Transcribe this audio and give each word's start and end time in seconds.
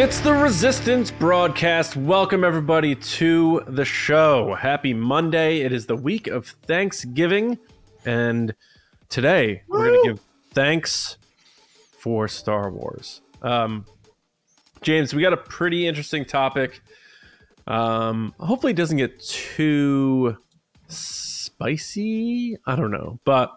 It's 0.00 0.20
the 0.20 0.32
Resistance 0.32 1.10
broadcast. 1.10 1.96
Welcome, 1.96 2.44
everybody, 2.44 2.94
to 2.94 3.64
the 3.66 3.84
show. 3.84 4.54
Happy 4.54 4.94
Monday. 4.94 5.62
It 5.62 5.72
is 5.72 5.86
the 5.86 5.96
week 5.96 6.28
of 6.28 6.46
Thanksgiving. 6.46 7.58
And 8.04 8.54
today 9.08 9.62
we're 9.66 9.86
going 9.86 10.00
to 10.04 10.10
give 10.10 10.20
thanks 10.54 11.18
for 11.98 12.28
Star 12.28 12.70
Wars. 12.70 13.22
Um, 13.42 13.86
James, 14.82 15.14
we 15.14 15.20
got 15.20 15.32
a 15.32 15.36
pretty 15.36 15.88
interesting 15.88 16.24
topic. 16.24 16.80
Um, 17.66 18.32
hopefully, 18.38 18.74
it 18.74 18.76
doesn't 18.76 18.98
get 18.98 19.18
too 19.18 20.36
spicy. 20.86 22.56
I 22.66 22.76
don't 22.76 22.92
know. 22.92 23.18
But 23.24 23.50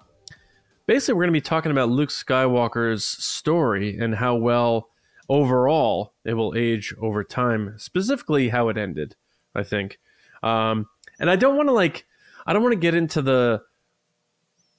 basically, 0.88 1.14
we're 1.14 1.26
going 1.26 1.34
to 1.36 1.40
be 1.40 1.42
talking 1.42 1.72
about 1.72 1.90
Luke 1.90 2.10
Skywalker's 2.10 3.06
story 3.06 4.00
and 4.00 4.16
how 4.16 4.34
well 4.34 4.88
overall 5.32 6.14
it 6.26 6.34
will 6.34 6.54
age 6.56 6.94
over 7.02 7.24
time. 7.24 7.76
Specifically 7.78 8.50
how 8.50 8.68
it 8.70 8.78
ended 8.78 9.16
i 9.56 9.64
think. 9.64 10.00
Um, 10.44 10.88
and 11.20 11.30
i 11.30 11.36
don't 11.36 11.56
want 11.56 11.70
to 11.70 11.74
like 11.74 12.06
i 12.46 12.54
don't 12.54 12.62
want 12.62 12.74
to 12.74 12.80
get 12.80 12.94
into 12.94 13.22
the 13.22 13.64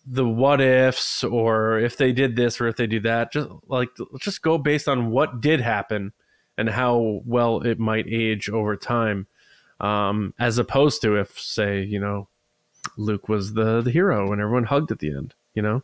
the 0.04 0.26
what 0.26 0.60
ifs 0.60 1.22
or 1.22 1.78
if 1.78 1.96
they 1.96 2.12
did 2.12 2.34
this 2.34 2.60
or 2.60 2.66
if 2.66 2.76
they 2.76 2.86
do 2.86 3.00
that. 3.00 3.32
Just 3.32 3.48
like 3.68 3.88
just 4.20 4.42
go 4.42 4.58
based 4.58 4.88
on 4.88 5.10
what 5.10 5.40
did 5.40 5.60
happen 5.60 6.12
and 6.58 6.68
how 6.68 7.22
well 7.24 7.60
it 7.62 7.78
might 7.78 8.06
age 8.08 8.50
over 8.50 8.76
time. 8.76 9.26
Um, 9.80 10.34
as 10.38 10.58
opposed 10.58 11.02
to 11.02 11.16
if 11.16 11.40
say 11.40 11.82
you 11.82 11.98
know 11.98 12.28
luke 12.96 13.28
was 13.28 13.54
the 13.54 13.80
the 13.80 13.90
hero 13.90 14.32
and 14.32 14.40
everyone 14.40 14.64
hugged 14.64 14.90
at 14.90 14.98
the 14.98 15.14
end 15.14 15.34
you 15.54 15.62
know? 15.62 15.82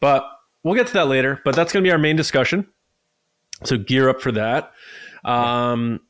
But 0.00 0.28
we'll 0.62 0.74
get 0.74 0.86
to 0.88 0.92
that 0.94 1.08
later 1.08 1.40
but 1.44 1.54
that's 1.54 1.72
going 1.72 1.82
to 1.82 1.88
be 1.88 1.92
our 1.92 1.98
main 1.98 2.16
discussion 2.16 2.66
so 3.62 3.76
gear 3.76 4.08
up 4.08 4.20
for 4.20 4.32
that. 4.32 4.72
Um, 5.24 6.00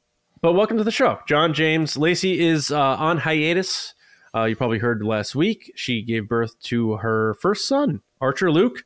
but 0.41 0.55
welcome 0.55 0.77
to 0.79 0.85
the 0.85 0.91
show, 0.91 1.21
John 1.27 1.55
James. 1.55 1.97
Lacey 1.97 2.41
is 2.41 2.71
uh, 2.71 2.97
on 2.97 3.19
hiatus. 3.19 3.95
Uh, 4.35 4.45
you 4.45 4.57
probably 4.57 4.79
heard 4.79 5.05
last 5.05 5.35
week 5.35 5.73
she 5.77 6.03
gave 6.03 6.29
birth 6.29 6.61
to 6.65 6.97
her 6.97 7.35
first 7.35 7.69
son, 7.69 8.03
Archer 8.21 8.51
Luke, 8.51 8.85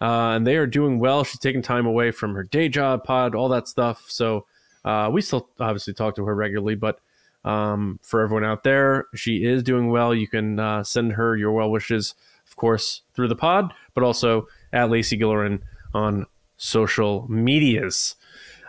uh, 0.00 0.30
and 0.30 0.46
they 0.46 0.56
are 0.56 0.66
doing 0.66 0.98
well. 0.98 1.24
She's 1.24 1.40
taking 1.40 1.62
time 1.62 1.86
away 1.86 2.12
from 2.12 2.34
her 2.34 2.44
day 2.44 2.68
job, 2.68 3.02
pod, 3.04 3.34
all 3.34 3.48
that 3.48 3.66
stuff. 3.66 4.04
So 4.08 4.46
uh, 4.84 5.10
we 5.12 5.20
still 5.22 5.48
obviously 5.58 5.92
talk 5.92 6.14
to 6.16 6.24
her 6.24 6.34
regularly, 6.34 6.76
but 6.76 7.00
um, 7.44 7.98
for 8.02 8.22
everyone 8.22 8.44
out 8.44 8.64
there, 8.64 9.06
she 9.14 9.44
is 9.44 9.62
doing 9.62 9.88
well. 9.90 10.14
You 10.14 10.28
can 10.28 10.58
uh, 10.58 10.84
send 10.84 11.12
her 11.12 11.36
your 11.36 11.52
well 11.52 11.70
wishes, 11.70 12.14
of 12.46 12.56
course, 12.56 13.02
through 13.14 13.28
the 13.28 13.36
pod, 13.36 13.72
but 13.94 14.04
also 14.04 14.46
at 14.72 14.90
Lacey 14.90 15.18
Gillerin 15.18 15.60
on 15.92 16.26
social 16.56 17.26
medias. 17.28 18.16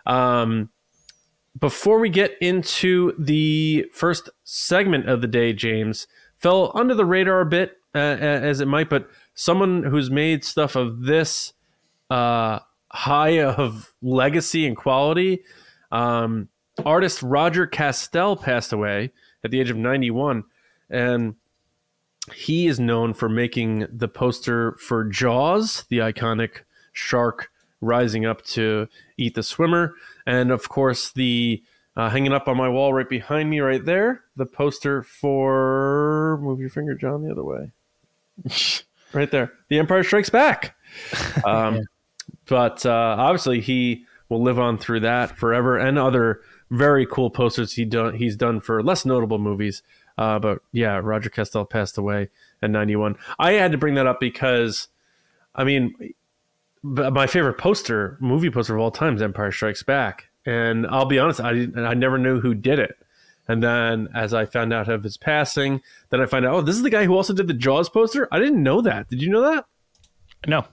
Um, 0.06 0.70
before 1.60 2.00
we 2.00 2.10
get 2.10 2.38
into 2.40 3.14
the 3.18 3.86
first 3.92 4.30
segment 4.44 5.10
of 5.10 5.22
the 5.22 5.28
day, 5.28 5.54
James 5.54 6.08
fell 6.38 6.72
under 6.76 6.94
the 6.94 7.06
radar 7.06 7.42
a 7.42 7.46
bit, 7.46 7.78
uh, 7.96 7.98
as 7.98 8.62
it 8.62 8.68
might, 8.68 8.90
but 8.90 9.10
someone 9.34 9.84
who's 9.84 10.12
made 10.12 10.44
stuff 10.44 10.76
of 10.76 11.02
this 11.02 11.54
uh, 12.10 12.60
high 12.92 13.42
of 13.42 13.94
legacy 14.02 14.68
and 14.68 14.78
quality, 14.78 15.44
um, 15.92 16.48
artist 16.86 17.24
Roger 17.24 17.66
Kastel 17.66 18.40
passed 18.40 18.72
away 18.72 19.12
at 19.44 19.52
the 19.52 19.60
age 19.60 19.70
of 19.70 19.78
91. 19.78 20.44
And 20.90 21.36
he 22.34 22.68
is 22.68 22.80
known 22.80 23.14
for 23.14 23.30
making 23.30 23.88
the 23.92 24.08
poster 24.08 24.74
for 24.74 25.06
Jaws, 25.06 25.86
the 25.90 26.00
iconic 26.00 26.60
shark 26.94 27.50
rising 27.82 28.26
up 28.26 28.44
to 28.44 28.88
eat 29.18 29.36
the 29.36 29.44
swimmer. 29.44 29.94
And 30.26 30.52
of 30.52 30.70
course, 30.70 31.12
the 31.12 31.64
uh, 31.96 32.10
hanging 32.10 32.34
up 32.34 32.48
on 32.48 32.58
my 32.58 32.70
wall 32.70 32.94
right 32.94 33.10
behind 33.10 33.50
me, 33.50 33.60
right 33.60 33.84
there, 33.84 34.24
the 34.36 34.46
poster 34.46 35.04
for 35.04 36.38
move 36.42 36.60
your 36.60 36.70
finger, 36.70 36.94
John, 36.94 37.24
the 37.24 37.32
other 37.32 37.44
way. 37.44 37.72
right 39.14 39.32
there, 39.32 39.54
The 39.70 39.80
Empire 39.80 40.04
Strikes 40.04 40.30
Back. 40.30 40.76
Um, 41.46 41.76
yeah. 41.76 41.82
But 42.48 42.86
uh, 42.86 43.16
obviously, 43.20 43.62
he 43.62 44.06
will 44.30 44.42
live 44.42 44.58
on 44.58 44.78
through 44.78 45.02
that 45.02 45.38
forever, 45.38 45.78
and 45.78 46.00
other 46.00 46.42
very 46.70 47.06
cool 47.06 47.30
posters 47.30 47.74
he 47.74 47.86
done 47.86 48.16
he's 48.16 48.36
done 48.36 48.60
for 48.60 48.82
less 48.82 49.06
notable 49.06 49.38
movies. 49.38 49.84
Uh, 50.18 50.40
but 50.40 50.60
yeah, 50.72 51.00
Roger 51.04 51.30
Kastel 51.30 51.70
passed 51.70 51.98
away 51.98 52.30
at 52.62 52.70
91. 52.70 53.16
I 53.38 53.54
had 53.54 53.72
to 53.72 53.78
bring 53.78 53.96
that 53.96 54.08
up 54.08 54.20
because, 54.20 54.88
I 55.54 55.64
mean, 55.64 55.94
my 56.88 57.28
favorite 57.28 57.58
poster, 57.58 58.18
movie 58.20 58.50
poster 58.50 58.76
of 58.76 58.82
all 58.82 58.92
time, 58.92 59.16
is 59.16 59.22
Empire 59.22 59.52
Strikes 59.52 59.84
Back. 59.84 60.30
And 60.46 60.88
I'll 60.88 61.06
be 61.06 61.20
honest, 61.20 61.42
I 61.42 61.68
I 61.78 61.94
never 61.94 62.18
knew 62.18 62.40
who 62.40 62.54
did 62.54 62.80
it. 62.80 62.96
And 63.48 63.64
then 63.64 64.10
as 64.14 64.34
I 64.34 64.46
found 64.46 64.74
out 64.74 64.90
of 64.90 65.04
his 65.04 65.18
passing, 65.18 65.82
then 66.10 66.22
I 66.22 66.26
find 66.26 66.46
out, 66.46 66.54
oh, 66.54 66.62
this 66.62 66.76
is 66.76 66.84
the 66.84 66.90
guy 66.90 67.06
who 67.06 67.16
also 67.16 67.34
did 67.34 67.48
the 67.48 67.54
Jaws 67.54 67.90
poster. 67.90 68.28
I 68.32 68.40
didn't 68.40 68.62
know 68.62 68.82
that. 68.82 69.10
Did 69.10 69.22
you 69.22 69.30
know 69.30 69.42
that? 69.42 69.66
No. 70.46 70.66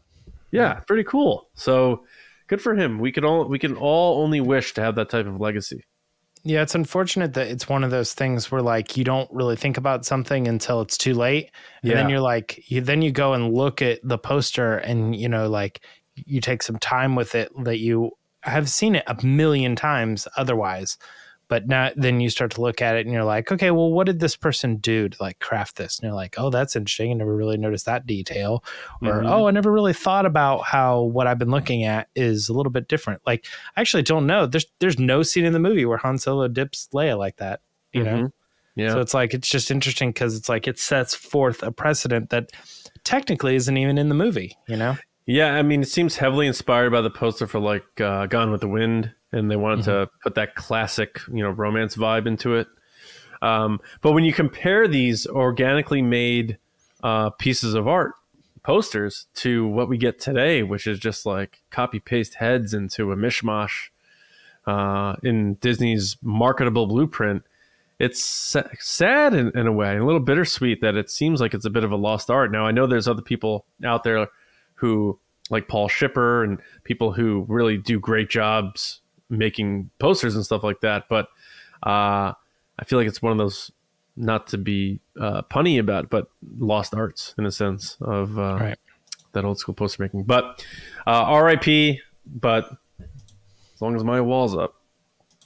Yeah, 0.50 0.74
pretty 0.80 1.04
cool. 1.04 1.48
So 1.54 2.04
good 2.46 2.60
for 2.60 2.74
him. 2.74 2.98
We 2.98 3.12
can 3.12 3.24
all 3.24 3.44
we 3.44 3.58
can 3.58 3.76
all 3.76 4.22
only 4.22 4.40
wish 4.40 4.74
to 4.74 4.80
have 4.82 4.94
that 4.96 5.10
type 5.10 5.26
of 5.26 5.40
legacy. 5.40 5.84
Yeah, 6.46 6.62
it's 6.62 6.74
unfortunate 6.74 7.32
that 7.34 7.48
it's 7.48 7.68
one 7.68 7.84
of 7.84 7.90
those 7.90 8.12
things 8.12 8.52
where 8.52 8.60
like 8.60 8.96
you 8.96 9.04
don't 9.04 9.30
really 9.32 9.56
think 9.56 9.78
about 9.78 10.04
something 10.04 10.46
until 10.46 10.82
it's 10.82 10.98
too 10.98 11.14
late. 11.14 11.50
And 11.82 11.90
yeah. 11.90 11.96
then 11.96 12.10
you're 12.10 12.20
like 12.20 12.70
you 12.70 12.80
then 12.80 13.02
you 13.02 13.10
go 13.10 13.32
and 13.32 13.52
look 13.52 13.82
at 13.82 14.00
the 14.04 14.18
poster 14.18 14.76
and 14.76 15.16
you 15.16 15.28
know 15.28 15.48
like 15.48 15.80
you 16.16 16.40
take 16.40 16.62
some 16.62 16.78
time 16.78 17.14
with 17.14 17.34
it 17.34 17.50
that 17.64 17.78
you 17.78 18.10
have 18.42 18.68
seen 18.68 18.94
it 18.94 19.04
a 19.06 19.24
million 19.24 19.74
times 19.74 20.28
otherwise 20.36 20.98
but 21.48 21.68
now 21.68 21.90
then 21.96 22.20
you 22.20 22.30
start 22.30 22.52
to 22.52 22.60
look 22.60 22.80
at 22.80 22.96
it 22.96 23.04
and 23.04 23.12
you're 23.12 23.24
like 23.24 23.50
okay 23.52 23.70
well 23.70 23.92
what 23.92 24.06
did 24.06 24.20
this 24.20 24.36
person 24.36 24.76
do 24.76 25.08
to 25.08 25.22
like 25.22 25.38
craft 25.38 25.76
this? 25.76 25.98
And 25.98 26.06
you're 26.06 26.14
like 26.14 26.34
oh 26.38 26.50
that's 26.50 26.76
interesting. 26.76 27.10
I 27.10 27.14
never 27.14 27.34
really 27.34 27.56
noticed 27.56 27.86
that 27.86 28.06
detail. 28.06 28.64
Or 29.02 29.08
mm-hmm. 29.08 29.26
oh 29.26 29.46
i 29.46 29.50
never 29.50 29.70
really 29.70 29.92
thought 29.92 30.26
about 30.26 30.64
how 30.64 31.02
what 31.02 31.26
i've 31.26 31.38
been 31.38 31.50
looking 31.50 31.84
at 31.84 32.08
is 32.14 32.48
a 32.48 32.52
little 32.52 32.72
bit 32.72 32.88
different. 32.88 33.20
Like 33.26 33.46
i 33.76 33.80
actually 33.80 34.02
don't 34.02 34.26
know. 34.26 34.46
There's 34.46 34.66
there's 34.80 34.98
no 34.98 35.22
scene 35.22 35.44
in 35.44 35.52
the 35.52 35.58
movie 35.58 35.84
where 35.84 35.98
han 35.98 36.18
solo 36.18 36.48
dips 36.48 36.88
leia 36.92 37.18
like 37.18 37.36
that 37.36 37.60
you 37.92 38.02
mm-hmm. 38.02 38.22
know 38.22 38.30
yeah. 38.76 38.90
So 38.90 39.00
it's 39.00 39.14
like 39.14 39.34
it's 39.34 39.48
just 39.48 39.70
interesting 39.70 40.10
because 40.10 40.36
it's 40.36 40.48
like 40.48 40.66
it 40.66 40.80
sets 40.80 41.14
forth 41.14 41.62
a 41.62 41.70
precedent 41.70 42.30
that 42.30 42.50
technically 43.04 43.54
isn't 43.54 43.76
even 43.76 43.98
in 43.98 44.08
the 44.08 44.14
movie 44.16 44.56
you 44.66 44.76
know 44.76 44.96
yeah, 45.26 45.54
I 45.54 45.62
mean, 45.62 45.82
it 45.82 45.88
seems 45.88 46.16
heavily 46.16 46.46
inspired 46.46 46.90
by 46.90 47.00
the 47.00 47.10
poster 47.10 47.46
for 47.46 47.58
like 47.58 48.00
uh, 48.00 48.26
Gone 48.26 48.50
with 48.50 48.60
the 48.60 48.68
Wind, 48.68 49.12
and 49.32 49.50
they 49.50 49.56
wanted 49.56 49.80
mm-hmm. 49.80 50.04
to 50.04 50.10
put 50.22 50.34
that 50.34 50.54
classic, 50.54 51.20
you 51.32 51.42
know, 51.42 51.50
romance 51.50 51.96
vibe 51.96 52.26
into 52.26 52.54
it. 52.56 52.68
Um, 53.42 53.80
but 54.00 54.12
when 54.12 54.24
you 54.24 54.32
compare 54.32 54.88
these 54.88 55.26
organically 55.26 56.02
made 56.02 56.58
uh, 57.02 57.30
pieces 57.30 57.74
of 57.74 57.86
art 57.88 58.12
posters 58.62 59.26
to 59.34 59.66
what 59.66 59.88
we 59.88 59.98
get 59.98 60.18
today, 60.18 60.62
which 60.62 60.86
is 60.86 60.98
just 60.98 61.26
like 61.26 61.62
copy 61.70 62.00
paste 62.00 62.34
heads 62.34 62.72
into 62.72 63.12
a 63.12 63.16
mishmash 63.16 63.90
uh, 64.66 65.16
in 65.22 65.54
Disney's 65.54 66.16
marketable 66.22 66.86
blueprint, 66.86 67.42
it's 67.98 68.24
sad 68.80 69.34
in, 69.34 69.56
in 69.56 69.66
a 69.66 69.72
way, 69.72 69.96
a 69.96 70.04
little 70.04 70.20
bittersweet 70.20 70.80
that 70.80 70.96
it 70.96 71.10
seems 71.10 71.40
like 71.40 71.54
it's 71.54 71.64
a 71.64 71.70
bit 71.70 71.84
of 71.84 71.92
a 71.92 71.96
lost 71.96 72.30
art. 72.30 72.50
Now, 72.50 72.66
I 72.66 72.72
know 72.72 72.86
there's 72.86 73.06
other 73.06 73.22
people 73.22 73.66
out 73.84 74.04
there 74.04 74.28
who 74.84 75.18
like 75.48 75.66
Paul 75.66 75.88
Shipper 75.88 76.44
and 76.44 76.60
people 76.84 77.12
who 77.12 77.46
really 77.48 77.78
do 77.78 77.98
great 77.98 78.28
jobs 78.28 79.00
making 79.30 79.90
posters 79.98 80.34
and 80.34 80.44
stuff 80.44 80.62
like 80.62 80.80
that. 80.82 81.04
But 81.08 81.28
uh, 81.82 82.32
I 82.78 82.84
feel 82.84 82.98
like 82.98 83.08
it's 83.08 83.22
one 83.22 83.32
of 83.32 83.38
those 83.38 83.70
not 84.16 84.46
to 84.48 84.58
be 84.58 85.00
uh, 85.18 85.42
punny 85.42 85.80
about, 85.80 86.10
but 86.10 86.28
lost 86.58 86.94
arts 86.94 87.34
in 87.38 87.46
a 87.46 87.50
sense 87.50 87.96
of 88.02 88.38
uh, 88.38 88.58
right. 88.60 88.78
that 89.32 89.46
old 89.46 89.58
school 89.58 89.74
poster 89.74 90.02
making. 90.02 90.24
But 90.24 90.64
uh, 91.06 91.24
R.I.P. 91.24 92.00
But 92.26 92.70
as 93.00 93.80
long 93.80 93.96
as 93.96 94.04
my 94.04 94.20
wall's 94.20 94.54
up. 94.54 94.74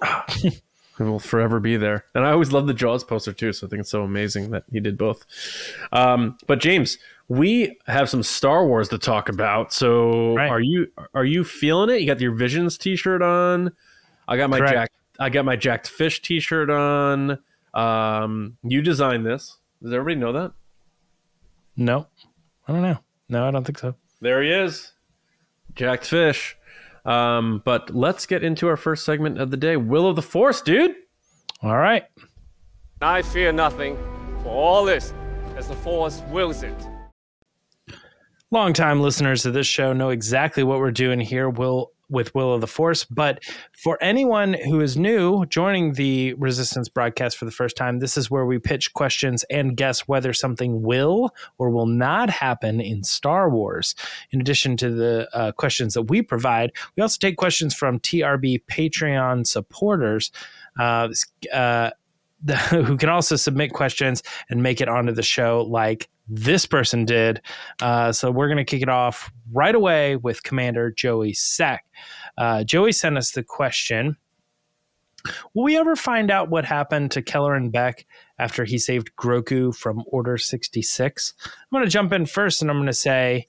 It 1.00 1.05
will 1.05 1.20
forever 1.20 1.61
be 1.61 1.76
there. 1.76 2.05
And 2.14 2.26
I 2.26 2.32
always 2.32 2.52
love 2.52 2.67
the 2.67 2.75
Jaws 2.75 3.05
poster 3.05 3.32
too, 3.32 3.52
so 3.52 3.67
I 3.67 3.70
think 3.70 3.81
it's 3.81 3.91
so 3.91 4.02
amazing 4.02 4.50
that 4.50 4.64
he 4.73 4.81
did 4.81 4.99
both. 4.99 5.25
Um, 5.93 6.37
but 6.46 6.58
James, 6.58 6.99
we 7.29 7.77
have 7.87 8.09
some 8.09 8.23
Star 8.23 8.67
Wars 8.67 8.89
to 8.89 8.99
talk 8.99 9.29
about. 9.29 9.73
So 9.73 10.35
right. 10.35 10.51
are 10.51 10.61
you 10.61 10.89
are 11.15 11.25
you 11.25 11.45
feeling 11.45 11.91
it? 11.91 12.01
You 12.01 12.07
got 12.07 12.21
your 12.21 12.33
Visions 12.33 12.79
T-shirt 12.79 13.23
on. 13.23 13.73
I 14.27 14.37
got 14.37 14.51
my 14.51 14.59
Jack. 14.59 14.91
I 15.21 15.31
got 15.31 15.45
my 15.45 15.57
Jacked 15.57 15.89
Fish 15.89 16.23
T-shirt 16.23 16.71
on. 16.71 17.39
Um, 17.75 18.57
you 18.63 18.83
designed 18.83 19.27
this. 19.27 19.59
Does 19.83 19.93
everybody 19.93 20.17
know 20.17 20.33
that? 20.33 20.53
No, 21.77 22.07
I 22.67 22.73
don't 22.73 22.83
know. 22.83 22.99
No, 23.29 23.47
I 23.47 23.51
don't 23.51 23.65
think 23.65 23.79
so. 23.79 23.95
There 24.21 24.43
he 24.43 24.51
is, 24.51 24.93
Jacked 25.75 26.07
Fish. 26.07 26.57
Um, 27.05 27.63
but 27.65 27.95
let's 27.95 28.27
get 28.27 28.43
into 28.43 28.69
our 28.69 28.77
first 28.77 29.05
segment 29.05 29.41
of 29.41 29.51
the 29.51 29.57
day. 29.57 29.77
Will 29.77 30.09
of 30.09 30.17
the 30.17 30.23
Force, 30.23 30.61
dude. 30.61 30.95
All 31.63 31.77
right. 31.77 32.05
I 33.01 33.23
fear 33.23 33.53
nothing, 33.53 33.97
for 34.43 34.49
all 34.49 34.85
this 34.85 35.15
as 35.57 35.69
the 35.69 35.77
Force 35.77 36.21
wills 36.31 36.63
it. 36.63 36.75
Longtime 38.50 39.00
listeners 39.00 39.45
of 39.45 39.53
this 39.53 39.67
show 39.67 39.93
know 39.93 40.09
exactly 40.09 40.62
what 40.62 40.79
we're 40.79 40.91
doing 40.91 41.21
here. 41.21 41.50
We'll 41.50 41.93
with 42.09 42.35
Will 42.35 42.55
of 42.55 42.61
the 42.61 42.67
Force. 42.67 43.05
But 43.05 43.43
for 43.73 43.99
anyone 44.03 44.55
who 44.55 44.81
is 44.81 44.97
new 44.97 45.45
joining 45.47 45.93
the 45.93 46.35
Resistance 46.35 46.89
broadcast 46.89 47.37
for 47.37 47.45
the 47.45 47.50
first 47.50 47.77
time, 47.77 47.99
this 47.99 48.17
is 48.17 48.31
where 48.31 48.47
we 48.47 48.59
pitch 48.59 48.93
questions 48.95 49.45
and 49.50 49.77
guess 49.77 50.09
whether 50.09 50.33
something 50.33 50.83
will 50.83 51.31
or 51.59 51.71
will 51.71 51.87
not 51.87 52.31
happen 52.31 52.81
in 52.81 53.05
Star 53.05 53.50
Wars. 53.50 53.95
In 54.31 54.41
addition 54.41 54.77
to 54.79 54.91
the 54.91 55.29
uh, 55.35 55.53
questions 55.53 55.94
that 55.94 56.03
we 56.03 56.23
provide, 56.23 56.73
we 56.97 57.03
also 57.03 57.19
take 57.21 57.37
questions 57.37 57.75
from 57.75 58.01
TRB 58.01 58.62
Patreon 58.67 59.47
supporters. 59.47 60.31
Uh, 60.79 61.09
uh, 61.53 61.91
who 62.71 62.97
can 62.97 63.09
also 63.09 63.35
submit 63.35 63.73
questions 63.73 64.23
and 64.49 64.62
make 64.62 64.81
it 64.81 64.89
onto 64.89 65.12
the 65.12 65.25
show 65.25 65.67
like 65.69 66.09
this 66.29 66.67
person 66.67 67.05
did. 67.05 67.41
Uh, 67.81 68.13
so 68.13 68.31
we're 68.31 68.49
going 68.49 68.59
to 68.59 68.65
kick 68.65 68.83
it 68.83 68.89
off 68.89 69.31
right 69.53 69.75
away 69.75 70.17
with 70.17 70.43
Commander 70.43 70.91
Joey 70.91 71.33
Sack. 71.33 71.85
Uh, 72.37 72.65
Joey 72.65 72.93
sent 72.93 73.17
us 73.17 73.33
the 73.33 73.43
question 73.43 74.17
Will 75.55 75.65
we 75.65 75.77
ever 75.77 75.97
find 75.97 76.31
out 76.31 76.49
what 76.49 76.65
happened 76.65 77.11
to 77.13 77.23
Kelleran 77.23 77.73
Beq 77.73 78.05
after 78.39 78.65
he 78.65 78.79
saved 78.79 79.11
Grogu 79.17 79.75
from 79.75 80.05
Order 80.07 80.39
66? 80.39 81.35
I'm 81.45 81.51
going 81.73 81.85
to 81.85 81.91
jump 81.91 82.13
in 82.13 82.27
first 82.27 82.63
and 82.63 82.71
I'm 82.71 82.77
going 82.77 82.87
to 82.87 82.93
say 82.93 83.49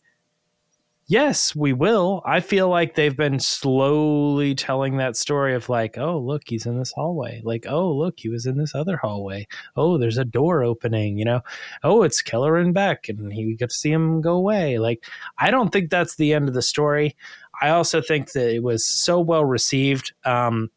yes, 1.09 1.55
we 1.55 1.73
will. 1.73 2.21
I 2.23 2.39
feel 2.39 2.69
like 2.69 2.93
they've 2.93 3.17
been 3.17 3.39
slowly 3.39 4.53
telling 4.53 4.97
that 4.97 5.17
story 5.17 5.55
of 5.55 5.67
like, 5.67 5.97
oh, 5.97 6.19
look, 6.19 6.43
he's 6.45 6.67
in 6.67 6.77
this 6.77 6.93
hallway. 6.93 7.41
Like, 7.43 7.65
oh, 7.67 7.91
look, 7.91 8.19
he 8.19 8.29
was 8.29 8.45
in 8.45 8.57
this 8.57 8.75
other 8.75 8.95
hallway. 8.95 9.47
Oh, 9.75 9.97
there's 9.97 10.19
a 10.19 10.23
door 10.23 10.63
opening, 10.63 11.17
you 11.17 11.25
know? 11.25 11.41
Oh, 11.83 12.03
it's 12.03 12.21
Kelleran 12.21 12.73
Beq, 12.73 13.09
and 13.09 13.33
he 13.33 13.55
got 13.55 13.69
to 13.69 13.75
see 13.75 13.91
him 13.91 14.21
go 14.21 14.35
away. 14.35 14.77
Like, 14.77 15.03
I 15.39 15.51
don't 15.51 15.71
think 15.71 15.89
that's 15.89 16.15
the 16.15 16.31
end 16.33 16.47
of 16.47 16.53
the 16.53 16.61
story. 16.61 17.17
I 17.59 17.69
also 17.69 18.01
think 18.01 18.31
that 18.33 18.55
it 18.55 18.63
was 18.63 18.85
so 18.85 19.19
well 19.19 19.43
received. 19.43 20.13
Um, 20.23 20.69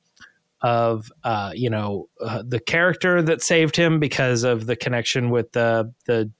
of 0.65 1.11
uh, 1.25 1.51
you 1.57 1.69
know 1.69 2.09
uh, 2.25 2.41
the 2.47 2.61
character 2.61 3.21
that 3.21 3.43
saved 3.43 3.75
him 3.75 3.99
because 3.99 4.45
of 4.45 4.67
the 4.67 4.77
connection 4.77 5.31
with 5.31 5.51
the 5.51 5.93
the 6.07 6.31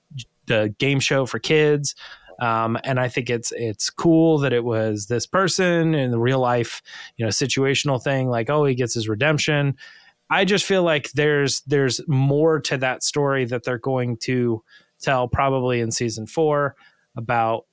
the 0.45 0.73
game 0.79 1.01
show 1.01 1.25
for 1.25 1.39
kids 1.39 1.93
um, 2.39 2.77
and 2.83 2.99
I 2.99 3.07
think 3.07 3.29
it's 3.29 3.51
it's 3.55 3.89
cool 3.89 4.37
that 4.39 4.53
it 4.53 4.63
was 4.63 5.07
this 5.07 5.25
person 5.25 5.93
in 5.93 6.11
the 6.11 6.19
real 6.19 6.39
life, 6.39 6.81
you 7.17 7.25
know, 7.25 7.29
situational 7.29 8.01
thing. 8.01 8.29
Like, 8.29 8.49
oh, 8.49 8.65
he 8.65 8.75
gets 8.75 8.93
his 8.93 9.07
redemption. 9.07 9.75
I 10.29 10.45
just 10.45 10.65
feel 10.65 10.83
like 10.83 11.11
there's 11.11 11.61
there's 11.61 12.01
more 12.07 12.59
to 12.61 12.77
that 12.77 13.03
story 13.03 13.45
that 13.45 13.63
they're 13.63 13.77
going 13.77 14.17
to 14.17 14.63
tell 15.01 15.27
probably 15.27 15.79
in 15.79 15.91
season 15.91 16.27
four 16.27 16.75
about 17.15 17.65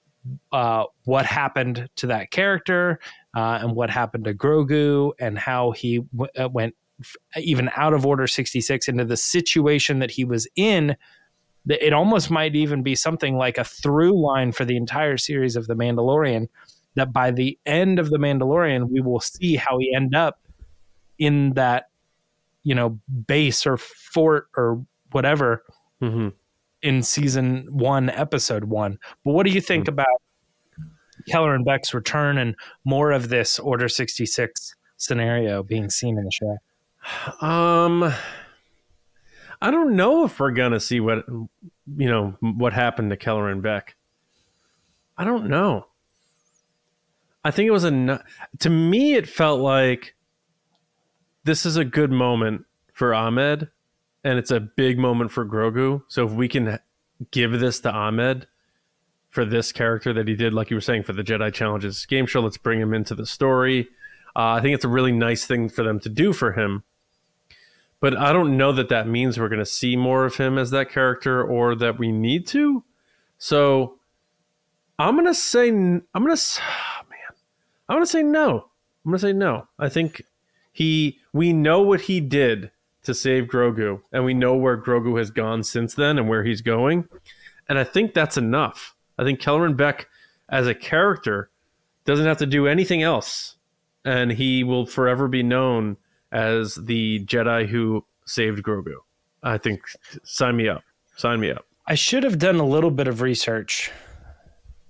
uh, 0.53 0.85
what 1.05 1.25
happened 1.25 1.89
to 1.97 2.06
that 2.09 2.31
character 2.31 3.01
uh, 3.35 3.61
and 3.63 3.75
what 3.75 3.89
happened 3.89 4.25
to 4.25 4.35
Grogu 4.35 5.13
and 5.19 5.39
how 5.39 5.71
he 5.71 6.01
w- 6.15 6.31
uh, 6.39 6.49
went 6.49 6.75
even 7.37 7.71
out 7.77 7.95
of 7.95 8.05
Order 8.05 8.27
66 8.27 8.89
into 8.89 9.05
the 9.05 9.17
situation 9.17 10.01
that 10.01 10.11
he 10.11 10.25
was 10.25 10.47
in 10.56 10.97
it 11.69 11.93
almost 11.93 12.31
might 12.31 12.55
even 12.55 12.83
be 12.83 12.95
something 12.95 13.37
like 13.37 13.59
a 13.59 13.65
through 13.65 14.21
line 14.21 14.53
for 14.53 14.65
the 14.65 14.77
entire 14.77 15.17
series 15.17 15.57
of 15.57 15.67
The 15.67 15.75
Mandalorian. 15.75 16.49
That 16.97 17.12
by 17.12 17.31
the 17.31 17.59
end 17.67 17.99
of 17.99 18.11
The 18.11 18.19
Mandalorian, 18.19 18.91
we 18.91 19.01
will 19.01 19.21
see 19.21 19.57
how 19.57 19.79
he 19.79 19.95
end 19.95 20.15
up 20.15 20.41
in 21.19 21.53
that, 21.53 21.91
you 22.65 22.75
know, 22.75 22.99
base 23.27 23.67
or 23.67 23.77
fort 23.77 24.49
or 24.57 24.85
whatever 25.12 25.62
mm-hmm. 26.03 26.29
in 26.83 27.03
season 27.03 27.69
one, 27.71 28.11
episode 28.11 28.65
one. 28.65 28.99
But 29.25 29.33
what 29.33 29.47
do 29.47 29.53
you 29.53 29.61
think 29.61 29.85
mm-hmm. 29.85 29.95
about 29.95 30.23
Kelleran 31.29 31.65
Beq's 31.65 31.95
return 31.95 32.39
and 32.39 32.56
more 32.85 33.13
of 33.13 33.29
this 33.29 33.59
Order 33.59 33.89
66 33.89 34.75
scenario 34.97 35.63
being 35.63 35.91
seen 35.91 36.19
in 36.19 36.25
the 36.25 36.31
show? 36.31 37.47
Um, 37.47 38.13
I 39.61 39.71
don't 39.71 39.95
know 39.95 40.25
if 40.25 40.39
we're 40.41 40.53
gonna 40.53 40.81
see 40.81 41.01
what 41.01 41.27
you 41.29 42.09
know 42.09 42.37
what 42.41 42.73
happened 42.73 43.11
to 43.11 43.17
Kelleran 43.17 43.61
Beq. 43.61 43.91
I 45.19 45.25
don't 45.25 45.49
know. 45.49 45.87
I 47.45 47.51
think 47.51 47.67
it 47.67 47.73
was 47.73 47.85
a 47.85 48.25
to 48.61 48.71
me 48.71 49.15
it 49.15 49.29
felt 49.29 49.61
like 49.61 50.15
this 51.45 51.65
is 51.65 51.77
a 51.77 51.85
good 51.85 52.11
moment 52.11 52.65
for 52.93 53.15
Ahmed 53.15 53.69
and 54.25 54.39
it's 54.39 54.51
a 54.51 54.61
big 54.61 54.99
moment 54.99 55.31
for 55.31 55.45
Grogu. 55.45 56.03
So 56.09 56.27
if 56.27 56.33
we 56.33 56.49
can 56.49 56.79
give 57.31 57.59
this 57.59 57.81
to 57.81 57.91
Ahmed 57.91 58.47
for 59.29 59.45
this 59.45 59.73
character 59.73 60.13
that 60.13 60.29
he 60.29 60.35
did, 60.35 60.53
like 60.53 60.71
you 60.71 60.77
were 60.77 60.83
saying, 60.83 61.05
for 61.05 61.13
the 61.13 61.23
Jedi 61.23 61.53
Challenges 61.53 62.05
game 62.06 62.27
show, 62.27 62.41
let's 62.41 62.59
bring 62.59 62.81
him 62.81 62.93
into 62.93 63.15
the 63.15 63.27
story. 63.27 63.89
Uh, 64.37 64.53
I 64.53 64.61
think 64.61 64.75
it's 64.75 64.85
a 64.85 64.89
really 64.89 65.13
nice 65.13 65.47
thing 65.47 65.69
for 65.69 65.83
them 65.83 66.01
to 66.01 66.09
do 66.09 66.33
for 66.33 66.53
him 66.53 66.85
but 68.00 68.17
I 68.17 68.32
don't 68.32 68.56
know 68.56 68.73
that 68.73 68.88
that 68.88 69.06
means 69.06 69.38
we're 69.38 69.49
going 69.49 69.58
to 69.61 69.67
see 69.67 69.94
more 69.94 70.25
of 70.25 70.37
him 70.37 70.58
as 70.58 70.70
that 70.70 70.91
character 70.91 71.43
or 71.43 71.75
that 71.76 71.99
we 71.99 72.11
need 72.11 72.47
to. 72.49 72.82
So 73.38 73.99
I'm 74.99 75.14
going 75.14 75.26
to 75.26 75.35
say 75.35 75.69
I'm 75.69 76.02
going 76.14 76.37
to 76.37 76.61
oh 76.62 77.02
man. 77.08 77.37
I'm 77.88 77.97
going 77.97 78.05
to 78.05 78.11
say 78.11 78.23
no. 78.23 78.67
I'm 79.05 79.11
going 79.11 79.19
to 79.19 79.26
say 79.26 79.32
no. 79.32 79.69
I 79.79 79.88
think 79.88 80.23
he 80.73 81.19
we 81.32 81.52
know 81.52 81.82
what 81.82 82.02
he 82.02 82.20
did 82.20 82.70
to 83.02 83.14
save 83.14 83.44
Grogu 83.44 84.00
and 84.12 84.25
we 84.25 84.35
know 84.35 84.55
where 84.55 84.76
Grogu 84.76 85.19
has 85.19 85.31
gone 85.31 85.62
since 85.62 85.94
then 85.94 86.19
and 86.19 86.29
where 86.29 86.44
he's 86.44 86.61
going. 86.62 87.08
And 87.69 87.79
I 87.79 87.85
think 87.85 88.14
that's 88.14 88.37
enough. 88.37 88.94
I 89.19 89.25
think 89.25 89.41
Kelleran 89.41 89.76
Beq 89.76 90.06
as 90.49 90.67
a 90.67 90.75
character 90.75 91.50
doesn't 92.05 92.26
have 92.26 92.38
to 92.38 92.46
do 92.46 92.67
anything 92.67 93.03
else 93.03 93.56
and 94.05 94.32
he 94.32 94.64
will 94.64 94.87
forever 94.87 95.29
be 95.29 95.43
known 95.43 95.96
as 96.32 96.77
the 96.77 97.25
Jedi 97.25 97.67
who 97.67 98.05
saved 98.27 98.62
Grogu. 98.62 98.94
I 99.43 99.58
think 99.58 99.82
sign 100.22 100.56
me 100.56 100.69
up. 100.69 100.82
Sign 101.17 101.41
me 101.41 101.51
up. 101.51 101.67
I 101.87 101.94
should 101.94 102.22
have 102.22 102.39
done 102.39 102.56
a 102.56 102.67
little 102.67 102.91
bit 102.91 103.08
of 103.08 103.20
research 103.20 103.91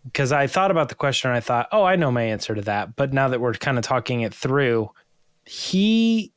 because 0.05 0.33
I 0.33 0.47
thought 0.47 0.71
about 0.71 0.89
the 0.89 0.95
question 0.95 1.31
and 1.31 1.37
I 1.37 1.41
thought, 1.41 1.69
oh, 1.73 1.85
I 1.85 1.97
know 1.97 2.11
my 2.11 2.23
answer 2.23 2.55
to 2.55 2.63
that. 2.63 2.97
But 2.97 3.13
now 3.13 3.29
that 3.29 3.41
we're 3.41 3.55
kind 3.55 3.79
of 3.79 3.85
talking 3.85 4.23
it 4.23 4.35
through, 4.35 4.91
he 5.45 6.33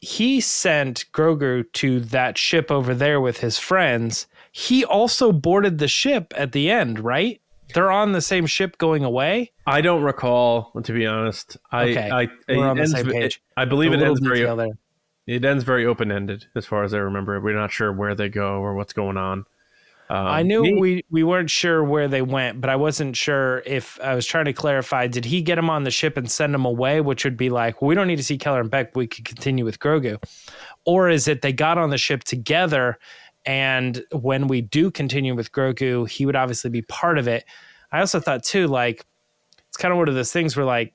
he 0.00 0.40
sent 0.40 1.04
Grogu 1.12 1.64
to 1.72 2.00
that 2.00 2.36
ship 2.36 2.70
over 2.70 2.94
there 2.94 3.20
with 3.20 3.38
his 3.38 3.58
friends. 3.58 4.26
He 4.52 4.84
also 4.84 5.32
boarded 5.32 5.78
the 5.78 5.88
ship 5.88 6.32
at 6.36 6.52
the 6.52 6.70
end, 6.70 7.00
right? 7.00 7.40
They're 7.76 7.90
on 7.92 8.12
the 8.12 8.22
same 8.22 8.46
ship 8.46 8.78
going 8.78 9.04
away. 9.04 9.52
I 9.66 9.82
don't 9.82 10.02
recall, 10.02 10.72
to 10.82 10.92
be 10.94 11.04
honest. 11.04 11.58
I, 11.70 11.90
okay, 11.90 12.10
I, 12.10 12.28
we're 12.48 12.66
on 12.66 12.78
the 12.78 12.86
same 12.86 13.04
page. 13.04 13.36
It, 13.36 13.40
I 13.54 13.66
believe 13.66 13.92
it 13.92 14.00
ends 14.00 14.18
very. 14.18 14.40
There. 14.40 14.78
It 15.26 15.44
ends 15.44 15.62
very 15.62 15.84
open 15.84 16.10
ended, 16.10 16.46
as 16.54 16.64
far 16.64 16.84
as 16.84 16.94
I 16.94 16.98
remember. 17.00 17.38
We're 17.38 17.54
not 17.54 17.70
sure 17.70 17.92
where 17.92 18.14
they 18.14 18.30
go 18.30 18.60
or 18.60 18.74
what's 18.74 18.94
going 18.94 19.18
on. 19.18 19.44
Um, 20.08 20.26
I 20.26 20.42
knew 20.42 20.62
me, 20.62 20.80
we 20.80 21.04
we 21.10 21.22
weren't 21.22 21.50
sure 21.50 21.84
where 21.84 22.08
they 22.08 22.22
went, 22.22 22.62
but 22.62 22.70
I 22.70 22.76
wasn't 22.76 23.14
sure 23.14 23.62
if 23.66 24.00
I 24.00 24.14
was 24.14 24.24
trying 24.24 24.46
to 24.46 24.54
clarify. 24.54 25.06
Did 25.06 25.26
he 25.26 25.42
get 25.42 25.58
him 25.58 25.68
on 25.68 25.84
the 25.84 25.90
ship 25.90 26.16
and 26.16 26.30
send 26.30 26.54
him 26.54 26.64
away, 26.64 27.02
which 27.02 27.24
would 27.24 27.36
be 27.36 27.50
like, 27.50 27.82
well, 27.82 27.88
we 27.88 27.94
don't 27.94 28.06
need 28.08 28.16
to 28.16 28.24
see 28.24 28.38
Kelleran 28.38 28.70
Beq, 28.70 28.94
we 28.94 29.06
could 29.06 29.26
continue 29.26 29.66
with 29.66 29.80
Grogu, 29.80 30.16
or 30.86 31.10
is 31.10 31.28
it 31.28 31.42
they 31.42 31.52
got 31.52 31.76
on 31.76 31.90
the 31.90 31.98
ship 31.98 32.24
together 32.24 32.98
and 33.46 34.04
when 34.10 34.48
we 34.48 34.60
do 34.60 34.90
continue 34.90 35.34
with 35.34 35.52
Grogu, 35.52 36.08
he 36.08 36.26
would 36.26 36.34
obviously 36.34 36.68
be 36.68 36.82
part 36.82 37.16
of 37.16 37.28
it. 37.28 37.44
I 37.92 38.00
also 38.00 38.20
thought 38.20 38.44
too, 38.44 38.66
like 38.66 39.04
it's 39.68 39.76
kind 39.76 39.92
of 39.92 39.98
one 39.98 40.08
of 40.08 40.14
those 40.14 40.32
things 40.32 40.56
where 40.56 40.66
like 40.66 40.94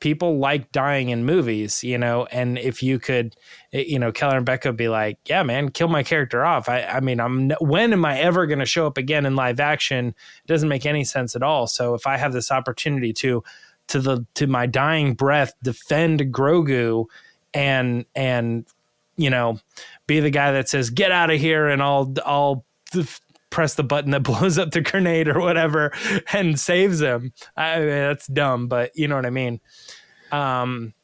people 0.00 0.38
like 0.38 0.72
dying 0.72 1.10
in 1.10 1.24
movies, 1.24 1.84
you 1.84 1.96
know, 1.96 2.26
and 2.32 2.58
if 2.58 2.82
you 2.82 2.98
could, 2.98 3.36
you 3.70 4.00
know, 4.00 4.10
Kelleran 4.10 4.44
Beq 4.44 4.64
would 4.64 4.76
be 4.76 4.88
like, 4.88 5.16
yeah, 5.26 5.44
man, 5.44 5.70
kill 5.70 5.86
my 5.86 6.02
character 6.02 6.44
off. 6.44 6.68
I, 6.68 6.82
I 6.82 7.00
mean, 7.00 7.20
I'm 7.20 7.50
when 7.60 7.92
am 7.92 8.04
I 8.04 8.18
ever 8.18 8.46
going 8.46 8.58
to 8.58 8.66
show 8.66 8.86
up 8.86 8.98
again 8.98 9.24
in 9.24 9.36
live 9.36 9.60
action? 9.60 10.08
It 10.08 10.48
doesn't 10.48 10.68
make 10.68 10.86
any 10.86 11.04
sense 11.04 11.36
at 11.36 11.42
all. 11.44 11.68
So 11.68 11.94
if 11.94 12.06
I 12.06 12.16
have 12.16 12.32
this 12.32 12.50
opportunity 12.50 13.12
to, 13.14 13.44
to 13.88 14.00
the 14.00 14.26
to 14.34 14.46
my 14.46 14.66
dying 14.66 15.14
breath, 15.14 15.54
defend 15.62 16.20
Grogu, 16.32 17.06
and 17.54 18.04
and 18.16 18.66
you 19.16 19.30
know, 19.30 19.60
be 20.06 20.18
the 20.18 20.30
guy 20.30 20.50
that 20.52 20.68
says, 20.68 20.90
"Get 20.90 21.12
out 21.12 21.30
of 21.30 21.38
here," 21.38 21.68
and 21.68 21.82
I'll 21.82 22.12
I'll 22.24 22.64
press 23.52 23.74
the 23.74 23.84
button 23.84 24.10
that 24.10 24.22
blows 24.24 24.58
up 24.58 24.72
the 24.72 24.80
grenade 24.80 25.28
or 25.28 25.40
whatever 25.40 25.92
and 26.32 26.58
saves 26.58 27.00
him. 27.00 27.32
I 27.56 27.78
mean, 27.78 27.88
that's 27.88 28.26
dumb, 28.26 28.66
but 28.66 28.90
you 28.96 29.06
know 29.06 29.14
what 29.14 29.26
I 29.26 29.30
mean. 29.30 29.60
Um, 30.32 30.94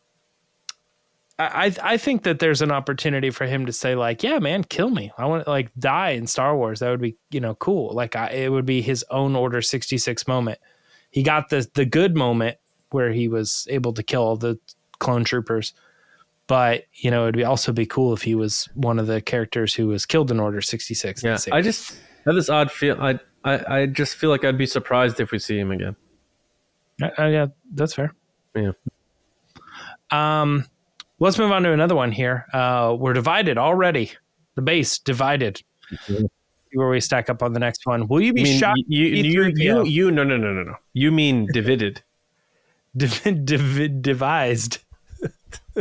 I 1.39 1.73
I 1.81 1.97
think 1.99 2.25
that 2.25 2.41
there's 2.41 2.63
an 2.63 2.73
opportunity 2.73 3.31
for 3.31 3.47
him 3.47 3.67
to 3.67 3.73
say 3.73 3.95
like, 3.95 4.25
yeah, 4.25 4.41
man, 4.41 4.65
kill 4.65 4.91
me. 4.91 5.13
I 5.17 5.27
want 5.27 5.45
to 5.45 5.51
like 5.51 5.71
die 5.79 6.11
in 6.11 6.27
Star 6.27 6.57
Wars. 6.57 6.81
That 6.81 6.91
would 6.91 7.01
be 7.01 7.17
you 7.31 7.39
know 7.39 7.55
cool. 7.55 7.95
Like 7.95 8.17
I, 8.17 8.31
it 8.31 8.51
would 8.51 8.67
be 8.67 8.83
his 8.83 9.05
own 9.11 9.37
Order 9.37 9.63
sixty 9.63 9.99
six 9.99 10.27
moment. 10.27 10.59
He 11.11 11.23
got 11.23 11.51
the 11.51 11.69
the 11.75 11.85
good 11.85 12.17
moment 12.17 12.57
where 12.91 13.13
he 13.13 13.29
was 13.29 13.69
able 13.71 13.93
to 13.93 14.03
kill 14.03 14.23
all 14.23 14.37
the 14.37 14.59
clone 14.99 15.23
troopers 15.23 15.75
but 16.49 16.85
you 16.95 17.11
know, 17.11 17.25
it'd 17.25 17.37
be 17.37 17.45
also 17.45 17.73
be 17.73 17.87
cool 17.87 18.13
if 18.13 18.23
he 18.23 18.35
was 18.35 18.69
one 18.75 18.99
of 18.99 19.07
the 19.07 19.21
characters 19.21 19.75
who 19.75 19.87
was 19.87 20.05
killed 20.07 20.31
in 20.33 20.41
Order 20.41 20.61
sixty 20.61 20.95
six. 20.95 21.23
Yeah, 21.23 21.39
I 21.53 21.61
just 21.61 21.95
have 22.29 22.37
this 22.37 22.49
odd 22.49 22.71
feel. 22.71 22.97
I, 23.01 23.19
I 23.45 23.81
I 23.81 23.87
just 23.87 24.17
feel 24.17 24.31
like 24.31 24.45
I'd 24.45 24.59
be 24.59 24.67
surprised 24.67 25.21
if 25.21 25.33
we 25.33 25.39
see 25.39 25.59
him 25.59 25.71
again. 25.71 25.97
Uh, 27.03 27.09
uh, 27.19 27.27
yeah, 27.27 27.47
that's 27.75 27.95
fair. 27.95 28.15
Yeah. 28.55 28.73
Um, 30.11 30.67
let's 31.19 31.39
move 31.39 31.53
on 31.53 31.63
to 31.63 31.73
another 31.73 31.95
one 31.95 32.13
here. 32.13 32.47
Uh, 32.53 32.97
we're 32.99 33.13
divided 33.13 33.59
already. 33.59 34.13
The 34.55 34.63
base 34.63 34.99
divided. 34.99 35.63
Mm-hmm. 35.93 36.27
Where 36.75 36.91
we 36.91 37.01
stack 37.01 37.31
up 37.31 37.43
on 37.43 37.55
the 37.55 37.61
next 37.61 37.87
one. 37.87 38.09
Will 38.09 38.21
you 38.21 38.33
be 38.33 38.43
I 38.43 38.45
mean, 38.45 38.59
shocked? 38.59 38.81
You, 38.89 39.07
you, 39.07 39.25
you, 39.25 39.53
you, 39.57 39.85
you, 39.85 40.11
no, 40.11 40.23
no, 40.23 40.37
no, 40.37 40.53
no, 40.53 40.63
no. 40.63 40.75
You 40.93 41.11
mean 41.11 41.47
divided. 41.53 42.03
Div- 42.97 43.45
div- 43.45 44.03
devised. 44.03 44.79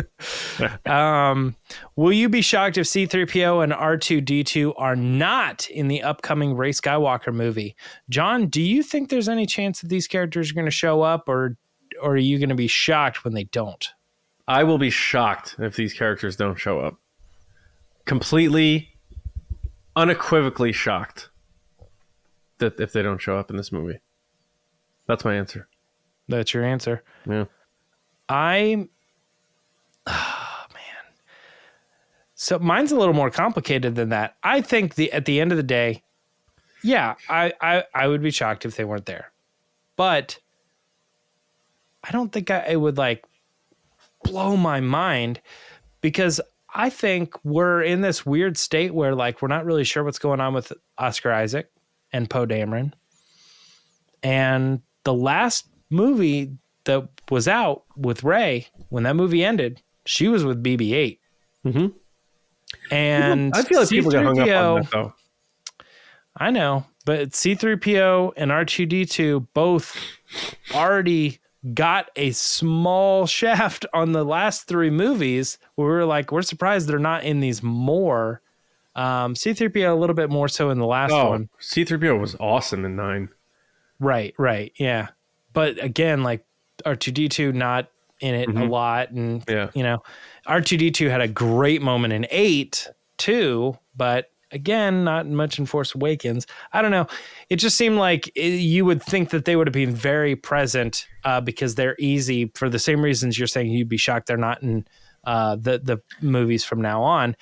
um, 0.86 1.56
will 1.96 2.14
you 2.14 2.30
be 2.30 2.42
shocked 2.42 2.78
if 2.78 2.86
C3PO 2.88 3.64
and 3.64 3.74
R2D2 3.74 4.74
are 4.78 4.96
not 4.96 5.70
in 5.70 5.88
the 5.88 6.04
upcoming 6.04 6.56
Rey 6.56 6.72
Skywalker 6.72 7.34
movie? 7.34 7.76
John, 8.10 8.48
do 8.48 8.62
you 8.62 8.84
think 8.84 9.10
there's 9.10 9.30
any 9.30 9.46
chance 9.46 9.82
that 9.82 9.88
these 9.88 10.08
characters 10.08 10.52
are 10.52 10.54
going 10.54 10.66
to 10.66 10.72
show 10.72 11.02
up 11.02 11.28
or 11.28 11.58
or 12.02 12.12
are 12.12 12.18
you 12.18 12.38
going 12.38 12.50
to 12.50 12.56
be 12.56 12.68
shocked 12.68 13.24
when 13.24 13.34
they 13.34 13.46
don't? 13.46 13.90
I 14.48 14.64
will 14.64 14.78
be 14.78 14.90
shocked 14.90 15.56
if 15.60 15.76
these 15.76 15.94
characters 15.94 16.36
don't 16.36 16.58
show 16.58 16.80
up. 16.80 16.96
Completely, 18.06 18.90
unequivocally 19.96 20.72
shocked 20.72 21.30
that 22.60 22.80
if 22.80 22.94
they 22.94 23.02
don't 23.02 23.20
show 23.20 23.38
up 23.38 23.50
in 23.50 23.58
this 23.58 23.72
movie. 23.72 24.00
That's 25.08 25.26
my 25.26 25.36
answer. 25.36 25.68
That's 26.28 26.54
your 26.54 26.64
answer. 26.64 27.04
Yeah. 27.28 27.46
I 28.30 28.88
oh 30.08 30.66
man. 30.74 31.14
So 32.36 32.60
mine's 32.60 32.92
a 32.92 32.96
little 32.96 33.14
more 33.14 33.30
complicated 33.30 33.96
than 33.96 34.10
that. 34.10 34.38
I 34.44 34.62
think 34.62 34.96
the 34.96 35.12
at 35.14 35.26
the 35.26 35.40
end 35.40 35.52
of 35.52 35.58
the 35.58 35.64
day, 35.64 36.04
yeah, 36.84 37.16
I 37.30 37.54
I, 37.62 37.84
I 37.94 38.08
would 38.08 38.22
be 38.22 38.32
shocked 38.32 38.66
if 38.66 38.76
they 38.76 38.84
weren't 38.84 39.06
there. 39.06 39.32
But 39.96 40.40
I 42.04 42.12
don't 42.12 42.32
think 42.32 42.50
I, 42.52 42.66
it 42.70 42.80
would 42.80 42.98
like 42.98 43.26
blow 44.24 44.56
my 44.56 44.80
mind 44.80 45.42
because 46.02 46.40
I 46.74 46.90
think 46.90 47.34
we're 47.44 47.82
in 47.82 48.02
this 48.02 48.26
weird 48.26 48.58
state 48.58 48.94
where 48.94 49.16
like 49.16 49.42
we're 49.42 49.48
not 49.48 49.66
really 49.66 49.84
sure 49.84 50.04
what's 50.04 50.20
going 50.20 50.40
on 50.40 50.54
with 50.54 50.72
Oscar 50.98 51.32
Isaac 51.32 51.72
and 52.14 52.30
Poe 52.30 52.46
Dameron. 52.46 52.94
And 54.24 54.82
the 55.04 55.14
last 55.14 55.68
movie 55.90 56.58
that 56.86 57.08
was 57.30 57.48
out 57.48 57.84
with 57.96 58.24
Rey, 58.24 58.68
when 58.90 59.04
that 59.04 59.16
movie 59.16 59.44
ended, 59.44 59.82
she 60.08 60.28
was 60.28 60.44
with 60.46 60.64
BB-8. 60.64 61.20
Mhm. 61.66 61.94
And 62.92 63.54
I 63.56 63.62
feel 63.64 63.80
like 63.80 63.90
people 63.90 64.12
get 64.12 64.24
hung 64.24 64.40
up 64.40 64.46
C-3PO 64.48 64.76
on 64.76 64.82
that 64.82 64.92
though. 64.92 65.14
I 66.40 66.52
know, 66.52 66.86
but 67.06 67.32
C3PO 67.32 68.34
and 68.38 68.52
R2D2 68.52 69.48
both 69.54 69.98
already 70.74 71.40
got 71.74 72.10
a 72.16 72.32
small 72.32 73.26
shaft 73.28 73.86
on 73.94 74.12
the 74.12 74.24
last 74.24 74.68
three 74.68 74.90
movies 74.92 75.58
we 75.78 75.84
were 75.86 76.06
like, 76.06 76.32
we're 76.32 76.42
surprised 76.44 76.88
they're 76.88 77.00
not 77.00 77.24
in 77.24 77.40
these 77.40 77.64
more. 77.64 78.42
Um, 78.96 79.34
C3PO 79.36 79.92
a 79.92 79.96
little 79.96 80.16
bit 80.16 80.30
more 80.30 80.48
so 80.48 80.70
in 80.70 80.80
the 80.80 80.86
last 80.86 81.12
Oh, 81.12 81.30
one. 81.32 81.50
C3PO 81.60 82.20
was 82.20 82.36
awesome 82.40 82.84
in 82.86 82.96
nine. 82.96 83.30
Right, 84.00 84.34
right. 84.38 84.72
Yeah. 84.78 85.10
But 85.54 85.84
again, 85.84 86.24
like 86.24 86.46
R2D2 86.86 87.54
not 87.54 87.90
in 88.20 88.36
it 88.36 88.50
a 88.50 88.52
Mhm. 88.54 88.70
lot. 88.70 89.12
And, 89.12 89.44
Yeah. 89.48 89.70
you 89.74 89.84
know, 89.84 90.02
R2D2 90.48 91.10
had 91.10 91.22
a 91.22 91.28
great 91.28 91.82
moment 91.82 92.14
in 92.14 92.26
eight 92.32 92.88
too, 93.18 93.78
but 93.96 94.32
again, 94.52 95.04
not 95.04 95.28
much 95.28 95.60
in 95.60 95.66
Force 95.66 95.94
Awakens. 95.94 96.48
I 96.72 96.82
don't 96.82 96.92
know. 96.92 97.08
It 97.50 97.58
just 97.58 97.76
seemed 97.78 97.98
like 97.98 98.28
it, 98.36 98.48
you 98.60 98.86
would 98.86 99.04
think 99.04 99.30
that 99.32 99.44
they 99.46 99.56
would 99.58 99.68
have 99.68 99.74
been 99.74 99.94
very 99.94 100.36
present 100.36 101.06
uh, 101.26 101.42
because 101.42 101.76
they're 101.76 101.98
easy 102.00 102.52
for 102.56 102.70
the 102.70 102.80
same 102.80 103.02
reasons 103.02 103.38
you're 103.38 103.48
saying 103.48 103.70
you'd 103.72 103.90
be 103.90 103.98
shocked 103.98 104.28
they're 104.28 104.38
not 104.38 104.62
in 104.64 104.86
uh, 105.26 105.58
the 105.58 105.80
the 105.80 105.98
movies 106.22 106.64
from 106.64 106.80
now 106.82 107.04
on. 107.04 107.36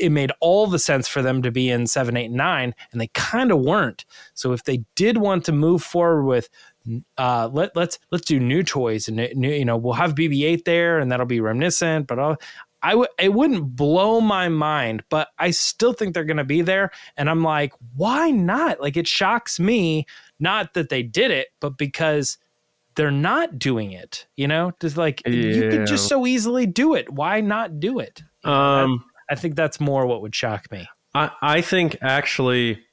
It 0.00 0.10
made 0.10 0.32
all 0.40 0.66
the 0.66 0.78
sense 0.80 1.06
for 1.06 1.22
them 1.22 1.40
to 1.42 1.52
be 1.52 1.70
in 1.70 1.86
seven, 1.86 2.16
eight, 2.16 2.24
and 2.26 2.34
nine, 2.34 2.74
and 2.90 3.00
they 3.00 3.06
kind 3.14 3.52
of 3.52 3.60
weren't. 3.60 4.04
So 4.34 4.52
if 4.52 4.64
they 4.64 4.82
did 4.96 5.18
want 5.18 5.44
to 5.44 5.52
move 5.52 5.84
forward 5.84 6.24
with 6.24 6.48
uh, 7.16 7.48
let 7.52 7.74
let's 7.76 7.98
let's 8.10 8.24
do 8.24 8.40
new 8.40 8.62
toys 8.62 9.08
and 9.08 9.16
new, 9.34 9.50
you 9.50 9.64
know 9.64 9.76
we'll 9.76 9.94
have 9.94 10.14
BB-8 10.14 10.64
there 10.64 10.98
and 10.98 11.10
that'll 11.10 11.26
be 11.26 11.40
reminiscent, 11.40 12.06
but 12.06 12.18
I'll, 12.18 12.36
I 12.82 12.94
would 12.94 13.08
it 13.18 13.32
wouldn't 13.32 13.76
blow 13.76 14.20
my 14.20 14.48
mind, 14.48 15.02
but 15.08 15.28
I 15.38 15.50
still 15.50 15.92
think 15.92 16.14
they're 16.14 16.24
going 16.24 16.36
to 16.36 16.44
be 16.44 16.62
there, 16.62 16.90
and 17.16 17.28
I'm 17.28 17.42
like, 17.42 17.72
why 17.96 18.30
not? 18.30 18.80
Like 18.80 18.96
it 18.96 19.06
shocks 19.06 19.58
me, 19.58 20.06
not 20.38 20.74
that 20.74 20.88
they 20.88 21.02
did 21.02 21.30
it, 21.30 21.48
but 21.60 21.76
because 21.76 22.38
they're 22.94 23.10
not 23.10 23.58
doing 23.58 23.92
it. 23.92 24.26
You 24.36 24.48
know, 24.48 24.72
just 24.80 24.96
like 24.96 25.22
you 25.26 25.70
could 25.70 25.86
just 25.86 26.08
so 26.08 26.26
easily 26.26 26.66
do 26.66 26.94
it. 26.94 27.10
Why 27.10 27.40
not 27.40 27.80
do 27.80 27.98
it? 27.98 28.22
Um, 28.44 29.04
I 29.28 29.34
think 29.34 29.56
that's 29.56 29.80
more 29.80 30.06
what 30.06 30.22
would 30.22 30.34
shock 30.34 30.70
me. 30.70 30.88
I, 31.14 31.30
I 31.42 31.60
think 31.60 31.96
actually 32.00 32.84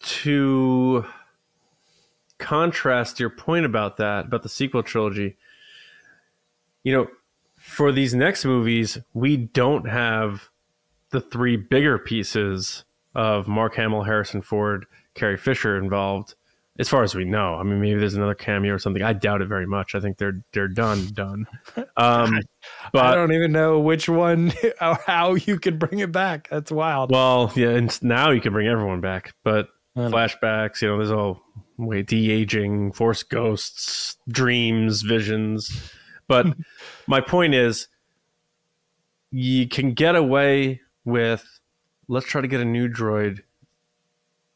to 0.00 1.04
contrast 2.38 3.20
your 3.20 3.30
point 3.30 3.66
about 3.66 3.96
that, 3.98 4.26
about 4.26 4.42
the 4.42 4.48
sequel 4.48 4.82
trilogy, 4.82 5.36
you 6.84 6.92
know, 6.92 7.08
for 7.58 7.92
these 7.92 8.14
next 8.14 8.44
movies, 8.44 8.98
we 9.12 9.36
don't 9.36 9.88
have 9.88 10.48
the 11.10 11.20
three 11.20 11.56
bigger 11.56 11.98
pieces 11.98 12.84
of 13.14 13.48
Mark 13.48 13.74
Hamill, 13.74 14.04
Harrison 14.04 14.42
Ford, 14.42 14.86
Carrie 15.14 15.36
Fisher 15.36 15.76
involved, 15.76 16.34
as 16.78 16.88
far 16.88 17.02
as 17.02 17.14
we 17.14 17.24
know. 17.24 17.56
I 17.56 17.64
mean, 17.64 17.80
maybe 17.80 17.98
there's 17.98 18.14
another 18.14 18.34
cameo 18.34 18.74
or 18.74 18.78
something. 18.78 19.02
I 19.02 19.12
doubt 19.12 19.42
it 19.42 19.48
very 19.48 19.66
much. 19.66 19.94
I 19.94 20.00
think 20.00 20.18
they're 20.18 20.40
they're 20.52 20.68
done, 20.68 21.08
done. 21.12 21.46
Um, 21.96 22.38
I 22.94 23.14
don't 23.16 23.32
even 23.32 23.50
know 23.50 23.80
which 23.80 24.08
one 24.08 24.52
or 24.80 24.98
how 25.04 25.34
you 25.34 25.58
could 25.58 25.80
bring 25.80 25.98
it 25.98 26.12
back. 26.12 26.48
That's 26.48 26.70
wild. 26.70 27.10
well, 27.10 27.52
yeah, 27.56 27.70
and 27.70 28.02
now 28.02 28.30
you 28.30 28.40
can 28.40 28.52
bring 28.52 28.68
everyone 28.68 29.00
back, 29.00 29.34
but 29.42 29.68
flashbacks, 29.96 30.80
you 30.80 30.88
know, 30.88 30.96
there's 30.96 31.10
all 31.10 31.42
way 31.78 32.02
de 32.02 32.30
aging, 32.30 32.92
force 32.92 33.22
ghosts, 33.22 34.16
dreams, 34.28 35.02
visions. 35.02 35.92
But 36.26 36.46
my 37.06 37.20
point 37.20 37.54
is, 37.54 37.88
you 39.30 39.68
can 39.68 39.92
get 39.92 40.16
away 40.16 40.80
with 41.04 41.60
let's 42.08 42.26
try 42.26 42.40
to 42.40 42.48
get 42.48 42.60
a 42.60 42.64
new 42.64 42.88
droid 42.88 43.40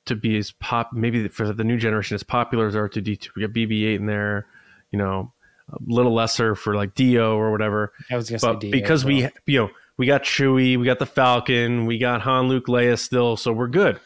to 0.06 0.16
be 0.16 0.36
as 0.36 0.50
pop, 0.52 0.92
maybe 0.92 1.28
for 1.28 1.52
the 1.52 1.64
new 1.64 1.78
generation 1.78 2.14
as 2.14 2.22
popular 2.22 2.66
as 2.66 2.74
R2D2. 2.74 3.28
We 3.36 3.42
got 3.42 3.54
BB-8 3.54 3.96
in 3.96 4.06
there, 4.06 4.46
you 4.90 4.98
know, 4.98 5.32
a 5.72 5.78
little 5.86 6.12
lesser 6.12 6.54
for 6.54 6.74
like 6.74 6.94
D-O 6.94 7.36
or 7.36 7.52
whatever 7.52 7.92
I 8.10 8.16
was 8.16 8.28
gonna 8.28 8.40
but 8.40 8.60
because 8.60 9.02
as 9.02 9.04
we 9.04 9.28
you 9.46 9.60
know 9.60 9.70
we 9.96 10.06
got 10.06 10.24
Chewie, 10.24 10.78
we 10.78 10.84
got 10.84 10.98
the 10.98 11.06
Falcon, 11.06 11.86
we 11.86 11.98
got 11.98 12.22
Han, 12.22 12.48
Luke, 12.48 12.66
Leia 12.66 12.98
still, 12.98 13.36
so 13.36 13.52
we're 13.52 13.68
good. 13.68 14.00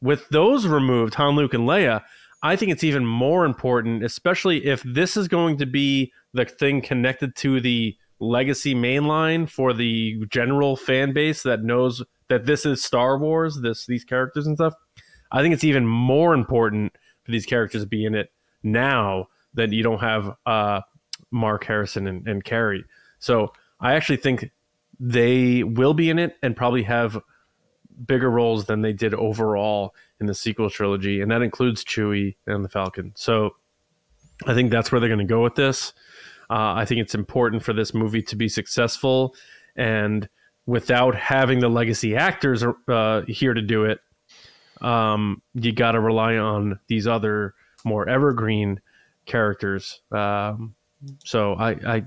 With 0.00 0.28
those 0.28 0.66
removed, 0.66 1.14
Han, 1.14 1.34
Luke, 1.34 1.54
and 1.54 1.64
Leia, 1.64 2.04
I 2.42 2.56
think 2.56 2.70
it's 2.70 2.84
even 2.84 3.04
more 3.04 3.44
important, 3.44 4.04
especially 4.04 4.66
if 4.66 4.82
this 4.82 5.16
is 5.16 5.28
going 5.28 5.58
to 5.58 5.66
be 5.66 6.12
the 6.32 6.44
thing 6.44 6.80
connected 6.80 7.34
to 7.36 7.60
the 7.60 7.96
legacy 8.20 8.74
mainline 8.74 9.48
for 9.48 9.72
the 9.72 10.24
general 10.30 10.76
fan 10.76 11.12
base 11.12 11.42
that 11.42 11.62
knows 11.62 12.02
that 12.28 12.46
this 12.46 12.64
is 12.66 12.82
Star 12.82 13.18
Wars, 13.18 13.60
this 13.60 13.86
these 13.86 14.04
characters 14.04 14.46
and 14.46 14.56
stuff. 14.56 14.74
I 15.32 15.42
think 15.42 15.54
it's 15.54 15.64
even 15.64 15.86
more 15.86 16.34
important 16.34 16.92
for 17.24 17.32
these 17.32 17.46
characters 17.46 17.82
to 17.82 17.88
be 17.88 18.04
in 18.04 18.14
it 18.14 18.30
now 18.62 19.26
that 19.54 19.72
you 19.72 19.82
don't 19.82 20.00
have 20.00 20.32
uh, 20.46 20.80
Mark 21.30 21.64
Harrison 21.64 22.06
and, 22.06 22.26
and 22.26 22.44
Carrie. 22.44 22.84
So 23.18 23.52
I 23.80 23.94
actually 23.94 24.16
think 24.16 24.50
they 25.00 25.62
will 25.62 25.94
be 25.94 26.10
in 26.10 26.18
it 26.18 26.36
and 26.42 26.56
probably 26.56 26.82
have 26.84 27.18
bigger 28.06 28.30
roles 28.30 28.66
than 28.66 28.82
they 28.82 28.92
did 28.92 29.14
overall 29.14 29.94
in 30.20 30.26
the 30.26 30.34
sequel 30.34 30.70
trilogy, 30.70 31.20
and 31.20 31.30
that 31.30 31.42
includes 31.42 31.84
Chewie 31.84 32.36
and 32.46 32.64
the 32.64 32.68
Falcon. 32.68 33.12
So 33.16 33.56
I 34.46 34.54
think 34.54 34.70
that's 34.70 34.92
where 34.92 35.00
they're 35.00 35.08
going 35.08 35.18
to 35.18 35.24
go 35.24 35.42
with 35.42 35.54
this. 35.54 35.92
Uh, 36.50 36.74
I 36.74 36.84
think 36.84 37.00
it's 37.00 37.14
important 37.14 37.62
for 37.62 37.72
this 37.72 37.92
movie 37.92 38.22
to 38.22 38.36
be 38.36 38.48
successful, 38.48 39.34
and 39.76 40.28
without 40.66 41.14
having 41.14 41.60
the 41.60 41.68
legacy 41.68 42.16
actors 42.16 42.64
uh, 42.88 43.22
here 43.26 43.54
to 43.54 43.62
do 43.62 43.84
it, 43.84 44.00
um, 44.80 45.42
you 45.54 45.72
got 45.72 45.92
to 45.92 46.00
rely 46.00 46.36
on 46.36 46.78
these 46.88 47.06
other 47.06 47.54
more 47.84 48.08
evergreen 48.08 48.80
characters. 49.26 50.00
Um, 50.12 50.74
so 51.24 51.54
I, 51.54 51.70
I, 51.70 52.02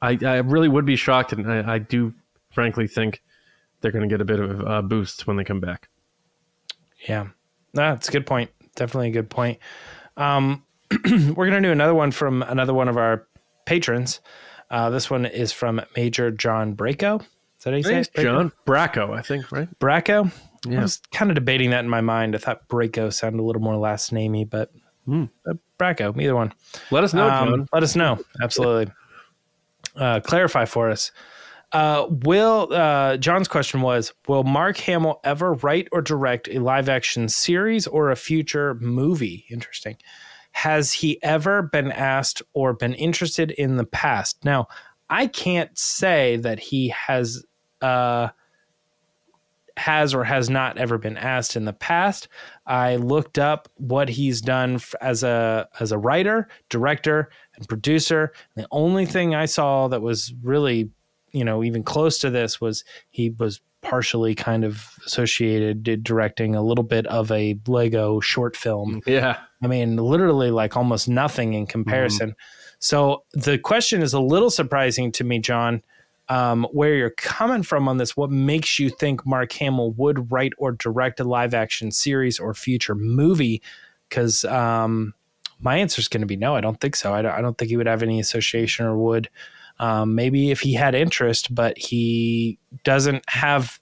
I, 0.00 0.18
I 0.22 0.36
really 0.38 0.68
would 0.68 0.84
be 0.84 0.96
shocked, 0.96 1.32
and 1.32 1.50
I, 1.50 1.74
I 1.74 1.78
do 1.78 2.12
frankly 2.50 2.86
think 2.86 3.22
they're 3.82 3.92
going 3.92 4.08
to 4.08 4.12
get 4.12 4.20
a 4.20 4.24
bit 4.24 4.40
of 4.40 4.60
a 4.60 4.82
boost 4.82 5.26
when 5.26 5.36
they 5.36 5.44
come 5.44 5.60
back. 5.60 5.88
Yeah, 7.08 7.28
that's 7.74 8.08
a 8.08 8.12
good 8.12 8.26
point. 8.26 8.50
Definitely 8.76 9.08
a 9.08 9.12
good 9.12 9.28
point. 9.28 9.58
Um, 10.16 10.64
we're 11.34 11.46
gonna 11.46 11.60
do 11.60 11.72
another 11.72 11.94
one 11.94 12.10
from 12.10 12.42
another 12.42 12.72
one 12.74 12.88
of 12.88 12.96
our 12.96 13.26
patrons. 13.66 14.20
Uh, 14.70 14.88
this 14.90 15.10
one 15.10 15.26
is 15.26 15.52
from 15.52 15.80
Major 15.96 16.30
John 16.30 16.74
Braco. 16.76 17.20
Is 17.20 17.64
that 17.64 17.70
how 17.70 17.76
you 17.76 17.82
say 17.82 17.98
it? 18.00 18.10
Braco? 18.14 18.22
John 18.22 18.52
Bracco, 18.66 19.16
I 19.16 19.22
think, 19.22 19.50
right? 19.52 19.68
Braco. 19.78 20.30
I 20.70 20.80
was 20.80 21.00
kind 21.12 21.30
of 21.30 21.34
debating 21.34 21.70
that 21.70 21.80
in 21.80 21.88
my 21.88 22.00
mind. 22.00 22.34
I 22.36 22.38
thought 22.38 22.68
Braco 22.68 23.12
sounded 23.12 23.40
a 23.40 23.42
little 23.44 23.60
more 23.62 23.76
last 23.76 24.12
namey, 24.12 24.48
but 24.48 24.70
Hmm. 25.06 25.24
Uh, 25.44 25.54
Bracco, 25.78 26.16
either 26.20 26.36
one. 26.36 26.52
Let 26.92 27.02
us 27.04 27.12
know, 27.12 27.28
um, 27.28 27.48
John. 27.48 27.68
Let 27.72 27.82
us 27.82 27.96
know. 27.96 28.18
Absolutely. 28.40 28.92
uh, 29.96 30.20
clarify 30.20 30.64
for 30.64 30.90
us. 30.90 31.10
Uh, 31.72 32.06
will 32.10 32.68
uh, 32.72 33.16
John's 33.16 33.48
question 33.48 33.80
was: 33.80 34.12
Will 34.28 34.44
Mark 34.44 34.76
Hamill 34.78 35.20
ever 35.24 35.54
write 35.54 35.88
or 35.90 36.02
direct 36.02 36.48
a 36.48 36.58
live 36.58 36.88
action 36.88 37.28
series 37.28 37.86
or 37.86 38.10
a 38.10 38.16
future 38.16 38.74
movie? 38.74 39.46
Interesting. 39.50 39.96
Has 40.52 40.92
he 40.92 41.22
ever 41.22 41.62
been 41.62 41.90
asked 41.90 42.42
or 42.52 42.74
been 42.74 42.94
interested 42.94 43.52
in 43.52 43.76
the 43.76 43.86
past? 43.86 44.44
Now, 44.44 44.68
I 45.08 45.26
can't 45.26 45.76
say 45.78 46.36
that 46.36 46.58
he 46.58 46.88
has 46.88 47.42
uh, 47.80 48.28
has 49.76 50.14
or 50.14 50.24
has 50.24 50.50
not 50.50 50.78
ever 50.78 50.98
been 50.98 51.16
asked 51.16 51.56
in 51.56 51.64
the 51.64 51.72
past. 51.72 52.28
I 52.66 52.96
looked 52.96 53.38
up 53.38 53.68
what 53.76 54.08
he's 54.08 54.40
done 54.40 54.80
as 55.00 55.22
a 55.22 55.68
as 55.80 55.92
a 55.92 55.98
writer, 55.98 56.48
director, 56.68 57.30
and 57.56 57.68
producer. 57.68 58.32
The 58.56 58.66
only 58.70 59.06
thing 59.06 59.34
I 59.34 59.46
saw 59.46 59.88
that 59.88 60.02
was 60.02 60.34
really, 60.42 60.90
you 61.32 61.44
know, 61.44 61.62
even 61.64 61.82
close 61.82 62.18
to 62.18 62.30
this 62.30 62.60
was 62.60 62.84
he 63.10 63.30
was 63.30 63.60
partially 63.82 64.34
kind 64.34 64.64
of 64.64 64.90
associated 65.06 65.82
did 65.82 66.04
directing 66.04 66.54
a 66.54 66.62
little 66.62 66.84
bit 66.84 67.06
of 67.08 67.30
a 67.32 67.58
Lego 67.66 68.20
short 68.20 68.56
film. 68.56 69.02
Yeah. 69.06 69.38
I 69.62 69.66
mean, 69.66 69.96
literally 69.96 70.50
like 70.50 70.76
almost 70.76 71.08
nothing 71.08 71.54
in 71.54 71.66
comparison. 71.66 72.30
Mm-hmm. 72.30 72.76
So 72.78 73.24
the 73.32 73.58
question 73.58 74.02
is 74.02 74.12
a 74.12 74.20
little 74.20 74.50
surprising 74.50 75.12
to 75.12 75.24
me, 75.24 75.40
John, 75.40 75.82
um, 76.28 76.66
where 76.72 76.94
you're 76.94 77.10
coming 77.10 77.62
from 77.62 77.88
on 77.88 77.98
this. 77.98 78.16
What 78.16 78.30
makes 78.30 78.78
you 78.78 78.88
think 78.88 79.26
Mark 79.26 79.52
Hamill 79.52 79.92
would 79.92 80.30
write 80.30 80.52
or 80.58 80.72
direct 80.72 81.20
a 81.20 81.24
live 81.24 81.54
action 81.54 81.90
series 81.90 82.38
or 82.38 82.54
future 82.54 82.94
movie? 82.94 83.62
Because 84.08 84.44
um, 84.44 85.14
my 85.60 85.76
answer 85.76 86.00
is 86.00 86.08
going 86.08 86.22
to 86.22 86.26
be 86.26 86.36
no. 86.36 86.54
I 86.56 86.60
don't 86.60 86.80
think 86.80 86.96
so. 86.96 87.12
I 87.12 87.22
don't, 87.22 87.32
I 87.32 87.40
don't, 87.40 87.56
think 87.56 87.70
he 87.70 87.76
would 87.76 87.86
have 87.86 88.02
any 88.02 88.20
association 88.20 88.86
or 88.86 88.96
would. 88.96 89.28
Um, 89.82 90.14
maybe 90.14 90.52
if 90.52 90.60
he 90.60 90.72
had 90.74 90.94
interest, 90.94 91.52
but 91.52 91.76
he 91.76 92.58
doesn't 92.84 93.28
have. 93.28 93.80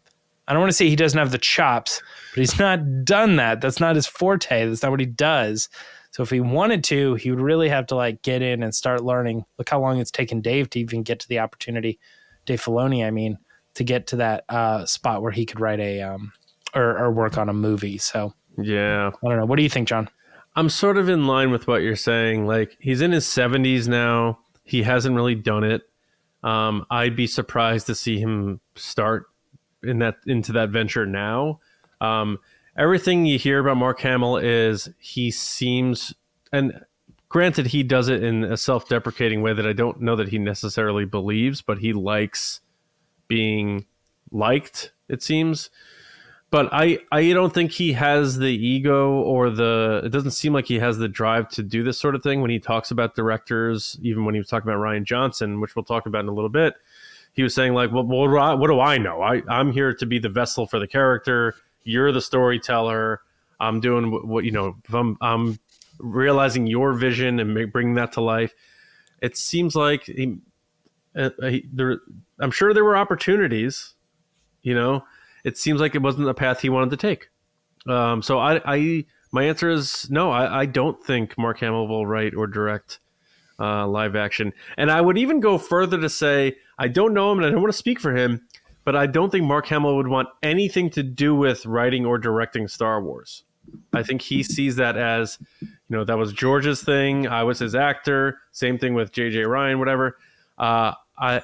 I 0.48 0.52
don't 0.52 0.62
want 0.62 0.70
to 0.70 0.76
say 0.76 0.88
he 0.88 0.96
doesn't 0.96 1.18
have 1.18 1.30
the 1.30 1.38
chops, 1.38 2.02
but 2.34 2.40
he's 2.40 2.58
not 2.58 3.04
done 3.04 3.36
that. 3.36 3.60
That's 3.60 3.78
not 3.78 3.96
his 3.96 4.06
forte. 4.06 4.66
That's 4.66 4.82
not 4.82 4.90
what 4.90 5.00
he 5.00 5.06
does. 5.06 5.68
So 6.12 6.22
if 6.22 6.30
he 6.30 6.40
wanted 6.40 6.82
to, 6.84 7.14
he 7.16 7.30
would 7.30 7.40
really 7.40 7.68
have 7.68 7.86
to 7.88 7.96
like 7.96 8.22
get 8.22 8.40
in 8.40 8.62
and 8.62 8.74
start 8.74 9.04
learning. 9.04 9.44
Look 9.58 9.68
how 9.68 9.78
long 9.78 9.98
it's 9.98 10.10
taken 10.10 10.40
Dave 10.40 10.70
to 10.70 10.80
even 10.80 11.02
get 11.02 11.20
to 11.20 11.28
the 11.28 11.38
opportunity, 11.38 12.00
Dave 12.46 12.62
Filoni, 12.62 13.06
I 13.06 13.10
mean, 13.10 13.38
to 13.74 13.84
get 13.84 14.06
to 14.08 14.16
that 14.16 14.44
uh, 14.48 14.86
spot 14.86 15.20
where 15.20 15.30
he 15.30 15.44
could 15.44 15.60
write 15.60 15.80
a 15.80 16.00
um, 16.00 16.32
or, 16.74 16.98
or 16.98 17.12
work 17.12 17.36
on 17.36 17.50
a 17.50 17.52
movie. 17.52 17.98
So 17.98 18.32
yeah, 18.58 19.10
I 19.22 19.28
don't 19.28 19.36
know. 19.36 19.44
What 19.44 19.56
do 19.56 19.62
you 19.62 19.70
think, 19.70 19.86
John? 19.86 20.08
I'm 20.56 20.70
sort 20.70 20.96
of 20.96 21.10
in 21.10 21.26
line 21.26 21.50
with 21.50 21.68
what 21.68 21.82
you're 21.82 21.94
saying. 21.94 22.46
Like 22.46 22.74
he's 22.80 23.02
in 23.02 23.12
his 23.12 23.26
70s 23.26 23.86
now. 23.86 24.38
He 24.64 24.82
hasn't 24.82 25.14
really 25.14 25.34
done 25.34 25.62
it. 25.62 25.82
Um, 26.42 26.86
I'd 26.90 27.16
be 27.16 27.26
surprised 27.26 27.86
to 27.86 27.94
see 27.94 28.18
him 28.18 28.60
start 28.74 29.26
in 29.82 29.98
that 29.98 30.16
into 30.26 30.52
that 30.52 30.70
venture 30.70 31.06
now. 31.06 31.60
Um, 32.00 32.38
everything 32.76 33.26
you 33.26 33.38
hear 33.38 33.60
about 33.60 33.76
Mark 33.76 34.00
Hamill 34.00 34.36
is 34.38 34.88
he 34.98 35.30
seems 35.30 36.14
and 36.52 36.80
granted 37.28 37.68
he 37.68 37.82
does 37.82 38.08
it 38.08 38.22
in 38.22 38.44
a 38.44 38.56
self-deprecating 38.56 39.42
way 39.42 39.52
that 39.52 39.66
I 39.66 39.72
don't 39.72 40.00
know 40.00 40.16
that 40.16 40.28
he 40.28 40.38
necessarily 40.38 41.04
believes, 41.04 41.62
but 41.62 41.78
he 41.78 41.92
likes 41.92 42.60
being 43.28 43.86
liked, 44.32 44.92
it 45.08 45.22
seems. 45.22 45.70
But 46.50 46.68
I, 46.72 46.98
I 47.12 47.32
don't 47.32 47.54
think 47.54 47.70
he 47.70 47.92
has 47.92 48.38
the 48.38 48.48
ego 48.48 49.20
or 49.20 49.50
the 49.50 50.02
it 50.04 50.08
doesn't 50.08 50.32
seem 50.32 50.52
like 50.52 50.66
he 50.66 50.80
has 50.80 50.98
the 50.98 51.08
drive 51.08 51.48
to 51.50 51.62
do 51.62 51.84
this 51.84 51.98
sort 51.98 52.16
of 52.16 52.24
thing 52.24 52.40
when 52.40 52.50
he 52.50 52.58
talks 52.58 52.90
about 52.90 53.14
directors, 53.14 53.96
even 54.02 54.24
when 54.24 54.34
he 54.34 54.40
was 54.40 54.48
talking 54.48 54.68
about 54.68 54.80
Rian 54.80 55.04
Johnson, 55.04 55.60
which 55.60 55.76
we'll 55.76 55.84
talk 55.84 56.06
about 56.06 56.24
in 56.24 56.28
a 56.28 56.34
little 56.34 56.50
bit. 56.50 56.74
He 57.34 57.44
was 57.44 57.54
saying 57.54 57.74
like, 57.74 57.92
well, 57.92 58.02
what 58.02 58.66
do 58.66 58.80
I 58.80 58.98
know? 58.98 59.22
I, 59.22 59.42
I'm 59.48 59.70
here 59.70 59.94
to 59.94 60.06
be 60.06 60.18
the 60.18 60.28
vessel 60.28 60.66
for 60.66 60.80
the 60.80 60.88
character 60.88 61.54
you're 61.84 62.12
the 62.12 62.20
storyteller. 62.20 63.20
I'm 63.58 63.80
doing 63.80 64.10
what, 64.10 64.26
what 64.26 64.44
you 64.44 64.52
know. 64.52 64.76
I'm, 64.92 65.16
I'm 65.20 65.58
realizing 65.98 66.66
your 66.66 66.94
vision 66.94 67.40
and 67.40 67.72
bringing 67.72 67.94
that 67.94 68.12
to 68.12 68.20
life. 68.20 68.54
It 69.20 69.36
seems 69.36 69.74
like 69.74 70.04
he, 70.04 70.38
uh, 71.14 71.30
he, 71.42 71.66
there. 71.72 71.98
I'm 72.38 72.50
sure 72.50 72.72
there 72.72 72.84
were 72.84 72.96
opportunities. 72.96 73.94
You 74.62 74.74
know, 74.74 75.04
it 75.44 75.56
seems 75.56 75.80
like 75.80 75.94
it 75.94 76.02
wasn't 76.02 76.26
the 76.26 76.34
path 76.34 76.60
he 76.60 76.68
wanted 76.68 76.90
to 76.90 76.96
take. 76.96 77.28
Um, 77.88 78.22
so 78.22 78.38
I, 78.38 78.60
I, 78.64 79.04
my 79.32 79.44
answer 79.44 79.70
is 79.70 80.10
no. 80.10 80.30
I, 80.30 80.60
I 80.60 80.66
don't 80.66 81.02
think 81.02 81.38
Mark 81.38 81.60
Hamill 81.60 81.88
will 81.88 82.06
write 82.06 82.34
or 82.34 82.46
direct 82.46 83.00
uh, 83.58 83.86
live 83.86 84.16
action, 84.16 84.52
and 84.76 84.90
I 84.90 85.00
would 85.00 85.18
even 85.18 85.40
go 85.40 85.58
further 85.58 86.00
to 86.00 86.08
say 86.08 86.56
I 86.78 86.88
don't 86.88 87.14
know 87.14 87.32
him 87.32 87.38
and 87.38 87.46
I 87.46 87.50
don't 87.50 87.60
want 87.60 87.72
to 87.72 87.78
speak 87.78 88.00
for 88.00 88.16
him 88.16 88.42
but 88.84 88.96
I 88.96 89.06
don't 89.06 89.30
think 89.30 89.44
Mark 89.44 89.66
Hamill 89.66 89.96
would 89.96 90.08
want 90.08 90.28
anything 90.42 90.90
to 90.90 91.02
do 91.02 91.34
with 91.34 91.66
writing 91.66 92.06
or 92.06 92.18
directing 92.18 92.68
Star 92.68 93.02
Wars. 93.02 93.44
I 93.92 94.02
think 94.02 94.22
he 94.22 94.42
sees 94.42 94.76
that 94.76 94.96
as, 94.96 95.38
you 95.60 95.68
know, 95.88 96.04
that 96.04 96.18
was 96.18 96.32
George's 96.32 96.82
thing. 96.82 97.28
I 97.28 97.44
was 97.44 97.58
his 97.58 97.74
actor. 97.74 98.38
Same 98.52 98.78
thing 98.78 98.94
with 98.94 99.12
J.J. 99.12 99.42
Rian, 99.42 99.78
whatever. 99.78 100.18
Uh, 100.58 100.94
I, 101.18 101.42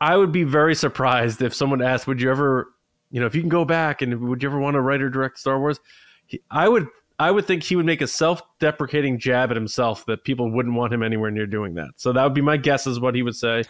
I 0.00 0.16
would 0.16 0.32
be 0.32 0.44
very 0.44 0.74
surprised 0.74 1.40
if 1.42 1.54
someone 1.54 1.80
asked, 1.80 2.06
"Would 2.06 2.20
you 2.20 2.30
ever, 2.30 2.71
you 3.12 3.20
know, 3.20 3.26
if 3.26 3.34
you 3.34 3.40
can 3.40 3.48
go 3.48 3.64
back 3.64 4.02
and 4.02 4.28
would 4.28 4.42
you 4.42 4.48
ever 4.48 4.58
want 4.58 4.74
to 4.74 4.80
write 4.80 5.00
or 5.00 5.08
direct 5.08 5.38
Star 5.38 5.60
Wars?" 5.60 5.78
He, 6.26 6.42
I 6.50 6.68
would, 6.68 6.88
I 7.18 7.30
would 7.30 7.46
think 7.46 7.62
he 7.62 7.76
would 7.76 7.86
make 7.86 8.00
a 8.00 8.06
self-deprecating 8.08 9.20
jab 9.20 9.50
at 9.50 9.56
himself 9.56 10.04
that 10.06 10.24
people 10.24 10.50
wouldn't 10.50 10.74
want 10.74 10.92
him 10.92 11.04
anywhere 11.04 11.30
near 11.30 11.46
doing 11.46 11.74
that. 11.74 11.90
So 11.96 12.12
that 12.12 12.24
would 12.24 12.34
be 12.34 12.40
my 12.40 12.56
guess, 12.56 12.86
is 12.86 12.98
what 12.98 13.14
he 13.14 13.22
would 13.22 13.36
say. 13.36 13.62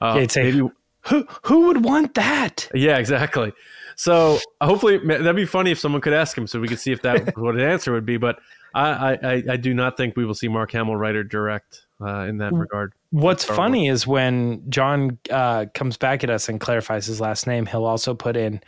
Uh, 0.00 0.20
yeah, 0.20 0.42
maybe 0.42 0.70
who 1.02 1.26
who 1.44 1.66
would 1.66 1.84
want 1.84 2.14
that? 2.14 2.68
Yeah, 2.74 2.98
exactly. 2.98 3.52
So 3.96 4.38
hopefully 4.62 4.98
that'd 4.98 5.36
be 5.36 5.44
funny 5.44 5.70
if 5.70 5.78
someone 5.78 6.00
could 6.00 6.12
ask 6.12 6.36
him, 6.36 6.46
so 6.46 6.60
we 6.60 6.68
could 6.68 6.78
see 6.78 6.92
if 6.92 7.02
that 7.02 7.36
what 7.36 7.54
an 7.54 7.60
answer 7.60 7.92
would 7.92 8.06
be. 8.06 8.16
But 8.16 8.38
I, 8.74 9.18
I, 9.22 9.42
I 9.50 9.56
do 9.56 9.74
not 9.74 9.96
think 9.96 10.16
we 10.16 10.24
will 10.24 10.34
see 10.34 10.48
Mark 10.48 10.72
Hamill 10.72 10.96
write 10.96 11.16
or 11.16 11.24
direct 11.24 11.86
uh, 12.00 12.20
in 12.20 12.38
that 12.38 12.52
regard. 12.52 12.94
What's 13.10 13.44
funny 13.44 13.88
is 13.88 14.06
when 14.06 14.62
John 14.70 15.18
uh, 15.30 15.66
comes 15.74 15.96
back 15.96 16.22
at 16.24 16.30
us 16.30 16.48
and 16.48 16.60
clarifies 16.60 17.06
his 17.06 17.20
last 17.20 17.46
name, 17.46 17.66
he'll 17.66 17.84
also 17.84 18.14
put 18.14 18.36
in, 18.36 18.60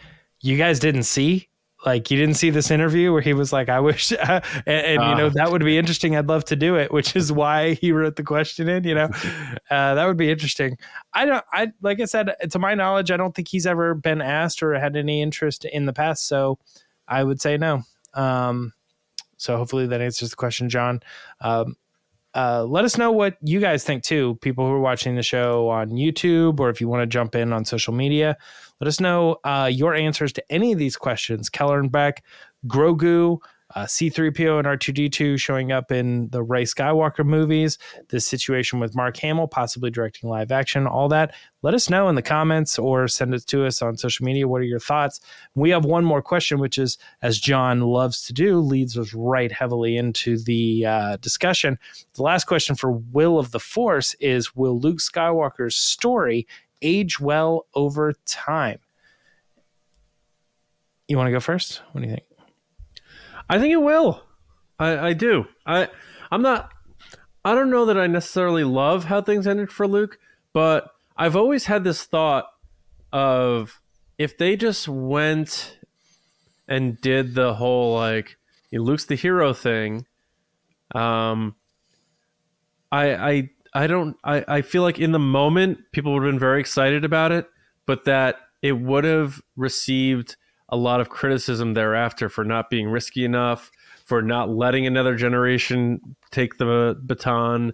"You 0.42 0.57
guys 0.57 0.78
didn't 0.78 1.05
see? 1.05 1.48
Like 1.85 2.11
you 2.11 2.16
didn't 2.16 2.37
see 2.37 2.50
this 2.50 2.70
interview 2.70 3.12
where 3.12 3.20
he 3.20 3.33
was 3.33 3.52
like 3.52 3.68
i 3.68 3.81
wish 3.81 4.12
uh, 4.12 4.40
and, 4.66 4.87
and 4.87 4.98
uh, 4.98 5.09
you 5.09 5.14
know 5.16 5.31
that 5.31 5.50
would 5.50 5.64
be 5.64 5.78
interesting. 5.78 6.16
I'd 6.16 6.28
love 6.28 6.44
to 6.46 6.57
do 6.57 6.76
it 6.76 6.92
which 6.92 7.16
is 7.16 7.33
why 7.33 7.74
he 7.74 7.92
wrote 7.92 8.16
the 8.16 8.22
question 8.22 8.68
in 8.68 8.85
you 8.85 8.94
know? 8.94 9.09
Uh, 9.70 9.94
that 9.94 10.07
would 10.07 10.18
be 10.18 10.31
interesting. 10.31 10.76
I 11.14 11.24
don't 11.24 11.44
i 11.52 11.72
like 11.81 11.98
i 12.00 12.05
said 12.05 12.35
to 12.50 12.59
my 12.59 12.74
knowledge 12.74 13.11
i 13.11 13.16
don't 13.16 13.35
think 13.35 13.48
he's 13.48 13.66
ever 13.66 13.94
been 13.94 14.20
asked 14.20 14.62
or 14.62 14.78
had 14.78 14.96
any 14.96 15.22
interest 15.22 15.64
in 15.64 15.87
the 15.87 15.92
past 15.94 16.26
so 16.26 16.59
i 17.09 17.24
would 17.24 17.40
say 17.40 17.57
no. 17.57 17.83
Um, 18.12 18.74
so 19.38 19.57
hopefully 19.57 19.87
that 19.87 20.00
answers 20.00 20.31
the 20.31 20.37
question 20.37 20.68
john. 20.68 21.00
Um, 21.40 21.76
uh, 22.35 22.64
let 22.64 22.85
us 22.85 22.98
know 22.98 23.12
what 23.12 23.37
you 23.42 23.61
guys 23.61 23.85
think 23.85 24.02
too 24.02 24.37
people 24.42 24.66
who 24.66 24.72
are 24.72 24.81
watching 24.81 25.16
the 25.16 25.22
show 25.22 25.68
on 25.68 25.90
youtube 25.90 26.61
or 26.61 26.70
if 26.70 26.81
you 26.81 26.88
want 26.88 27.02
to 27.02 27.07
jump 27.07 27.35
in 27.35 27.52
on 27.52 27.64
social 27.64 27.92
media 27.94 28.37
let 28.83 28.88
us 28.88 28.99
know 28.99 29.37
uh, 29.45 29.71
your 29.73 29.95
answers 29.95 30.33
to 30.33 30.42
any 30.51 30.73
of 30.73 30.79
these 30.79 30.97
questions. 30.97 31.49
Kelleran 31.49 31.88
Beq, 31.88 32.14
Grogu, 32.66 33.38
uh, 33.77 33.85
C3PO 33.85 34.59
and 34.59 34.66
R2D2 34.66 35.38
showing 35.38 35.71
up 35.71 35.92
in 35.92 36.29
the 36.31 36.42
Rey 36.42 36.64
Skywalker 36.64 37.25
movies, 37.25 37.79
this 38.09 38.27
situation 38.27 38.81
with 38.81 38.97
Mark 38.97 39.16
Hamill 39.18 39.47
possibly 39.47 39.88
directing 39.88 40.29
live 40.29 40.51
action, 40.51 40.88
all 40.88 41.09
that. 41.11 41.33
Let 41.62 41.75
us 41.75 41.88
know 41.88 42.09
in 42.09 42.16
the 42.16 42.23
comments 42.23 42.77
or 42.77 43.07
send 43.07 43.35
it 43.35 43.47
to 43.47 43.66
us 43.66 43.83
on 43.83 43.97
social 43.97 44.25
media. 44.25 44.49
What 44.49 44.62
are 44.62 44.64
your 44.64 44.81
thoughts? 44.81 45.21
We 45.55 45.71
have 45.71 45.85
one 45.85 46.05
more 46.05 46.21
question, 46.21 46.59
which 46.59 46.77
is, 46.77 46.99
as 47.23 47.38
John 47.38 47.83
loves 47.83 48.27
to 48.27 48.33
do, 48.33 48.59
leads 48.59 48.99
us 48.99 49.14
right 49.14 49.53
heavily 49.53 49.97
into 49.97 50.38
the 50.38 50.87
uh, 50.87 51.16
discussion. 51.18 51.79
The 52.14 52.25
last 52.25 52.47
question 52.49 52.75
for 52.75 52.90
Will 52.90 53.38
of 53.38 53.53
the 53.53 53.61
Force 53.61 54.14
is 54.14 54.57
Will 54.57 54.77
Luke 54.81 54.99
Skywalker's 54.99 55.77
story 55.77 56.49
age 56.83 57.21
well 57.21 57.66
over 57.75 58.14
time. 58.27 58.79
You 61.09 61.16
want 61.16 61.29
to 61.29 61.33
go 61.33 61.40
first? 61.40 61.83
What 61.92 62.01
do 62.01 62.07
you 62.07 62.14
think? 62.14 62.27
I 63.49 63.59
think 63.59 63.73
it 63.73 63.83
will. 63.83 64.23
I, 64.79 65.09
I 65.09 65.12
do. 65.12 65.47
I 65.66 65.88
I'm 66.31 66.42
not. 66.42 66.73
I 67.45 67.55
don't 67.55 67.71
know 67.71 67.87
that 67.87 67.99
I 67.99 68.07
necessarily 68.07 68.64
love 68.64 69.05
how 69.05 69.21
things 69.21 69.47
ended 69.47 69.71
for 69.71 69.87
Luke, 69.87 70.18
but 70.53 70.90
I've 71.16 71.37
always 71.37 71.66
had 71.66 71.85
this 71.85 72.05
thought 72.05 72.47
of 73.12 73.81
if 74.16 74.38
they 74.38 74.57
just 74.57 74.88
went 74.88 75.79
and 76.68 77.01
did 77.01 77.35
the 77.35 77.55
whole 77.55 77.95
like 77.95 78.37
Luke's 78.73 79.05
the 79.05 79.16
hero 79.16 79.53
thing. 79.53 80.07
Um, 80.95 81.57
I 82.90 83.14
I 83.14 83.51
I 83.75 83.87
don't 83.87 84.17
I, 84.25 84.45
I 84.49 84.63
feel 84.63 84.83
like 84.83 84.99
in 84.99 85.13
the 85.13 85.19
moment 85.19 85.79
people 85.93 86.13
would 86.13 86.23
have 86.23 86.33
been 86.33 86.39
very 86.39 86.61
excited 86.61 87.05
about 87.05 87.33
it, 87.33 87.49
but 87.87 88.05
that 88.05 88.37
it 88.61 88.73
would 88.73 89.05
have 89.05 89.41
received 89.57 90.37
a 90.69 90.77
lot 90.77 91.01
of 91.01 91.09
criticism 91.09 91.75
thereafter 91.75 92.29
for 92.29 92.45
not 92.45 92.71
being 92.71 92.89
risky 92.89 93.25
enough, 93.25 93.71
for 94.05 94.23
not 94.23 94.49
letting 94.51 94.87
another 94.87 95.15
generation 95.15 96.01
take 96.31 96.57
the 96.57 96.99
baton, 97.03 97.73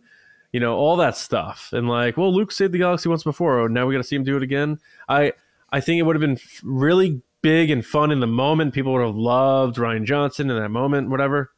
you 0.52 0.58
know, 0.58 0.74
all 0.74 0.96
that 0.96 1.16
stuff. 1.16 1.70
And 1.72 1.88
like, 1.88 2.16
well, 2.16 2.34
Luke 2.34 2.50
saved 2.50 2.72
the 2.72 2.78
galaxy 2.78 3.08
once 3.08 3.22
before, 3.22 3.60
oh, 3.60 3.66
now 3.66 3.86
we 3.86 3.94
got 3.94 3.98
to 3.98 4.04
see 4.04 4.16
him 4.16 4.24
do 4.24 4.36
it 4.36 4.42
again. 4.42 4.78
I 5.08 5.32
I 5.70 5.80
think 5.80 5.98
it 5.98 6.02
would 6.02 6.16
have 6.16 6.20
been 6.20 6.38
really 6.62 7.22
big 7.42 7.70
and 7.70 7.84
fun 7.84 8.10
in 8.10 8.20
the 8.20 8.26
moment. 8.26 8.74
People 8.74 8.92
would 8.94 9.04
have 9.04 9.14
loved 9.14 9.76
Rian 9.76 10.04
Johnson 10.04 10.50
in 10.50 10.56
that 10.56 10.70
moment, 10.70 11.10
whatever. 11.10 11.52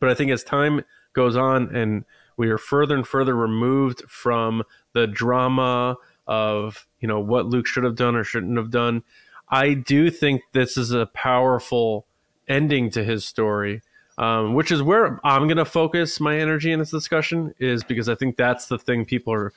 But 0.00 0.08
I 0.08 0.14
think 0.14 0.30
as 0.30 0.44
time 0.44 0.82
goes 1.12 1.36
on 1.36 1.74
and 1.74 2.04
we 2.36 2.48
are 2.50 2.58
further 2.58 2.94
and 2.94 3.06
further 3.06 3.34
removed 3.34 4.02
from 4.08 4.62
the 4.92 5.06
drama 5.06 5.96
of 6.26 6.86
you 7.00 7.08
know 7.08 7.20
what 7.20 7.46
Luke 7.46 7.66
should 7.66 7.84
have 7.84 7.96
done 7.96 8.16
or 8.16 8.24
shouldn't 8.24 8.56
have 8.56 8.70
done. 8.70 9.02
I 9.48 9.74
do 9.74 10.10
think 10.10 10.42
this 10.52 10.76
is 10.76 10.90
a 10.90 11.06
powerful 11.06 12.06
ending 12.48 12.90
to 12.90 13.04
his 13.04 13.24
story, 13.24 13.82
um, 14.18 14.54
which 14.54 14.70
is 14.70 14.82
where 14.82 15.20
I'm 15.24 15.46
going 15.46 15.58
to 15.58 15.64
focus 15.64 16.18
my 16.18 16.38
energy 16.38 16.72
in 16.72 16.78
this 16.78 16.90
discussion. 16.90 17.54
Is 17.58 17.84
because 17.84 18.08
I 18.08 18.14
think 18.14 18.36
that's 18.36 18.66
the 18.66 18.78
thing 18.78 19.04
people 19.04 19.32
are 19.32 19.52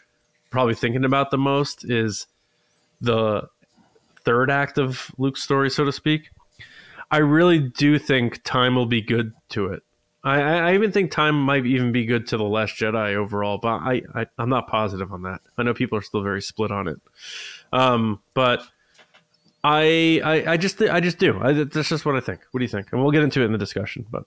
probably 0.49 0.75
thinking 0.75 1.05
about 1.05 1.31
the 1.31 1.37
most 1.37 1.89
is 1.89 2.27
the 3.01 3.47
third 4.23 4.51
act 4.51 4.77
of 4.77 5.11
Luke's 5.17 5.43
story, 5.43 5.69
so 5.69 5.85
to 5.85 5.91
speak. 5.91 6.29
I 7.09 7.17
really 7.17 7.59
do 7.59 7.97
think 7.97 8.43
time 8.43 8.75
will 8.75 8.85
be 8.85 9.01
good 9.01 9.33
to 9.49 9.67
it. 9.67 9.83
I, 10.27 10.69
I 10.71 10.73
even 10.73 10.91
think 10.91 11.11
time 11.11 11.39
might 11.39 11.65
even 11.65 11.91
be 11.91 12.05
good 12.05 12.27
to 12.27 12.37
the 12.37 12.43
Last 12.43 12.75
Jedi 12.75 13.15
overall, 13.15 13.57
but 13.57 13.69
I, 13.69 14.01
I 14.13 14.25
am 14.37 14.49
not 14.49 14.67
positive 14.67 15.11
on 15.13 15.21
that. 15.23 15.41
I 15.57 15.63
know 15.63 15.73
people 15.73 15.97
are 15.97 16.01
still 16.01 16.21
very 16.21 16.41
split 16.41 16.71
on 16.71 16.87
it, 16.87 16.97
um, 17.71 18.21
but 18.33 18.61
I, 19.63 20.21
I 20.23 20.51
I 20.51 20.57
just 20.57 20.81
I 20.81 20.99
just 20.99 21.17
do. 21.17 21.39
I, 21.41 21.53
that's 21.53 21.89
just 21.89 22.05
what 22.05 22.15
I 22.15 22.19
think. 22.19 22.41
What 22.51 22.59
do 22.59 22.63
you 22.63 22.69
think? 22.69 22.91
And 22.91 23.01
we'll 23.01 23.11
get 23.11 23.23
into 23.23 23.41
it 23.41 23.45
in 23.45 23.51
the 23.51 23.57
discussion. 23.57 24.05
But 24.09 24.23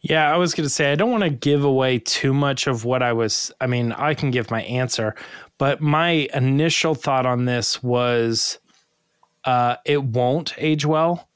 yeah, 0.00 0.32
I 0.32 0.36
was 0.36 0.54
going 0.54 0.64
to 0.64 0.70
say 0.70 0.92
I 0.92 0.94
don't 0.94 1.10
want 1.10 1.24
to 1.24 1.30
give 1.30 1.64
away 1.64 1.98
too 1.98 2.34
much 2.34 2.66
of 2.66 2.84
what 2.84 3.02
I 3.02 3.12
was. 3.12 3.52
I 3.60 3.66
mean, 3.66 3.92
I 3.92 4.14
can 4.14 4.30
give 4.30 4.50
my 4.50 4.62
answer, 4.62 5.14
but 5.58 5.80
my 5.80 6.28
initial 6.34 6.94
thought 6.94 7.26
on 7.26 7.46
this 7.46 7.82
was, 7.82 8.58
uh, 9.44 9.76
it 9.84 10.02
won't 10.02 10.54
age 10.58 10.84
well, 10.84 11.28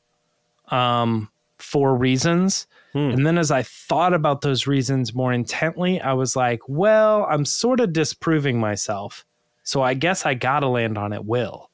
um, 0.69 1.31
for 1.59 1.97
reasons. 1.97 2.67
Hmm. 2.93 3.11
And 3.11 3.27
then 3.27 3.39
as 3.39 3.51
I 3.51 3.63
thought 3.63 4.15
about 4.15 4.41
those 4.41 4.67
reasons 4.67 5.15
more 5.15 5.33
intently, 5.33 6.01
I 6.01 6.13
was 6.13 6.35
like, 6.35 6.61
well, 6.69 7.27
I'm 7.31 7.45
sort 7.45 7.81
of 7.81 7.93
disproving 7.93 8.59
myself. 8.59 9.25
So 9.63 9.83
I 9.83 9.95
guess 9.95 10.27
I 10.27 10.35
got 10.35 10.61
to 10.61 10.69
land 10.69 10.99
on 10.99 11.13
it 11.13 11.25
will. 11.25 11.71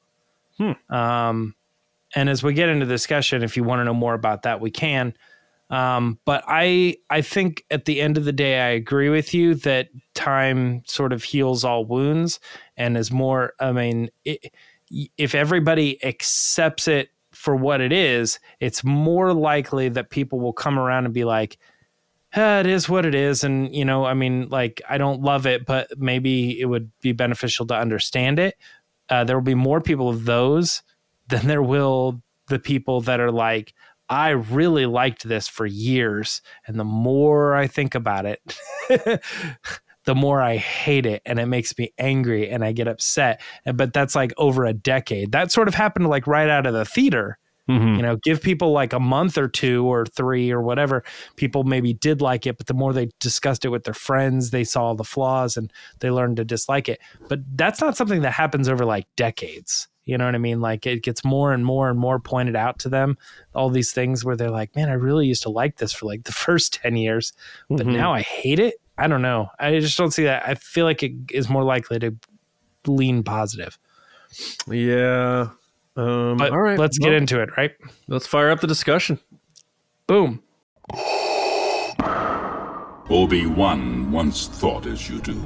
Hmm. 0.58 0.94
Um, 0.94 1.54
and 2.14 2.28
as 2.28 2.42
we 2.42 2.54
get 2.54 2.68
into 2.68 2.86
discussion, 2.86 3.42
if 3.42 3.56
you 3.56 3.64
want 3.64 3.80
to 3.80 3.84
know 3.84 3.94
more 3.94 4.14
about 4.14 4.42
that, 4.42 4.60
we 4.60 4.70
can. 4.70 5.14
Um, 5.68 6.18
but 6.24 6.44
I 6.46 6.96
I 7.10 7.22
think 7.22 7.64
at 7.70 7.86
the 7.86 8.00
end 8.00 8.16
of 8.16 8.24
the 8.24 8.32
day, 8.32 8.60
I 8.60 8.68
agree 8.68 9.08
with 9.08 9.34
you 9.34 9.54
that 9.56 9.88
time 10.14 10.82
sort 10.86 11.12
of 11.12 11.24
heals 11.24 11.64
all 11.64 11.84
wounds 11.84 12.38
and 12.76 12.96
is 12.96 13.10
more. 13.10 13.54
I 13.58 13.72
mean, 13.72 14.10
it, 14.24 14.52
if 15.18 15.34
everybody 15.34 16.02
accepts 16.04 16.86
it 16.86 17.10
for 17.46 17.54
what 17.54 17.80
it 17.80 17.92
is, 17.92 18.40
it's 18.58 18.82
more 18.82 19.32
likely 19.32 19.88
that 19.88 20.10
people 20.10 20.40
will 20.40 20.52
come 20.52 20.80
around 20.80 21.04
and 21.04 21.14
be 21.14 21.22
like, 21.22 21.58
eh, 22.32 22.58
it 22.58 22.66
is 22.66 22.88
what 22.88 23.06
it 23.06 23.14
is. 23.14 23.44
And, 23.44 23.72
you 23.72 23.84
know, 23.84 24.04
I 24.04 24.14
mean, 24.14 24.48
like, 24.48 24.82
I 24.90 24.98
don't 24.98 25.22
love 25.22 25.46
it, 25.46 25.64
but 25.64 25.86
maybe 25.96 26.60
it 26.60 26.64
would 26.64 26.90
be 27.02 27.12
beneficial 27.12 27.64
to 27.68 27.74
understand 27.76 28.40
it. 28.40 28.56
Uh, 29.08 29.22
there 29.22 29.36
will 29.36 29.44
be 29.44 29.54
more 29.54 29.80
people 29.80 30.08
of 30.08 30.24
those 30.24 30.82
than 31.28 31.46
there 31.46 31.62
will 31.62 32.20
the 32.48 32.58
people 32.58 33.00
that 33.02 33.20
are 33.20 33.30
like, 33.30 33.74
I 34.08 34.30
really 34.30 34.86
liked 34.86 35.22
this 35.22 35.46
for 35.46 35.66
years. 35.66 36.42
And 36.66 36.80
the 36.80 36.84
more 36.84 37.54
I 37.54 37.68
think 37.68 37.94
about 37.94 38.26
it, 38.26 38.42
the 40.06 40.14
more 40.14 40.40
I 40.40 40.56
hate 40.56 41.04
it 41.04 41.20
and 41.26 41.38
it 41.38 41.46
makes 41.46 41.76
me 41.76 41.92
angry 41.98 42.48
and 42.48 42.64
I 42.64 42.72
get 42.72 42.88
upset. 42.88 43.40
But 43.74 43.92
that's 43.92 44.14
like 44.14 44.32
over 44.38 44.64
a 44.64 44.72
decade. 44.72 45.32
That 45.32 45.52
sort 45.52 45.68
of 45.68 45.74
happened 45.74 46.08
like 46.08 46.26
right 46.26 46.48
out 46.48 46.66
of 46.66 46.72
the 46.72 46.84
theater. 46.84 47.38
Mm-hmm. 47.68 47.96
You 47.96 48.02
know, 48.02 48.16
give 48.16 48.40
people 48.40 48.70
like 48.70 48.92
a 48.92 49.00
month 49.00 49.36
or 49.36 49.48
two 49.48 49.84
or 49.84 50.06
three 50.06 50.52
or 50.52 50.62
whatever. 50.62 51.02
People 51.34 51.64
maybe 51.64 51.92
did 51.92 52.20
like 52.20 52.46
it, 52.46 52.56
but 52.58 52.68
the 52.68 52.74
more 52.74 52.92
they 52.92 53.08
discussed 53.18 53.64
it 53.64 53.70
with 53.70 53.82
their 53.82 53.92
friends, 53.92 54.50
they 54.50 54.62
saw 54.62 54.94
the 54.94 55.02
flaws 55.02 55.56
and 55.56 55.72
they 55.98 56.10
learned 56.10 56.36
to 56.36 56.44
dislike 56.44 56.88
it. 56.88 57.00
But 57.28 57.40
that's 57.56 57.80
not 57.80 57.96
something 57.96 58.22
that 58.22 58.30
happens 58.30 58.68
over 58.68 58.84
like 58.84 59.08
decades. 59.16 59.88
You 60.04 60.16
know 60.16 60.26
what 60.26 60.36
I 60.36 60.38
mean? 60.38 60.60
Like 60.60 60.86
it 60.86 61.02
gets 61.02 61.24
more 61.24 61.52
and 61.52 61.66
more 61.66 61.90
and 61.90 61.98
more 61.98 62.20
pointed 62.20 62.54
out 62.54 62.78
to 62.80 62.88
them, 62.88 63.18
all 63.52 63.68
these 63.68 63.90
things 63.90 64.24
where 64.24 64.36
they're 64.36 64.50
like, 64.50 64.76
man, 64.76 64.88
I 64.88 64.92
really 64.92 65.26
used 65.26 65.42
to 65.42 65.48
like 65.48 65.78
this 65.78 65.92
for 65.92 66.06
like 66.06 66.22
the 66.22 66.32
first 66.46 66.74
10 66.74 66.94
years, 66.94 67.32
but 67.68 67.80
mm-hmm. 67.80 67.94
now 67.94 68.14
I 68.14 68.22
hate 68.22 68.60
it. 68.60 68.76
I 68.98 69.08
don't 69.08 69.22
know. 69.22 69.48
I 69.58 69.78
just 69.80 69.98
don't 69.98 70.10
see 70.10 70.24
that. 70.24 70.48
I 70.48 70.54
feel 70.54 70.84
like 70.84 71.02
it 71.02 71.12
is 71.30 71.48
more 71.48 71.64
likely 71.64 71.98
to 71.98 72.14
lean 72.86 73.22
positive. 73.22 73.78
Yeah. 74.68 75.48
Um, 75.96 76.36
but 76.36 76.52
all 76.52 76.60
right. 76.60 76.78
Let's 76.78 76.98
well, 77.00 77.10
get 77.10 77.16
into 77.16 77.40
it, 77.40 77.50
right? 77.56 77.72
Let's 78.08 78.26
fire 78.26 78.50
up 78.50 78.60
the 78.60 78.66
discussion. 78.66 79.18
Boom. 80.06 80.42
Obi 83.08 83.46
Wan 83.46 84.10
once 84.10 84.48
thought 84.48 84.86
as 84.86 85.08
you 85.08 85.20
do. 85.20 85.40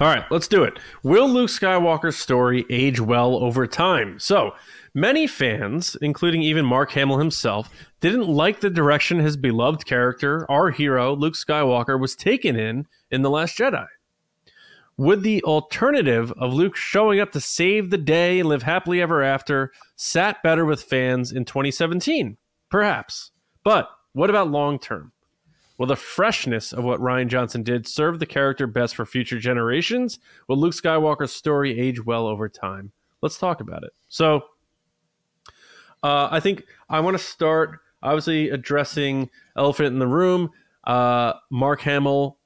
All 0.00 0.08
right, 0.08 0.24
let's 0.30 0.48
do 0.48 0.64
it. 0.64 0.80
Will 1.04 1.28
Luke 1.28 1.48
Skywalker's 1.48 2.16
story 2.16 2.66
age 2.68 3.00
well 3.00 3.36
over 3.36 3.66
time? 3.68 4.18
So, 4.18 4.52
many 4.94 5.26
fans, 5.26 5.96
including 6.00 6.42
even 6.42 6.64
Mark 6.64 6.92
Hamill 6.92 7.18
himself, 7.18 7.68
didn't 8.00 8.28
like 8.28 8.60
the 8.60 8.70
direction 8.70 9.18
his 9.18 9.36
beloved 9.36 9.84
character, 9.84 10.50
our 10.50 10.70
hero, 10.70 11.14
Luke 11.14 11.34
Skywalker, 11.34 12.00
was 12.00 12.14
taken 12.14 12.56
in 12.56 12.86
in 13.10 13.22
The 13.22 13.30
Last 13.30 13.58
Jedi. 13.58 13.86
Would 14.96 15.24
the 15.24 15.42
alternative 15.42 16.32
of 16.38 16.54
Luke 16.54 16.76
showing 16.76 17.18
up 17.18 17.32
to 17.32 17.40
save 17.40 17.90
the 17.90 17.98
day 17.98 18.38
and 18.38 18.48
live 18.48 18.62
happily 18.62 19.02
ever 19.02 19.22
after 19.22 19.72
sat 19.96 20.40
better 20.44 20.64
with 20.64 20.84
fans 20.84 21.32
in 21.32 21.44
2017? 21.44 22.36
Perhaps. 22.70 23.32
But 23.64 23.88
what 24.12 24.30
about 24.30 24.52
long 24.52 24.78
term? 24.78 25.10
Will 25.78 25.86
the 25.86 25.96
freshness 25.96 26.72
of 26.72 26.84
what 26.84 27.00
Rian 27.00 27.26
Johnson 27.26 27.64
did 27.64 27.88
serve 27.88 28.20
the 28.20 28.26
character 28.26 28.68
best 28.68 28.94
for 28.94 29.04
future 29.04 29.40
generations? 29.40 30.20
Will 30.46 30.56
Luke 30.56 30.74
Skywalker's 30.74 31.32
story 31.32 31.76
age 31.78 32.04
well 32.04 32.28
over 32.28 32.48
time? 32.48 32.92
Let's 33.20 33.38
talk 33.38 33.60
about 33.60 33.82
it. 33.82 33.90
So, 34.08 34.44
uh, 36.04 36.28
I 36.30 36.38
think 36.38 36.64
I 36.90 37.00
want 37.00 37.16
to 37.16 37.22
start 37.22 37.80
obviously 38.02 38.50
addressing 38.50 39.30
elephant 39.56 39.88
in 39.88 39.98
the 39.98 40.06
room. 40.06 40.50
Uh, 40.84 41.32
Mark 41.50 41.80
Hamill 41.80 42.36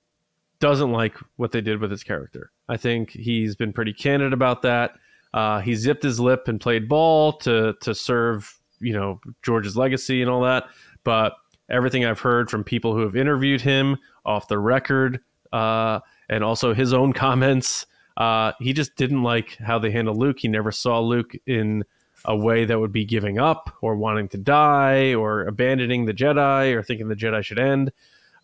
doesn't 0.61 0.93
like 0.93 1.17
what 1.37 1.51
they 1.51 1.61
did 1.61 1.81
with 1.81 1.91
his 1.91 2.05
character. 2.05 2.53
I 2.69 2.77
think 2.77 3.11
he's 3.11 3.57
been 3.57 3.73
pretty 3.73 3.93
candid 3.93 4.33
about 4.33 4.63
that. 4.63 4.93
Uh, 5.35 5.61
he 5.61 5.75
zipped 5.75 6.05
his 6.05 6.21
lip 6.21 6.47
and 6.47 6.61
played 6.61 6.89
ball 6.89 7.33
to 7.39 7.75
to 7.83 7.95
serve 7.97 8.55
you 8.79 8.93
know 8.93 9.21
George's 9.43 9.77
legacy 9.77 10.23
and 10.23 10.31
all 10.31 10.43
that. 10.43 10.69
But 11.03 11.35
everything 11.69 12.05
I've 12.05 12.21
heard 12.21 12.49
from 12.51 12.63
people 12.63 12.95
who 12.95 13.01
have 13.01 13.17
interviewed 13.17 13.61
him 13.61 13.97
off 14.25 14.47
the 14.47 14.59
record 14.59 15.19
uh, 15.53 15.99
and 16.29 16.45
also 16.45 16.75
his 16.75 16.93
own 16.93 17.13
comments, 17.25 17.87
uh, 18.19 18.53
he 18.61 18.73
just 18.73 18.95
didn't 18.95 19.25
like 19.25 19.57
how 19.57 19.81
they 19.81 19.91
handled 19.91 20.17
Luke. 20.17 20.39
He 20.39 20.47
never 20.47 20.71
saw 20.71 21.01
Luke 21.01 21.33
in 21.45 21.85
a 22.25 22.37
way 22.37 22.65
that 22.65 22.79
would 22.79 22.93
be 22.93 23.05
giving 23.05 23.39
up 23.39 23.77
or 23.81 23.97
wanting 23.97 24.29
to 24.29 24.39
die 24.39 25.15
or 25.15 25.43
abandoning 25.47 26.05
the 26.07 26.15
Jedi 26.15 26.75
or 26.75 26.83
thinking 26.83 27.09
the 27.09 27.15
Jedi 27.15 27.43
should 27.43 27.59
end. 27.59 27.93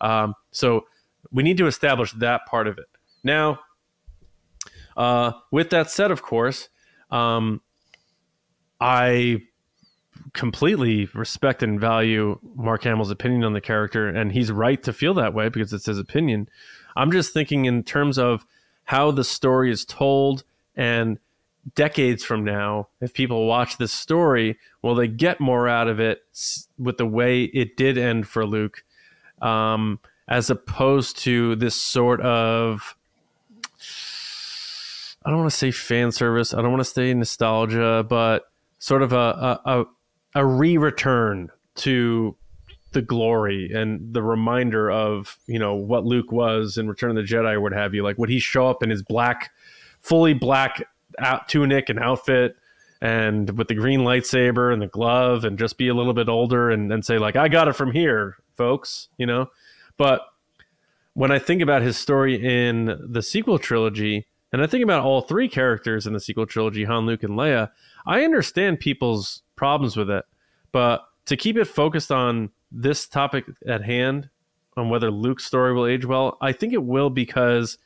Um, 0.01 0.33
so 0.51 0.85
we 1.31 1.43
need 1.43 1.57
to 1.57 1.67
establish 1.67 2.11
that 2.13 2.45
part 2.45 2.67
of 2.67 2.77
it. 2.77 2.85
Now, 3.23 3.59
uh, 4.95 5.33
with 5.51 5.69
that 5.71 5.89
said, 5.89 6.11
of 6.11 6.21
course, 6.21 6.69
um, 7.11 7.61
I 8.79 9.41
completely 10.33 11.09
respect 11.13 11.63
and 11.63 11.79
value 11.79 12.39
Mark 12.55 12.83
Hamill's 12.83 13.11
opinion 13.11 13.43
on 13.43 13.53
the 13.53 13.61
character, 13.61 14.07
and 14.07 14.31
he's 14.31 14.51
right 14.51 14.81
to 14.83 14.93
feel 14.93 15.13
that 15.15 15.33
way 15.33 15.49
because 15.49 15.73
it's 15.73 15.85
his 15.85 15.99
opinion. 15.99 16.49
I'm 16.95 17.11
just 17.11 17.33
thinking 17.33 17.65
in 17.65 17.83
terms 17.83 18.17
of 18.17 18.45
how 18.85 19.11
the 19.11 19.23
story 19.23 19.71
is 19.71 19.85
told 19.85 20.43
and 20.75 21.19
decades 21.73 22.23
from 22.23 22.43
now, 22.43 22.89
if 23.01 23.13
people 23.13 23.47
watch 23.47 23.77
this 23.77 23.91
story, 23.91 24.57
will 24.81 24.95
they 24.95 25.07
get 25.07 25.39
more 25.39 25.67
out 25.67 25.87
of 25.87 25.99
it 25.99 26.21
with 26.77 26.97
the 26.97 27.05
way 27.05 27.43
it 27.43 27.75
did 27.75 27.97
end 27.97 28.27
for 28.27 28.45
Luke, 28.45 28.83
um, 29.41 29.99
as 30.27 30.49
opposed 30.49 31.17
to 31.19 31.55
this 31.55 31.75
sort 31.75 32.21
of 32.21 32.95
I 35.25 35.31
don't 35.31 35.39
want 35.39 35.51
to 35.51 35.57
say 35.57 35.71
fan 35.71 36.11
service, 36.11 36.53
I 36.53 36.61
don't 36.61 36.71
want 36.71 36.83
to 36.83 36.89
say 36.89 37.11
nostalgia, 37.13 38.05
but 38.07 38.43
sort 38.77 39.01
of 39.01 39.11
a 39.11 39.59
a, 39.65 39.85
a 40.35 40.45
re-return 40.45 41.49
to 41.75 42.35
the 42.91 43.01
glory 43.01 43.71
and 43.73 44.13
the 44.13 44.21
reminder 44.21 44.89
of 44.89 45.37
you 45.47 45.59
know 45.59 45.73
what 45.73 46.05
Luke 46.05 46.31
was 46.31 46.77
in 46.77 46.87
Return 46.87 47.09
of 47.09 47.15
the 47.15 47.23
Jedi 47.23 47.53
or 47.53 47.61
what 47.61 47.73
have 47.73 47.93
you. 47.95 48.03
Like 48.03 48.17
would 48.19 48.29
he 48.29 48.39
show 48.39 48.67
up 48.67 48.83
in 48.83 48.89
his 48.89 49.01
black, 49.01 49.51
fully 49.99 50.33
black 50.33 50.87
out 51.19 51.47
tunic 51.47 51.89
and 51.89 51.99
outfit 51.99 52.57
and 53.01 53.57
with 53.57 53.67
the 53.67 53.75
green 53.75 54.01
lightsaber 54.01 54.71
and 54.71 54.81
the 54.81 54.87
glove 54.87 55.43
and 55.43 55.59
just 55.59 55.77
be 55.77 55.87
a 55.87 55.93
little 55.93 56.13
bit 56.13 56.29
older 56.29 56.69
and 56.69 56.89
then 56.89 57.01
say 57.01 57.17
like 57.17 57.35
I 57.35 57.47
got 57.47 57.67
it 57.67 57.73
from 57.73 57.91
here, 57.91 58.37
folks, 58.55 59.09
you 59.17 59.25
know. 59.25 59.49
But 59.97 60.21
when 61.13 61.31
I 61.31 61.39
think 61.39 61.61
about 61.61 61.81
his 61.81 61.97
story 61.97 62.35
in 62.35 62.97
the 63.09 63.21
sequel 63.21 63.57
trilogy, 63.57 64.27
and 64.51 64.61
I 64.61 64.67
think 64.67 64.83
about 64.83 65.03
all 65.03 65.21
three 65.21 65.49
characters 65.49 66.07
in 66.07 66.13
the 66.13 66.19
sequel 66.19 66.45
trilogy, 66.45 66.83
Han, 66.83 67.05
Luke, 67.05 67.23
and 67.23 67.37
Leia, 67.37 67.71
I 68.05 68.23
understand 68.23 68.79
people's 68.79 69.41
problems 69.55 69.97
with 69.97 70.09
it. 70.09 70.25
But 70.71 71.05
to 71.25 71.37
keep 71.37 71.57
it 71.57 71.65
focused 71.65 72.11
on 72.11 72.51
this 72.71 73.07
topic 73.07 73.45
at 73.67 73.83
hand, 73.83 74.29
on 74.77 74.89
whether 74.89 75.09
Luke's 75.09 75.45
story 75.45 75.73
will 75.73 75.85
age 75.85 76.05
well, 76.05 76.37
I 76.41 76.51
think 76.51 76.73
it 76.73 76.83
will 76.83 77.09
because 77.09 77.77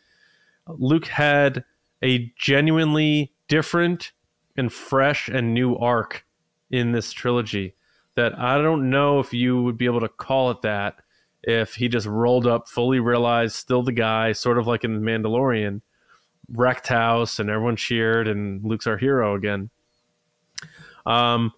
Luke 0.67 1.05
had 1.05 1.63
a 2.03 2.31
genuinely 2.37 3.33
different 3.47 4.11
and 4.57 4.71
fresh 4.71 5.27
and 5.27 5.53
new 5.53 5.75
arc 5.75 6.25
in 6.69 6.91
this 6.91 7.11
trilogy 7.11 7.75
that 8.15 8.37
I 8.37 8.61
don't 8.61 8.89
know 8.89 9.19
if 9.19 9.33
you 9.33 9.63
would 9.63 9.77
be 9.77 9.85
able 9.85 10.01
to 10.01 10.09
call 10.09 10.51
it 10.51 10.61
that 10.63 10.95
if 11.43 11.75
he 11.75 11.87
just 11.87 12.05
rolled 12.05 12.45
up, 12.45 12.67
fully 12.67 12.99
realized, 12.99 13.55
still 13.55 13.81
the 13.81 13.93
guy, 13.93 14.33
sort 14.33 14.57
of 14.57 14.67
like 14.67 14.83
in 14.83 14.93
The 14.93 14.99
Mandalorian, 14.99 15.81
wrecked 16.51 16.87
house, 16.87 17.39
and 17.39 17.49
everyone 17.49 17.77
cheered, 17.77 18.27
and 18.27 18.63
Luke's 18.63 18.87
our 18.87 18.97
hero 18.97 19.35
again. 19.35 19.69
Um, 21.05 21.53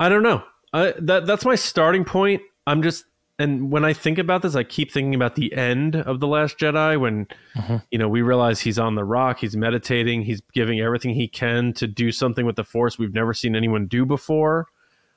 I 0.00 0.08
don't 0.08 0.22
know. 0.22 0.42
I, 0.72 0.94
that 0.98 1.26
that's 1.26 1.44
my 1.44 1.56
starting 1.56 2.04
point. 2.04 2.40
I'm 2.66 2.82
just, 2.82 3.04
and 3.38 3.70
when 3.70 3.84
I 3.84 3.92
think 3.92 4.18
about 4.18 4.42
this, 4.42 4.54
I 4.54 4.62
keep 4.62 4.92
thinking 4.92 5.14
about 5.14 5.34
the 5.34 5.52
end 5.54 5.96
of 5.96 6.20
the 6.20 6.26
Last 6.26 6.58
Jedi 6.58 7.00
when, 7.00 7.26
mm-hmm. 7.56 7.76
you 7.90 7.98
know, 7.98 8.08
we 8.08 8.22
realize 8.22 8.60
he's 8.60 8.78
on 8.78 8.94
the 8.94 9.04
rock, 9.04 9.38
he's 9.40 9.56
meditating, 9.56 10.22
he's 10.22 10.42
giving 10.52 10.80
everything 10.80 11.14
he 11.14 11.28
can 11.28 11.72
to 11.74 11.86
do 11.86 12.12
something 12.12 12.44
with 12.44 12.56
the 12.56 12.64
Force 12.64 12.98
we've 12.98 13.14
never 13.14 13.32
seen 13.32 13.56
anyone 13.56 13.86
do 13.86 14.04
before. 14.04 14.66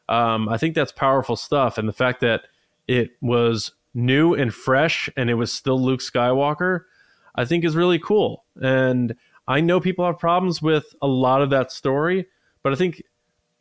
Um, 0.08 0.48
I 0.48 0.58
think 0.58 0.76
that's 0.76 0.92
powerful 0.92 1.36
stuff, 1.36 1.78
and 1.78 1.88
the 1.88 1.94
fact 1.94 2.22
that 2.22 2.44
it 2.88 3.12
was 3.22 3.72
new 3.94 4.34
and 4.34 4.54
fresh 4.54 5.10
and 5.18 5.30
it 5.30 5.36
was 5.36 5.52
still 5.52 5.82
Luke 5.82 6.02
Skywalker, 6.02 6.82
I 7.36 7.46
think 7.46 7.64
is 7.64 7.76
really 7.76 8.00
cool. 8.00 8.46
And 8.62 9.16
I 9.48 9.62
know 9.62 9.80
people 9.80 10.06
have 10.06 10.20
problems 10.20 10.62
with 10.62 10.94
a 11.02 11.08
lot 11.08 11.42
of 11.42 11.50
that 11.52 11.72
story, 11.72 12.28
but 12.64 12.74
I 12.74 12.76
think 12.76 13.02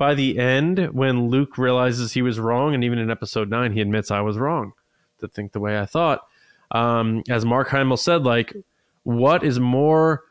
by 0.04 0.12
the 0.12 0.38
end, 0.38 0.90
when 0.92 1.30
Luke 1.30 1.56
realizes 1.56 2.12
he 2.12 2.20
was 2.20 2.38
wrong, 2.38 2.74
and 2.74 2.84
even 2.84 2.98
in 2.98 3.10
episode 3.10 3.48
nine, 3.48 3.72
he 3.72 3.80
admits 3.80 4.10
I 4.10 4.20
was 4.20 4.36
wrong 4.36 4.74
to 5.20 5.28
think 5.28 5.52
the 5.52 5.60
way 5.60 5.78
I 5.78 5.86
thought. 5.86 6.20
Um, 6.72 7.22
as 7.30 7.46
Mark 7.46 7.70
Hamill 7.70 7.96
said, 7.96 8.22
like, 8.22 8.54
what 9.04 9.42
is 9.42 9.58
more 9.58 10.24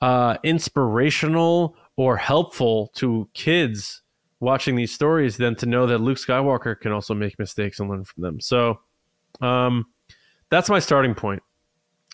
uh, 0.00 0.36
inspirational 0.44 1.74
or 1.96 2.16
helpful 2.16 2.92
to 2.94 3.28
kids 3.34 4.00
watching 4.38 4.76
these 4.76 4.92
stories 4.92 5.38
than 5.38 5.56
to 5.56 5.66
know 5.66 5.88
that 5.88 5.98
Luke 5.98 6.18
Skywalker 6.18 6.78
can 6.78 6.92
also 6.92 7.12
make 7.12 7.36
mistakes 7.36 7.80
and 7.80 7.90
learn 7.90 8.04
from 8.04 8.22
them? 8.22 8.40
So, 8.40 8.78
um, 9.40 9.86
that's 10.50 10.70
my 10.70 10.78
starting 10.78 11.16
point. 11.16 11.42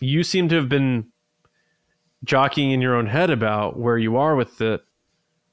You 0.01 0.23
seem 0.23 0.49
to 0.49 0.55
have 0.55 0.67
been 0.67 1.11
jockeying 2.23 2.71
in 2.71 2.81
your 2.81 2.95
own 2.95 3.05
head 3.05 3.29
about 3.29 3.77
where 3.77 3.99
you 3.99 4.17
are 4.17 4.35
with 4.35 4.61
it. 4.61 4.81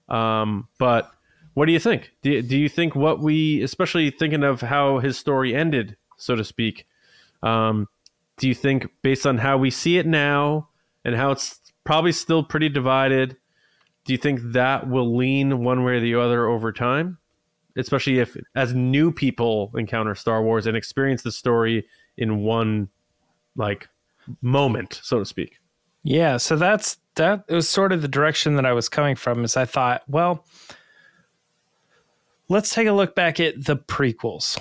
Um, 0.08 0.66
but 0.78 1.12
what 1.54 1.66
do 1.66 1.72
you 1.72 1.78
think? 1.78 2.12
Do, 2.22 2.42
do 2.42 2.58
you 2.58 2.68
think 2.68 2.94
what 2.94 3.20
we, 3.20 3.62
especially 3.62 4.10
thinking 4.10 4.44
of 4.44 4.60
how 4.60 4.98
his 4.98 5.18
story 5.18 5.54
ended, 5.54 5.96
so 6.16 6.36
to 6.36 6.44
speak, 6.44 6.86
um, 7.42 7.88
do 8.38 8.48
you 8.48 8.54
think 8.54 8.88
based 9.02 9.26
on 9.26 9.38
how 9.38 9.58
we 9.58 9.70
see 9.70 9.98
it 9.98 10.06
now 10.06 10.68
and 11.04 11.14
how 11.14 11.30
it's 11.30 11.60
probably 11.84 12.12
still 12.12 12.42
pretty 12.42 12.68
divided, 12.68 13.36
do 14.04 14.12
you 14.12 14.18
think 14.18 14.40
that 14.52 14.88
will 14.88 15.16
lean 15.16 15.62
one 15.62 15.84
way 15.84 15.94
or 15.94 16.00
the 16.00 16.14
other 16.14 16.46
over 16.46 16.72
time? 16.72 17.18
especially 17.76 18.18
if 18.18 18.36
as 18.54 18.74
new 18.74 19.12
people 19.12 19.70
encounter 19.74 20.14
Star 20.14 20.42
Wars 20.42 20.66
and 20.66 20.76
experience 20.76 21.22
the 21.22 21.32
story 21.32 21.86
in 22.16 22.40
one 22.42 22.88
like 23.56 23.88
moment, 24.42 25.00
so 25.02 25.18
to 25.18 25.24
speak. 25.24 25.58
Yeah, 26.02 26.36
so 26.36 26.56
that's 26.56 26.98
that 27.16 27.44
it 27.48 27.54
was 27.54 27.68
sort 27.68 27.92
of 27.92 28.02
the 28.02 28.08
direction 28.08 28.56
that 28.56 28.66
I 28.66 28.72
was 28.72 28.88
coming 28.88 29.16
from 29.16 29.44
is 29.44 29.56
I 29.56 29.64
thought, 29.64 30.02
well, 30.08 30.44
let's 32.50 32.74
take 32.74 32.88
a 32.88 32.92
look 32.92 33.14
back 33.14 33.40
at 33.40 33.64
the 33.64 33.76
prequels. 33.76 34.58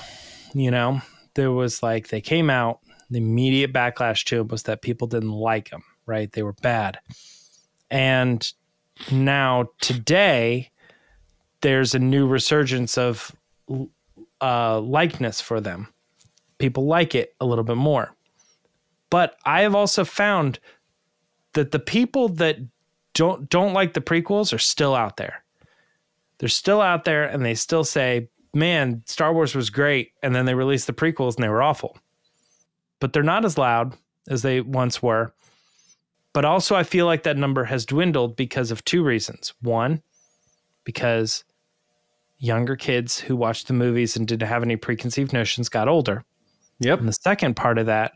You 0.54 0.72
know, 0.72 1.02
there 1.34 1.52
was 1.52 1.84
like 1.84 2.08
they 2.08 2.22
came 2.22 2.50
out, 2.50 2.80
the 3.10 3.18
immediate 3.18 3.74
backlash 3.74 4.24
to 4.26 4.38
them 4.38 4.48
was 4.48 4.64
that 4.64 4.82
people 4.82 5.08
didn't 5.08 5.32
like 5.32 5.72
them, 5.72 5.84
right? 6.06 6.32
They 6.32 6.44
were 6.44 6.54
bad. 6.54 7.00
And 7.92 8.50
now 9.12 9.70
today, 9.82 10.70
there's 11.62 11.96
a 11.96 12.00
new 12.00 12.28
resurgence 12.28 12.98
of 12.98 13.36
uh, 14.40 14.80
likeness 14.80 15.42
for 15.42 15.60
them. 15.60 15.92
People 16.60 16.86
like 16.86 17.16
it 17.16 17.36
a 17.42 17.46
little 17.46 17.64
bit 17.64 17.78
more. 17.78 18.16
But 19.10 19.36
I 19.46 19.62
have 19.62 19.74
also 19.74 20.06
found 20.06 20.60
that 21.54 21.72
the 21.72 21.80
people 21.80 22.30
that 22.30 22.58
don't 23.16 23.50
don't 23.50 23.74
like 23.74 23.94
the 23.94 24.02
prequels 24.02 24.54
are 24.54 24.60
still 24.60 24.94
out 24.94 25.18
there. 25.18 25.44
They're 26.40 26.50
still 26.50 26.82
out 26.82 27.06
there 27.06 27.26
and 27.26 27.46
they 27.46 27.54
still 27.54 27.84
say, 27.84 28.30
"Man, 28.54 29.04
Star 29.06 29.34
Wars 29.34 29.56
was 29.56 29.70
great." 29.70 30.12
And 30.24 30.34
then 30.34 30.46
they 30.46 30.56
released 30.56 30.88
the 30.88 30.94
prequels 30.94 31.36
and 31.36 31.44
they 31.44 31.50
were 31.50 31.62
awful. 31.62 31.98
But 33.00 33.14
they're 33.14 33.24
not 33.24 33.46
as 33.46 33.58
loud 33.58 33.96
as 34.28 34.42
they 34.42 34.62
once 34.62 35.02
were. 35.02 35.34
But 36.34 36.46
also 36.46 36.76
I 36.76 36.84
feel 36.84 37.06
like 37.06 37.24
that 37.24 37.38
number 37.38 37.66
has 37.66 37.86
dwindled 37.86 38.36
because 38.36 38.72
of 38.72 38.84
two 38.86 39.04
reasons. 39.04 39.54
One, 39.62 40.02
because 40.84 41.44
younger 42.38 42.76
kids 42.76 43.20
who 43.20 43.36
watched 43.36 43.68
the 43.68 43.74
movies 43.74 44.16
and 44.16 44.28
didn't 44.28 44.48
have 44.48 44.64
any 44.64 44.76
preconceived 44.76 45.34
notions 45.34 45.70
got 45.70 45.88
older. 45.88 46.24
Yep. 46.80 47.00
And 47.00 47.08
the 47.08 47.14
second 47.14 47.56
part 47.56 47.78
of 47.78 47.88
that 47.88 48.14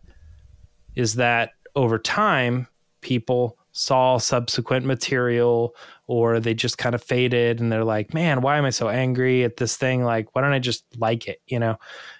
is 0.95 1.15
that 1.15 1.51
over 1.75 1.99
time, 1.99 2.67
people 3.01 3.57
saw 3.73 4.17
subsequent 4.17 4.85
material 4.85 5.75
or 6.07 6.39
they 6.39 6.53
just 6.53 6.77
kind 6.77 6.95
of 6.95 7.03
faded 7.03 7.59
and 7.59 7.71
they're 7.71 7.83
like, 7.83 8.13
man, 8.13 8.41
why 8.41 8.57
am 8.57 8.65
I 8.65 8.69
so 8.69 8.87
angry 8.87 9.43
at 9.43 9.57
this 9.57 9.75
thing? 9.75 10.03
Like, 10.03 10.33
why 10.33 10.41
don't 10.41 10.53
I 10.53 10.59
just 10.59 10.85
like 10.97 11.27
it, 11.27 11.41
you 11.47 11.59
know, 11.59 11.77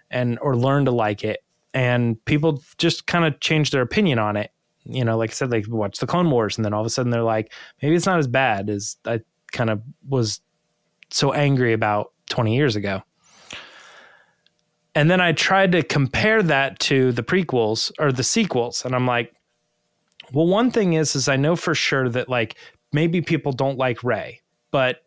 and 0.09 0.37
or 0.41 0.57
learn 0.57 0.85
to 0.85 0.91
like 0.91 1.23
it? 1.23 1.43
And 1.73 2.23
people 2.25 2.61
just 2.77 3.07
kind 3.07 3.23
of 3.23 3.39
change 3.39 3.71
their 3.71 3.83
opinion 3.83 4.19
on 4.19 4.35
it. 4.35 4.51
You 4.85 5.05
know, 5.05 5.15
like 5.15 5.29
I 5.29 5.33
said, 5.33 5.51
they 5.51 5.63
watch 5.67 5.99
the 5.99 6.07
Clone 6.07 6.29
Wars 6.29 6.57
and 6.57 6.65
then 6.65 6.73
all 6.73 6.81
of 6.81 6.87
a 6.87 6.89
sudden 6.89 7.11
they're 7.11 7.23
like, 7.23 7.53
maybe 7.81 7.95
it's 7.95 8.05
not 8.05 8.19
as 8.19 8.27
bad 8.27 8.69
as 8.69 8.97
I 9.05 9.21
kind 9.51 9.69
of 9.69 9.81
was 10.09 10.41
so 11.11 11.33
angry 11.33 11.73
about 11.73 12.11
20 12.29 12.55
years 12.55 12.75
ago. 12.75 13.03
And 14.95 15.09
then 15.09 15.21
I 15.21 15.31
tried 15.31 15.71
to 15.73 15.83
compare 15.83 16.41
that 16.43 16.79
to 16.81 17.11
the 17.11 17.23
prequels 17.23 17.91
or 17.99 18.11
the 18.11 18.23
sequels. 18.23 18.85
And 18.85 18.95
I'm 18.95 19.07
like, 19.07 19.33
well, 20.33 20.47
one 20.47 20.71
thing 20.71 20.93
is, 20.93 21.15
is 21.15 21.27
I 21.27 21.35
know 21.35 21.55
for 21.55 21.75
sure 21.75 22.09
that 22.09 22.29
like 22.29 22.55
maybe 22.91 23.21
people 23.21 23.51
don't 23.51 23.77
like 23.77 24.03
Rey, 24.03 24.41
but 24.71 25.03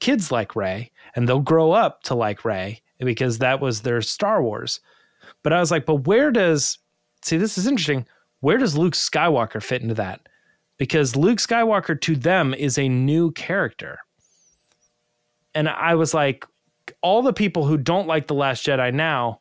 kids 0.00 0.30
like 0.32 0.56
Rey, 0.56 0.90
and 1.16 1.28
they'll 1.28 1.40
grow 1.40 1.72
up 1.72 2.02
to 2.04 2.14
like 2.14 2.44
Rey 2.44 2.82
because 2.98 3.38
that 3.38 3.60
was 3.60 3.82
their 3.82 4.00
Star 4.02 4.42
Wars. 4.42 4.80
But 5.42 5.52
I 5.52 5.60
was 5.60 5.70
like, 5.70 5.86
but 5.86 6.06
where 6.06 6.30
does, 6.30 6.78
see, 7.22 7.36
this 7.36 7.58
is 7.58 7.66
interesting. 7.66 8.06
Where 8.40 8.58
does 8.58 8.76
Luke 8.76 8.94
Skywalker 8.94 9.62
fit 9.62 9.82
into 9.82 9.94
that? 9.94 10.28
Because 10.76 11.16
Luke 11.16 11.38
Skywalker 11.38 12.00
to 12.00 12.16
them 12.16 12.52
is 12.52 12.78
a 12.78 12.88
new 12.88 13.30
character 13.32 14.00
and 15.54 15.68
I 15.68 15.94
was 15.94 16.12
like, 16.12 16.46
all 17.00 17.22
the 17.22 17.32
people 17.32 17.64
who 17.64 17.78
don't 17.78 18.08
like 18.08 18.26
the 18.26 18.34
Last 18.34 18.66
Jedi 18.66 18.92
now 18.92 19.40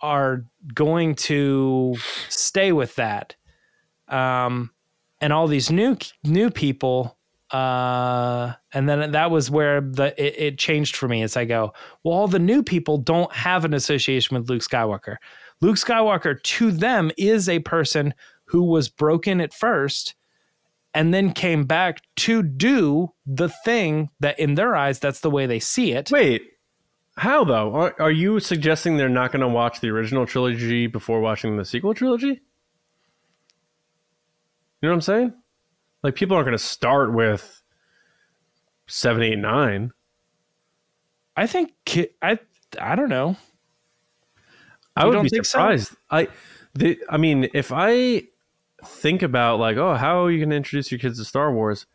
are 0.00 0.44
going 0.74 1.16
to 1.16 1.96
stay 2.28 2.72
with 2.72 2.94
that, 2.94 3.34
um, 4.08 4.70
and 5.20 5.32
all 5.32 5.46
these 5.46 5.70
new 5.70 5.96
new 6.24 6.50
people. 6.50 7.16
Uh, 7.50 8.52
and 8.74 8.86
then 8.86 9.12
that 9.12 9.30
was 9.30 9.50
where 9.50 9.80
the 9.80 10.14
it, 10.22 10.34
it 10.38 10.58
changed 10.58 10.96
for 10.96 11.08
me 11.08 11.22
as 11.22 11.36
I 11.36 11.46
go. 11.46 11.72
Well, 12.04 12.14
all 12.14 12.28
the 12.28 12.38
new 12.38 12.62
people 12.62 12.98
don't 12.98 13.32
have 13.32 13.64
an 13.64 13.72
association 13.72 14.36
with 14.36 14.50
Luke 14.50 14.62
Skywalker. 14.62 15.16
Luke 15.60 15.76
Skywalker 15.76 16.42
to 16.42 16.70
them 16.70 17.10
is 17.16 17.48
a 17.48 17.60
person 17.60 18.12
who 18.44 18.64
was 18.64 18.88
broken 18.88 19.40
at 19.40 19.54
first 19.54 20.14
and 20.94 21.12
then 21.12 21.32
came 21.32 21.64
back 21.64 22.00
to 22.16 22.42
do 22.42 23.12
the 23.26 23.48
thing 23.48 24.10
that 24.20 24.38
in 24.38 24.54
their 24.54 24.74
eyes 24.74 24.98
that's 24.98 25.20
the 25.20 25.30
way 25.30 25.46
they 25.46 25.60
see 25.60 25.92
it 25.92 26.10
wait 26.10 26.42
how 27.16 27.44
though 27.44 27.74
are, 27.74 27.94
are 28.00 28.10
you 28.10 28.40
suggesting 28.40 28.96
they're 28.96 29.08
not 29.08 29.30
going 29.30 29.40
to 29.40 29.48
watch 29.48 29.80
the 29.80 29.88
original 29.88 30.26
trilogy 30.26 30.86
before 30.86 31.20
watching 31.20 31.56
the 31.56 31.64
sequel 31.64 31.94
trilogy 31.94 32.40
you 34.80 34.88
know 34.88 34.92
what 34.92 34.94
i'm 34.94 35.00
saying 35.00 35.32
like 36.02 36.14
people 36.14 36.36
aren't 36.36 36.46
going 36.46 36.56
to 36.56 36.62
start 36.62 37.12
with 37.12 37.62
seven 38.86 39.22
eight 39.22 39.38
nine 39.38 39.92
i 41.36 41.46
think 41.46 41.72
i 42.22 42.38
i 42.80 42.94
don't 42.94 43.08
know 43.08 43.36
i 44.96 45.04
you 45.04 45.10
would 45.10 45.22
be 45.22 45.42
surprised 45.42 45.88
so? 45.88 45.96
i 46.10 46.28
the, 46.74 46.98
i 47.10 47.16
mean 47.16 47.48
if 47.54 47.72
i 47.72 48.22
think 48.84 49.22
about 49.22 49.58
like, 49.58 49.76
oh, 49.76 49.94
how 49.94 50.24
are 50.24 50.30
you 50.30 50.38
going 50.38 50.50
to 50.50 50.56
introduce 50.56 50.90
your 50.90 50.98
kids 50.98 51.18
to 51.18 51.24
Star 51.24 51.52
Wars? 51.52 51.86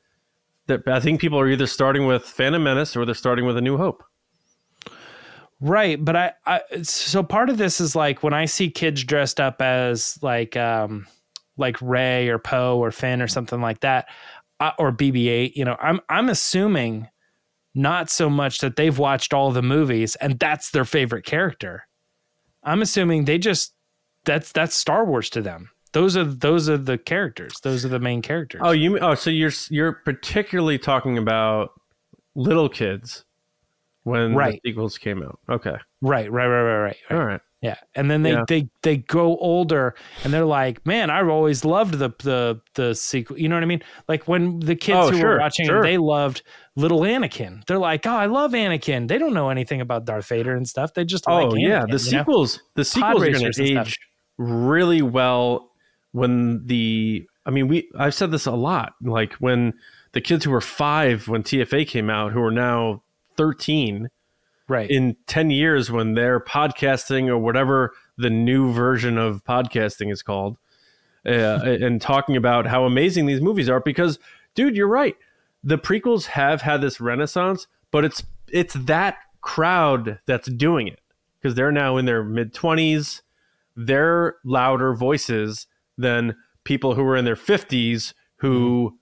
that 0.68 0.88
I 0.88 1.02
think 1.02 1.20
people 1.20 1.38
are 1.38 1.50
either 1.50 1.68
starting 1.68 2.06
with 2.06 2.24
Phantom 2.24 2.64
Menace 2.64 2.96
or 2.96 3.04
they're 3.04 3.14
starting 3.14 3.46
with 3.46 3.58
A 3.58 3.62
New 3.62 3.76
Hope. 3.76 4.02
Right, 5.60 6.04
but 6.04 6.16
I, 6.16 6.32
I 6.46 6.62
so 6.84 7.22
part 7.22 7.50
of 7.50 7.58
this 7.58 7.82
is 7.82 7.98
like 7.98 8.24
when 8.24 8.34
I 8.34 8.46
see 8.46 8.70
kids 8.70 9.04
dressed 9.04 9.42
up 9.42 9.62
as 9.62 10.18
like 10.22 10.56
um 10.56 11.06
like 11.58 11.82
Rey 11.82 12.30
or 12.30 12.40
Poe 12.40 12.78
or 12.78 12.92
Finn 12.92 13.22
or 13.22 13.28
something 13.28 13.62
like 13.62 13.82
that, 13.82 14.08
uh, 14.60 14.72
or 14.80 14.92
BB-8. 14.92 15.56
You 15.56 15.66
know, 15.66 15.78
I'm 15.80 16.00
I'm 16.10 16.30
assuming 16.30 17.08
not 17.76 18.10
so 18.10 18.30
much 18.30 18.60
that 18.60 18.76
they've 18.76 18.98
watched 18.98 19.34
all 19.34 19.52
the 19.52 19.62
movies 19.62 20.16
and 20.18 20.38
that's 20.40 20.72
their 20.72 20.86
favorite 20.86 21.26
character. 21.26 21.88
I'm 22.64 22.82
assuming 22.82 23.26
they 23.26 23.38
just 23.38 23.74
that's 24.26 24.52
that's 24.52 24.76
Star 24.76 25.06
Wars 25.06 25.30
to 25.32 25.42
them. 25.42 25.70
Those 25.92 26.18
are 26.18 26.24
those 26.24 26.70
are 26.70 26.78
the 26.78 26.98
characters. 26.98 27.60
Those 27.62 27.86
are 27.86 27.90
the 27.90 28.00
main 28.00 28.22
characters. 28.22 28.62
Oh, 28.64 28.72
you 28.72 29.00
oh 29.00 29.16
so 29.16 29.30
you're 29.30 29.52
you're 29.70 29.94
particularly 29.94 30.78
talking 30.78 31.18
about 31.18 31.72
little 32.36 32.70
kids 32.70 33.26
when 34.04 34.36
right. 34.36 34.60
the 34.64 34.72
sequels 34.72 34.98
came 34.98 35.24
out. 35.24 35.40
Okay. 35.50 35.76
Right, 36.02 36.32
right, 36.32 36.48
right, 36.48 36.62
right, 36.64 36.82
right. 36.82 36.98
All 37.12 37.26
right. 37.26 37.42
Yeah, 37.64 37.78
and 37.96 38.12
then 38.12 38.24
they 38.24 38.34
yeah. 38.34 38.44
they 38.46 38.68
they 38.82 38.98
grow 38.98 39.38
older, 39.38 39.96
and 40.26 40.34
they're 40.34 40.44
like, 40.44 40.86
"Man, 40.86 41.10
I've 41.10 41.30
always 41.30 41.64
loved 41.64 41.94
the 41.94 42.10
the 42.20 42.60
the 42.74 42.94
sequel." 42.94 43.40
You 43.40 43.48
know 43.48 43.56
what 43.56 43.64
I 43.64 43.68
mean? 43.68 43.82
Like 44.10 44.28
when 44.28 44.60
the 44.60 44.76
kids 44.76 44.98
oh, 45.00 45.12
who 45.12 45.18
sure, 45.18 45.30
were 45.30 45.40
watching 45.40 45.68
sure. 45.68 45.82
they 45.82 45.98
loved 45.98 46.42
little 46.76 47.00
Anakin. 47.00 47.66
They're 47.66 47.80
like, 47.80 48.06
"Oh, 48.06 48.12
I 48.12 48.26
love 48.26 48.52
Anakin." 48.52 49.08
They 49.08 49.18
don't 49.18 49.34
know 49.34 49.50
anything 49.50 49.80
about 49.80 50.04
Darth 50.04 50.28
Vader 50.28 50.54
and 50.54 50.68
stuff. 50.68 50.94
They 50.94 51.06
just 51.06 51.24
oh 51.26 51.38
like 51.38 51.62
yeah, 51.62 51.86
the 51.90 52.00
sequels 52.00 52.58
know? 52.58 52.64
the 52.76 52.84
sequels 52.84 53.24
are 53.24 53.32
going 53.32 53.52
to 53.54 53.64
age 53.64 53.98
really 54.38 55.02
well 55.02 55.72
when 56.12 56.66
the 56.66 57.26
I 57.46 57.52
mean 57.52 57.70
we 57.70 57.90
I've 57.98 58.14
said 58.14 58.32
this 58.32 58.46
a 58.46 58.52
lot. 58.52 58.92
Like 59.02 59.36
when 59.36 59.72
the 60.12 60.20
kids 60.20 60.44
who 60.44 60.52
were 60.52 60.60
five 60.60 61.30
when 61.30 61.44
TFA 61.44 61.88
came 61.88 62.10
out, 62.10 62.34
who 62.34 62.42
are 62.44 62.52
now 62.52 63.04
thirteen 63.38 64.10
right. 64.74 64.90
in 64.90 65.16
10 65.28 65.52
years 65.52 65.92
when 65.92 66.16
they're 66.16 66.40
podcasting 66.40 67.28
or 67.28 67.38
whatever 67.38 67.94
the 68.18 68.30
new 68.30 68.72
version 68.74 69.18
of 69.18 69.44
podcasting 69.44 70.12
is 70.12 70.22
called 70.22 70.58
uh, 71.26 71.62
and 71.64 72.02
talking 72.02 72.36
about 72.36 72.66
how 72.66 72.86
amazing 72.86 73.26
these 73.26 73.42
movies 73.42 73.70
are 73.70 73.80
because 73.80 74.20
dude 74.56 74.76
you're 74.76 74.88
right. 74.88 75.16
The 75.64 75.78
prequels 75.78 76.26
have 76.26 76.62
had 76.62 76.82
this 76.82 77.00
renaissance 77.00 77.68
but 77.92 78.04
it's 78.04 78.24
it's 78.50 78.74
that 78.74 79.18
crowd 79.42 80.20
that's 80.26 80.50
doing 80.50 80.88
it 80.88 81.00
because 81.40 81.56
they're 81.56 81.72
now 81.72 81.98
in 81.98 82.06
their 82.06 82.24
mid 82.24 82.54
20s 82.54 83.22
they're 83.76 84.36
louder 84.44 84.94
voices 84.94 85.68
than 85.98 86.36
people 86.64 86.96
who 86.96 87.04
were 87.04 87.16
in 87.16 87.26
their 87.26 87.36
50s 87.36 88.14
who 88.38 88.98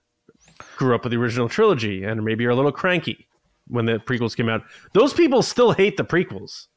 grew 0.78 0.96
up 0.96 1.04
with 1.04 1.12
the 1.12 1.18
original 1.18 1.50
trilogy 1.50 2.04
and 2.04 2.24
maybe 2.24 2.46
are 2.46 2.52
a 2.52 2.56
little 2.56 2.72
cranky 2.72 3.28
when 3.72 3.86
the 3.86 4.00
prequels 4.00 4.36
came 4.36 4.50
out. 4.50 4.62
Those 4.94 5.14
people 5.14 5.42
still 5.42 5.72
hate 5.72 5.98
the 5.98 6.06
prequels. 6.06 6.68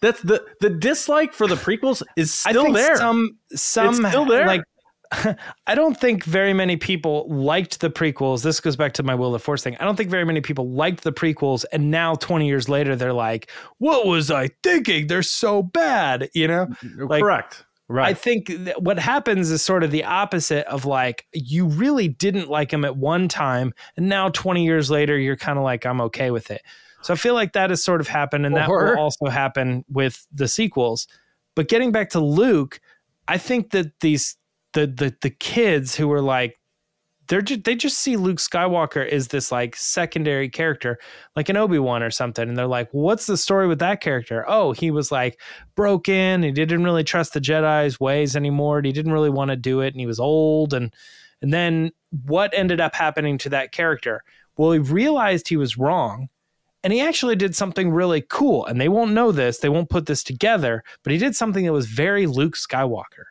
That's 0.00 0.20
the 0.22 0.44
the 0.60 0.70
dislike 0.70 1.32
for 1.32 1.46
the 1.46 1.56
prequels 1.56 2.02
is 2.16 2.32
still 2.32 2.72
there. 2.72 2.96
Some 2.96 3.38
some 3.52 4.00
it's 4.00 4.08
still 4.08 4.24
there. 4.24 4.46
Like 4.46 4.62
I 5.66 5.74
don't 5.74 5.98
think 5.98 6.24
very 6.24 6.52
many 6.52 6.76
people 6.76 7.26
liked 7.28 7.80
the 7.80 7.90
prequels. 7.90 8.42
This 8.42 8.60
goes 8.60 8.76
back 8.76 8.92
to 8.94 9.02
my 9.02 9.14
Will 9.14 9.34
of 9.34 9.42
Force 9.42 9.62
thing. 9.62 9.76
I 9.80 9.84
don't 9.84 9.96
think 9.96 10.10
very 10.10 10.24
many 10.24 10.40
people 10.40 10.70
liked 10.70 11.02
the 11.02 11.12
prequels, 11.12 11.64
and 11.72 11.90
now 11.90 12.14
20 12.14 12.46
years 12.46 12.68
later, 12.68 12.94
they're 12.94 13.12
like, 13.12 13.50
"What 13.78 14.06
was 14.06 14.30
I 14.30 14.50
thinking? 14.62 15.06
They're 15.06 15.22
so 15.22 15.62
bad." 15.62 16.28
You 16.34 16.48
know, 16.48 16.66
mm-hmm. 16.66 17.06
like, 17.06 17.22
correct. 17.22 17.64
Right. 17.90 18.08
I 18.08 18.14
think 18.14 18.52
what 18.78 18.98
happens 18.98 19.50
is 19.50 19.62
sort 19.62 19.82
of 19.82 19.90
the 19.90 20.04
opposite 20.04 20.66
of 20.66 20.84
like 20.84 21.26
you 21.32 21.66
really 21.66 22.08
didn't 22.08 22.50
like 22.50 22.70
him 22.70 22.84
at 22.84 22.96
one 22.96 23.28
time, 23.28 23.72
and 23.96 24.08
now 24.08 24.28
20 24.28 24.62
years 24.64 24.90
later, 24.90 25.16
you're 25.16 25.36
kind 25.36 25.58
of 25.58 25.64
like, 25.64 25.86
I'm 25.86 26.00
okay 26.02 26.30
with 26.30 26.50
it. 26.50 26.62
So 27.00 27.14
I 27.14 27.16
feel 27.16 27.34
like 27.34 27.54
that 27.54 27.70
has 27.70 27.82
sort 27.82 28.00
of 28.02 28.08
happened, 28.08 28.44
and 28.44 28.56
that 28.56 28.68
will 28.68 28.98
also 28.98 29.26
happen 29.26 29.84
with 29.88 30.26
the 30.32 30.48
sequels. 30.48 31.06
But 31.54 31.68
getting 31.68 31.90
back 31.90 32.10
to 32.10 32.20
Luke, 32.20 32.80
I 33.26 33.38
think 33.38 33.70
that 33.70 33.98
these 34.00 34.36
the 34.74 34.86
the 34.86 35.16
the 35.22 35.30
kids 35.30 35.96
who 35.96 36.08
were 36.08 36.20
like 36.20 36.57
they're 37.28 37.42
just, 37.42 37.64
they 37.64 37.74
just 37.74 37.98
see 37.98 38.16
Luke 38.16 38.38
Skywalker 38.38 39.06
as 39.06 39.28
this 39.28 39.52
like 39.52 39.76
secondary 39.76 40.48
character, 40.48 40.98
like 41.36 41.48
an 41.48 41.56
Obi 41.56 41.78
Wan 41.78 42.02
or 42.02 42.10
something, 42.10 42.48
and 42.48 42.56
they're 42.56 42.66
like, 42.66 42.88
"What's 42.92 43.26
the 43.26 43.36
story 43.36 43.66
with 43.66 43.78
that 43.80 44.00
character?" 44.00 44.44
Oh, 44.48 44.72
he 44.72 44.90
was 44.90 45.12
like 45.12 45.40
broken. 45.74 46.42
He 46.42 46.50
didn't 46.52 46.84
really 46.84 47.04
trust 47.04 47.34
the 47.34 47.40
Jedi's 47.40 48.00
ways 48.00 48.34
anymore. 48.34 48.80
he 48.82 48.92
didn't 48.92 49.12
really 49.12 49.30
want 49.30 49.50
to 49.50 49.56
do 49.56 49.80
it, 49.80 49.94
and 49.94 50.00
he 50.00 50.06
was 50.06 50.20
old. 50.20 50.72
And 50.72 50.92
and 51.42 51.52
then 51.52 51.92
what 52.24 52.52
ended 52.54 52.80
up 52.80 52.94
happening 52.94 53.38
to 53.38 53.50
that 53.50 53.72
character? 53.72 54.22
Well, 54.56 54.72
he 54.72 54.78
realized 54.78 55.48
he 55.48 55.56
was 55.56 55.78
wrong, 55.78 56.28
and 56.82 56.92
he 56.92 57.00
actually 57.00 57.36
did 57.36 57.54
something 57.54 57.90
really 57.90 58.22
cool. 58.28 58.64
And 58.66 58.80
they 58.80 58.88
won't 58.88 59.12
know 59.12 59.32
this. 59.32 59.58
They 59.58 59.68
won't 59.68 59.90
put 59.90 60.06
this 60.06 60.24
together. 60.24 60.82
But 61.04 61.12
he 61.12 61.18
did 61.18 61.36
something 61.36 61.64
that 61.64 61.72
was 61.72 61.86
very 61.86 62.26
Luke 62.26 62.56
Skywalker 62.56 63.26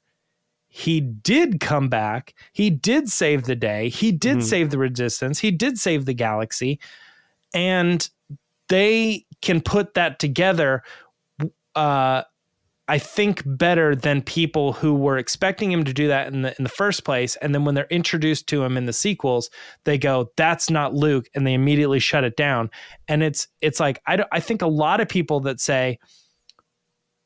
he 0.67 0.99
did 0.99 1.59
come 1.59 1.89
back. 1.89 2.33
He 2.53 2.69
did 2.69 3.09
save 3.09 3.43
the 3.43 3.55
day. 3.55 3.89
He 3.89 4.11
did 4.11 4.37
mm-hmm. 4.37 4.47
save 4.47 4.69
the 4.69 4.77
resistance. 4.77 5.39
He 5.39 5.51
did 5.51 5.77
save 5.77 6.05
the 6.05 6.13
galaxy. 6.13 6.79
And 7.53 8.07
they 8.69 9.25
can 9.41 9.61
put 9.61 9.93
that 9.93 10.19
together, 10.19 10.83
uh, 11.75 12.23
I 12.89 12.97
think, 12.97 13.43
better 13.45 13.95
than 13.95 14.21
people 14.21 14.73
who 14.73 14.93
were 14.93 15.17
expecting 15.17 15.71
him 15.71 15.83
to 15.85 15.93
do 15.93 16.07
that 16.09 16.27
in 16.27 16.41
the 16.41 16.55
in 16.57 16.63
the 16.63 16.69
first 16.69 17.03
place. 17.03 17.35
And 17.37 17.55
then 17.55 17.65
when 17.65 17.75
they're 17.75 17.87
introduced 17.89 18.47
to 18.47 18.63
him 18.63 18.77
in 18.77 18.85
the 18.85 18.93
sequels, 18.93 19.49
they 19.85 19.97
go, 19.97 20.31
"That's 20.37 20.69
not 20.69 20.93
Luke," 20.93 21.27
and 21.33 21.47
they 21.47 21.53
immediately 21.53 21.99
shut 21.99 22.23
it 22.23 22.35
down. 22.35 22.69
And 23.07 23.23
it's 23.23 23.47
it's 23.61 23.79
like 23.79 24.01
I 24.05 24.23
I 24.31 24.39
think 24.39 24.61
a 24.61 24.67
lot 24.67 25.01
of 25.01 25.07
people 25.07 25.39
that 25.41 25.59
say 25.59 25.99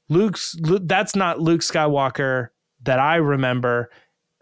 Luke's 0.09 0.55
Luke, 0.59 0.83
that's 0.85 1.15
not 1.15 1.39
Luke 1.39 1.61
Skywalker 1.61 2.49
that 2.83 2.99
I 2.99 3.15
remember, 3.15 3.89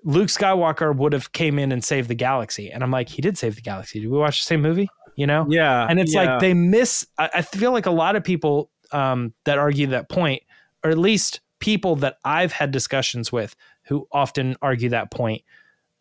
Luke 0.03 0.29
Skywalker 0.29 0.95
would 0.95 1.13
have 1.13 1.31
came 1.33 1.59
in 1.59 1.71
and 1.71 1.83
saved 1.83 2.09
the 2.09 2.15
galaxy. 2.15 2.71
And 2.71 2.83
I'm 2.83 2.91
like, 2.91 3.09
he 3.09 3.21
did 3.21 3.37
save 3.37 3.55
the 3.55 3.61
galaxy. 3.61 3.99
Did 3.99 4.09
we 4.09 4.17
watch 4.17 4.39
the 4.39 4.45
same 4.45 4.61
movie? 4.61 4.89
You 5.15 5.27
know? 5.27 5.45
Yeah. 5.49 5.85
And 5.89 5.99
it's 5.99 6.13
yeah. 6.13 6.23
like 6.23 6.39
they 6.39 6.53
miss. 6.53 7.05
I, 7.17 7.29
I, 7.35 7.41
feel 7.41 7.71
like 7.71 7.85
a 7.85 7.91
lot 7.91 8.15
of 8.15 8.23
people 8.23 8.71
um, 8.91 9.33
that 9.43 9.57
argue 9.57 9.87
that 9.87 10.07
point, 10.09 10.43
or 10.83 10.91
at 10.91 10.97
least 10.97 11.41
people 11.59 11.97
that 11.97 12.17
I've 12.23 12.53
had 12.53 12.71
discussions 12.71 13.31
with 13.31 13.55
who 13.83 14.07
often 14.11 14.55
argue 14.61 14.89
that 14.89 15.11
point. 15.11 15.43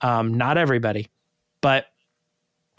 Um, 0.01 0.35
not 0.35 0.57
everybody, 0.57 1.09
but 1.61 1.87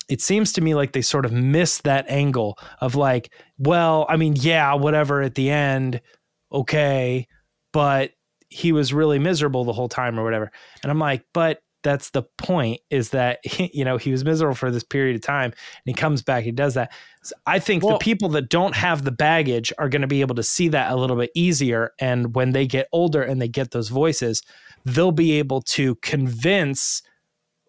it 0.08 0.22
seems 0.22 0.54
to 0.54 0.62
me 0.62 0.74
like 0.74 0.94
they 0.94 1.02
sort 1.02 1.26
of 1.26 1.32
miss 1.32 1.80
that 1.80 2.10
angle 2.10 2.58
of 2.80 2.96
like, 2.96 3.32
well, 3.58 4.06
I 4.10 4.16
mean, 4.16 4.36
yeah, 4.38 4.74
whatever 4.74 5.22
at 5.22 5.36
the 5.36 5.50
end, 5.50 6.02
okay, 6.52 7.28
but 7.74 8.12
he 8.50 8.72
was 8.72 8.94
really 8.94 9.20
miserable 9.20 9.64
the 9.64 9.74
whole 9.74 9.90
time 9.90 10.20
or 10.20 10.24
whatever. 10.24 10.52
And 10.84 10.92
I'm 10.92 11.00
like, 11.00 11.24
but 11.34 11.62
that's 11.82 12.10
the 12.10 12.24
point 12.38 12.82
is 12.90 13.12
that 13.12 13.40
you 13.74 13.86
know 13.86 13.98
he 13.98 14.12
was 14.12 14.26
miserable 14.26 14.56
for 14.56 14.72
this 14.72 14.84
period 14.84 15.16
of 15.16 15.22
time 15.22 15.52
and 15.52 15.84
he 15.86 15.94
comes 15.94 16.22
back 16.22 16.44
he 16.44 16.52
does 16.52 16.74
that. 16.74 16.92
So 17.24 17.36
i 17.46 17.60
think 17.60 17.84
well, 17.84 17.94
the 17.94 18.04
people 18.04 18.30
that 18.30 18.50
don't 18.50 18.76
have 18.76 19.04
the 19.04 19.12
baggage 19.12 19.72
are 19.78 19.90
going 19.90 20.02
to 20.02 20.08
be 20.08 20.22
able 20.22 20.36
to 20.36 20.44
see 20.44 20.68
that 20.70 20.92
a 20.92 20.96
little 20.96 21.16
bit 21.16 21.32
easier. 21.36 21.92
And 22.00 22.36
when 22.36 22.52
they 22.52 22.68
get 22.68 22.88
older 22.92 23.22
and 23.22 23.42
they 23.42 23.48
get 23.48 23.72
those 23.72 23.90
voices 23.90 24.44
they'll 24.86 25.12
be 25.12 25.34
able 25.34 25.62
to 25.62 25.96
convince 25.96 27.02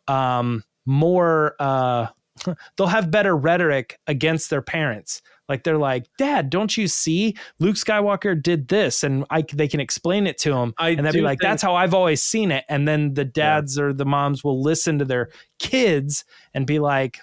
um, 0.07 0.63
more 0.87 1.55
uh, 1.59 2.07
they'll 2.77 2.87
have 2.87 3.11
better 3.11 3.37
rhetoric 3.37 3.99
against 4.07 4.51
their 4.51 4.63
parents 4.63 5.23
like 5.51 5.65
they're 5.65 5.79
like, 5.79 6.07
Dad, 6.17 6.49
don't 6.49 6.77
you 6.77 6.87
see 6.87 7.35
Luke 7.59 7.75
Skywalker 7.75 8.41
did 8.41 8.69
this, 8.69 9.03
and 9.03 9.25
I 9.31 9.43
they 9.43 9.67
can 9.67 9.81
explain 9.81 10.29
it 10.29 10.39
to 10.39 10.55
him, 10.55 10.73
I 10.79 10.91
and 10.91 11.05
they'd 11.05 11.13
be 11.13 11.23
like, 11.23 11.41
think- 11.41 11.51
That's 11.51 11.61
how 11.61 11.75
I've 11.75 11.93
always 11.93 12.23
seen 12.23 12.53
it. 12.53 12.65
And 12.69 12.87
then 12.87 13.15
the 13.15 13.25
dads 13.25 13.77
yeah. 13.77 13.83
or 13.83 13.93
the 13.93 14.05
moms 14.05 14.45
will 14.45 14.63
listen 14.63 15.01
to 15.01 15.05
their 15.05 15.31
kids 15.59 16.25
and 16.55 16.69
be 16.69 16.79
like, 16.79 17.19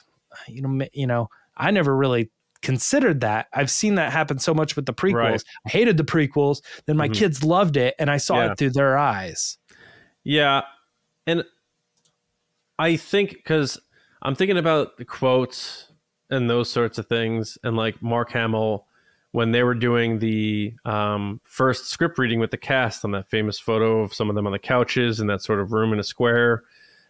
you 0.45 0.61
know, 0.61 0.86
you 0.91 1.07
know, 1.07 1.30
I 1.55 1.71
never 1.71 1.95
really 1.95 2.30
considered 2.61 3.21
that. 3.21 3.47
I've 3.53 3.71
seen 3.71 3.95
that 3.95 4.11
happen 4.11 4.39
so 4.39 4.53
much 4.53 4.75
with 4.75 4.88
the 4.88 4.93
prequels. 4.93 5.13
Right. 5.13 5.43
I 5.65 5.69
hated 5.69 5.95
the 5.95 6.03
prequels. 6.03 6.61
Then 6.86 6.97
my 6.97 7.05
mm-hmm. 7.05 7.13
kids 7.13 7.45
loved 7.45 7.78
it, 7.78 7.95
and 7.97 8.11
I 8.11 8.17
saw 8.17 8.43
yeah. 8.43 8.51
it 8.51 8.57
through 8.57 8.71
their 8.71 8.97
eyes. 8.97 9.57
Yeah, 10.25 10.63
and 11.25 11.45
I 12.78 12.97
think 12.97 13.32
because 13.32 13.80
I'm 14.21 14.36
thinking 14.36 14.57
about 14.57 14.97
the 14.97 15.05
quotes 15.05 15.86
and 16.30 16.49
those 16.49 16.69
sorts 16.69 16.97
of 16.97 17.07
things. 17.07 17.57
And 17.63 17.75
like 17.75 18.01
Mark 18.01 18.32
Hamill, 18.32 18.86
when 19.32 19.51
they 19.51 19.63
were 19.63 19.75
doing 19.75 20.19
the 20.19 20.73
um, 20.86 21.41
first 21.43 21.88
script 21.88 22.17
reading 22.17 22.39
with 22.39 22.51
the 22.51 22.57
cast 22.57 23.05
on 23.05 23.11
that 23.11 23.30
famous 23.30 23.59
photo 23.59 24.01
of 24.01 24.13
some 24.13 24.30
of 24.30 24.36
them 24.36 24.45
on 24.45 24.53
the 24.53 24.59
couches 24.59 25.19
in 25.19 25.28
that 25.28 25.41
sort 25.41 25.59
of 25.59 25.71
room 25.71 25.93
in 25.93 25.99
a 25.99 26.03
square. 26.03 26.63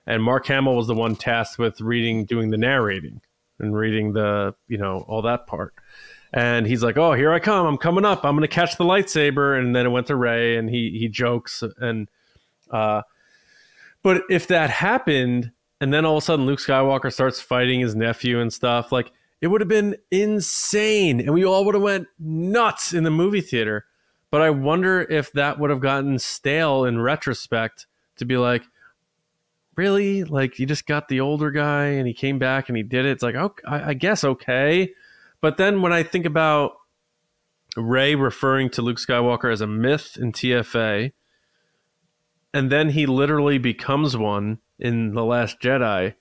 And 0.05 0.23
Mark 0.23 0.45
Hamill 0.47 0.75
was 0.75 0.87
the 0.87 0.95
one 0.95 1.15
tasked 1.15 1.59
with 1.59 1.81
reading, 1.81 2.25
doing 2.25 2.49
the 2.49 2.57
narrating 2.57 3.21
and 3.59 3.75
reading 3.75 4.13
the, 4.13 4.55
you 4.67 4.77
know, 4.77 5.05
all 5.07 5.21
that 5.23 5.47
part. 5.47 5.73
And 6.33 6.67
he's 6.67 6.83
like, 6.83 6.97
"Oh, 6.97 7.13
here 7.13 7.31
I 7.31 7.39
come! 7.39 7.65
I'm 7.65 7.77
coming 7.77 8.03
up! 8.03 8.25
I'm 8.25 8.35
going 8.35 8.41
to 8.41 8.53
catch 8.53 8.75
the 8.75 8.83
lightsaber!" 8.83 9.57
And 9.57 9.73
then 9.73 9.85
it 9.85 9.89
went 9.89 10.07
to 10.07 10.15
Rey, 10.15 10.57
and 10.57 10.69
he 10.69 10.97
he 10.99 11.07
jokes 11.07 11.63
and, 11.79 12.09
uh, 12.69 13.03
but 14.03 14.23
if 14.29 14.47
that 14.47 14.69
happened, 14.69 15.51
and 15.79 15.93
then 15.93 16.05
all 16.05 16.17
of 16.17 16.23
a 16.23 16.25
sudden 16.25 16.45
Luke 16.45 16.59
Skywalker 16.59 17.11
starts 17.11 17.39
fighting 17.39 17.79
his 17.79 17.95
nephew 17.95 18.39
and 18.39 18.51
stuff. 18.51 18.91
Like 18.91 19.11
it 19.41 19.47
would 19.47 19.61
have 19.61 19.67
been 19.67 19.95
insane, 20.11 21.19
and 21.19 21.33
we 21.33 21.45
all 21.45 21.65
would 21.65 21.75
have 21.75 21.83
went 21.83 22.07
nuts 22.19 22.93
in 22.93 23.03
the 23.03 23.11
movie 23.11 23.41
theater. 23.41 23.85
But 24.31 24.41
I 24.41 24.49
wonder 24.49 25.01
if 25.01 25.31
that 25.33 25.59
would 25.59 25.69
have 25.69 25.79
gotten 25.79 26.19
stale 26.19 26.83
in 26.83 26.99
retrospect 26.99 27.85
to 28.17 28.25
be 28.25 28.37
like, 28.37 28.63
really? 29.75 30.23
Like 30.23 30.59
you 30.59 30.65
just 30.65 30.85
got 30.85 31.07
the 31.07 31.21
older 31.21 31.51
guy 31.51 31.85
and 31.85 32.07
he 32.07 32.13
came 32.13 32.39
back 32.39 32.67
and 32.67 32.75
he 32.75 32.83
did 32.83 33.05
it. 33.05 33.11
It's 33.11 33.23
like, 33.23 33.35
okay, 33.35 33.63
I, 33.65 33.89
I 33.89 33.93
guess 33.93 34.23
okay. 34.23 34.93
But 35.39 35.57
then 35.57 35.81
when 35.81 35.93
I 35.93 36.03
think 36.03 36.25
about 36.25 36.73
Rey 37.77 38.15
referring 38.15 38.69
to 38.71 38.81
Luke 38.81 38.97
Skywalker 38.97 39.53
as 39.53 39.61
a 39.61 39.67
myth 39.67 40.17
in 40.19 40.31
TFA, 40.31 41.13
and 42.53 42.71
then 42.71 42.89
he 42.89 43.05
literally 43.05 43.59
becomes 43.59 44.17
one 44.17 44.59
in 44.79 45.13
The 45.13 45.23
Last 45.23 45.59
Jedi, 45.59 46.13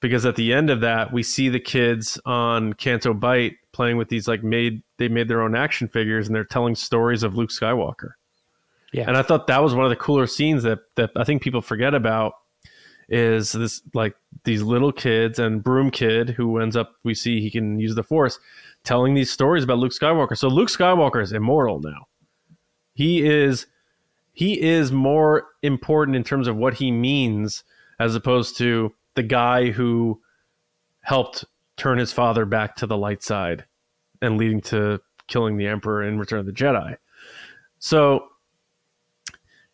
because 0.00 0.26
at 0.26 0.36
the 0.36 0.52
end 0.52 0.70
of 0.70 0.80
that 0.80 1.12
we 1.12 1.22
see 1.22 1.48
the 1.48 1.60
kids 1.60 2.20
on 2.24 2.72
Canto 2.74 3.14
Bight 3.14 3.54
playing 3.72 3.96
with 3.96 4.08
these 4.08 4.28
like 4.28 4.42
made 4.42 4.82
they 4.98 5.08
made 5.08 5.28
their 5.28 5.42
own 5.42 5.56
action 5.56 5.88
figures 5.88 6.26
and 6.26 6.34
they're 6.34 6.44
telling 6.44 6.74
stories 6.74 7.22
of 7.22 7.34
Luke 7.34 7.50
Skywalker. 7.50 8.12
Yeah. 8.92 9.04
And 9.08 9.16
I 9.16 9.22
thought 9.22 9.46
that 9.46 9.62
was 9.62 9.74
one 9.74 9.84
of 9.84 9.90
the 9.90 9.96
cooler 9.96 10.26
scenes 10.26 10.62
that 10.64 10.80
that 10.96 11.10
I 11.16 11.24
think 11.24 11.42
people 11.42 11.62
forget 11.62 11.94
about 11.94 12.34
is 13.08 13.52
this 13.52 13.82
like 13.94 14.14
these 14.44 14.62
little 14.62 14.92
kids 14.92 15.38
and 15.38 15.62
Broom 15.62 15.90
Kid 15.90 16.30
who 16.30 16.58
ends 16.58 16.76
up 16.76 16.94
we 17.04 17.14
see 17.14 17.40
he 17.40 17.50
can 17.50 17.78
use 17.78 17.94
the 17.94 18.02
Force 18.02 18.38
telling 18.84 19.14
these 19.14 19.30
stories 19.30 19.64
about 19.64 19.78
Luke 19.78 19.92
Skywalker. 19.92 20.36
So 20.36 20.48
Luke 20.48 20.68
Skywalker 20.68 21.22
is 21.22 21.32
immortal 21.32 21.80
now. 21.80 22.06
He 22.94 23.24
is 23.26 23.66
he 24.32 24.60
is 24.60 24.92
more 24.92 25.48
important 25.62 26.16
in 26.16 26.24
terms 26.24 26.48
of 26.48 26.56
what 26.56 26.74
he 26.74 26.90
means 26.90 27.64
as 27.98 28.14
opposed 28.14 28.56
to 28.58 28.94
the 29.14 29.22
guy 29.22 29.70
who 29.70 30.20
helped 31.00 31.44
turn 31.76 31.98
his 31.98 32.12
father 32.12 32.44
back 32.44 32.76
to 32.76 32.86
the 32.86 32.96
light 32.96 33.22
side 33.22 33.64
and 34.20 34.38
leading 34.38 34.60
to 34.60 35.00
killing 35.26 35.56
the 35.56 35.66
emperor 35.66 36.02
in 36.02 36.18
Return 36.18 36.40
of 36.40 36.46
the 36.46 36.52
Jedi. 36.52 36.96
So 37.78 38.28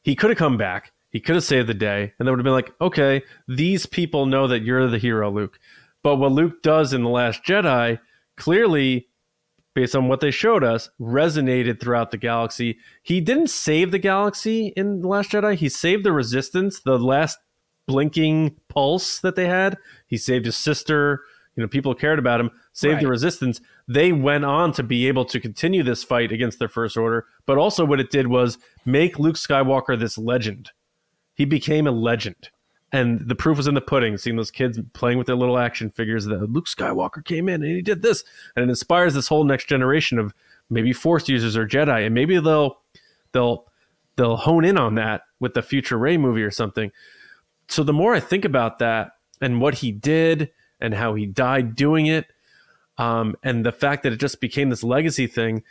he 0.03 0.15
could 0.15 0.31
have 0.31 0.39
come 0.39 0.57
back. 0.57 0.93
He 1.11 1.21
could 1.21 1.37
have 1.37 1.45
saved 1.45 1.69
the 1.69 1.75
day, 1.75 2.13
and 2.19 2.27
that 2.27 2.33
would 2.33 2.39
have 2.39 2.45
been 2.45 2.53
like, 2.53 2.73
okay, 2.81 3.23
these 3.47 3.87
people 3.87 4.27
know 4.27 4.47
that 4.47 4.63
you're 4.63 4.89
the 4.89 4.99
hero, 4.99 5.31
Luke. 5.31 5.59
But 6.03 6.17
what 6.17 6.33
Luke 6.33 6.63
does 6.63 6.93
in 6.93 7.03
The 7.03 7.09
Last 7.09 7.43
Jedi 7.45 7.99
clearly, 8.37 9.09
based 9.75 9.97
on 9.97 10.09
what 10.09 10.21
they 10.21 10.31
showed 10.31 10.63
us, 10.63 10.91
resonated 11.01 11.81
throughout 11.81 12.11
the 12.11 12.19
galaxy. 12.19 12.79
He 13.03 13.21
didn't 13.21 13.51
save 13.51 13.91
the 13.91 13.99
galaxy 13.99 14.69
in 14.77 15.01
The 15.01 15.09
Last 15.09 15.31
Jedi, 15.31 15.55
he 15.55 15.69
saved 15.69 16.05
the 16.05 16.13
resistance, 16.13 16.81
the 16.81 16.99
last 16.99 17.39
blinking 17.89 18.55
pulse 18.69 19.19
that 19.19 19.35
they 19.35 19.47
had. 19.47 19.77
He 20.07 20.17
saved 20.17 20.47
his 20.47 20.57
sister. 20.57 21.23
You 21.57 21.63
know, 21.63 21.69
people 21.69 21.93
cared 21.93 22.21
about 22.21 22.39
him, 22.39 22.53
saved 22.73 22.95
right. 22.95 23.03
the 23.03 23.09
resistance. 23.09 23.61
They 23.89 24.13
went 24.13 24.45
on 24.45 24.71
to 24.75 24.85
be 24.85 25.09
able 25.09 25.25
to 25.25 25.41
continue 25.41 25.83
this 25.83 26.05
fight 26.05 26.31
against 26.31 26.61
their 26.61 26.69
first 26.69 26.97
order. 26.97 27.27
But 27.47 27.59
also, 27.59 27.85
what 27.85 27.99
it 27.99 28.13
did 28.13 28.29
was 28.29 28.59
make 28.85 29.19
Luke 29.19 29.35
Skywalker 29.35 29.99
this 29.99 30.17
legend 30.17 30.71
he 31.39 31.45
became 31.45 31.87
a 31.87 31.93
legend. 31.93 32.51
And 32.91 33.29
the 33.29 33.35
proof 33.35 33.59
was 33.59 33.69
in 33.69 33.75
the 33.75 33.81
pudding, 33.81 34.19
seeing 34.19 34.37
those 34.37 34.51
kids 34.51 34.79
playing 34.93 35.19
with 35.19 35.29
their 35.29 35.37
little 35.37 35.57
action 35.57 35.91
figures 35.91 36.25
that 36.25 36.51
Luke 36.51 36.67
Skywalker 36.67 37.25
came 37.25 37.49
in 37.49 37.63
and 37.63 37.77
he 37.77 37.81
did 37.81 38.03
this. 38.03 38.25
And 38.57 38.65
it 38.65 38.69
inspires 38.69 39.15
this 39.15 39.29
whole 39.29 39.45
next 39.45 39.69
generation 39.69 40.19
of 40.19 40.35
maybe 40.69 40.93
force 40.93 41.29
users 41.29 41.57
or 41.57 41.67
Jedi. 41.67 42.05
And 42.05 42.15
maybe 42.15 42.41
they'll 42.41 42.81
they'll 43.33 43.67
they'll 44.17 44.37
hone 44.37 44.65
in 44.65 44.77
on 44.77 44.97
that 44.97 45.23
with 45.39 45.55
the 45.55 45.63
future 45.63 45.97
Rey 45.97 46.17
movie 46.17 46.43
or 46.43 46.51
something. 46.51 46.91
So 47.69 47.83
the 47.83 47.93
more 47.93 48.15
I 48.15 48.21
think 48.21 48.45
about 48.45 48.79
that 48.79 49.13
and 49.41 49.61
what 49.61 49.75
he 49.75 49.93
did 49.93 50.51
and 50.81 50.95
how 50.95 51.15
he 51.15 51.27
died 51.27 51.77
doing 51.77 52.07
it, 52.07 52.27
um, 52.97 53.37
and 53.43 53.65
the 53.65 53.73
fact 53.73 54.03
that 54.03 54.13
it 54.13 54.19
just 54.19 54.41
became 54.41 54.71
this 54.71 54.83
legacy 54.83 55.27
thing, 55.27 55.63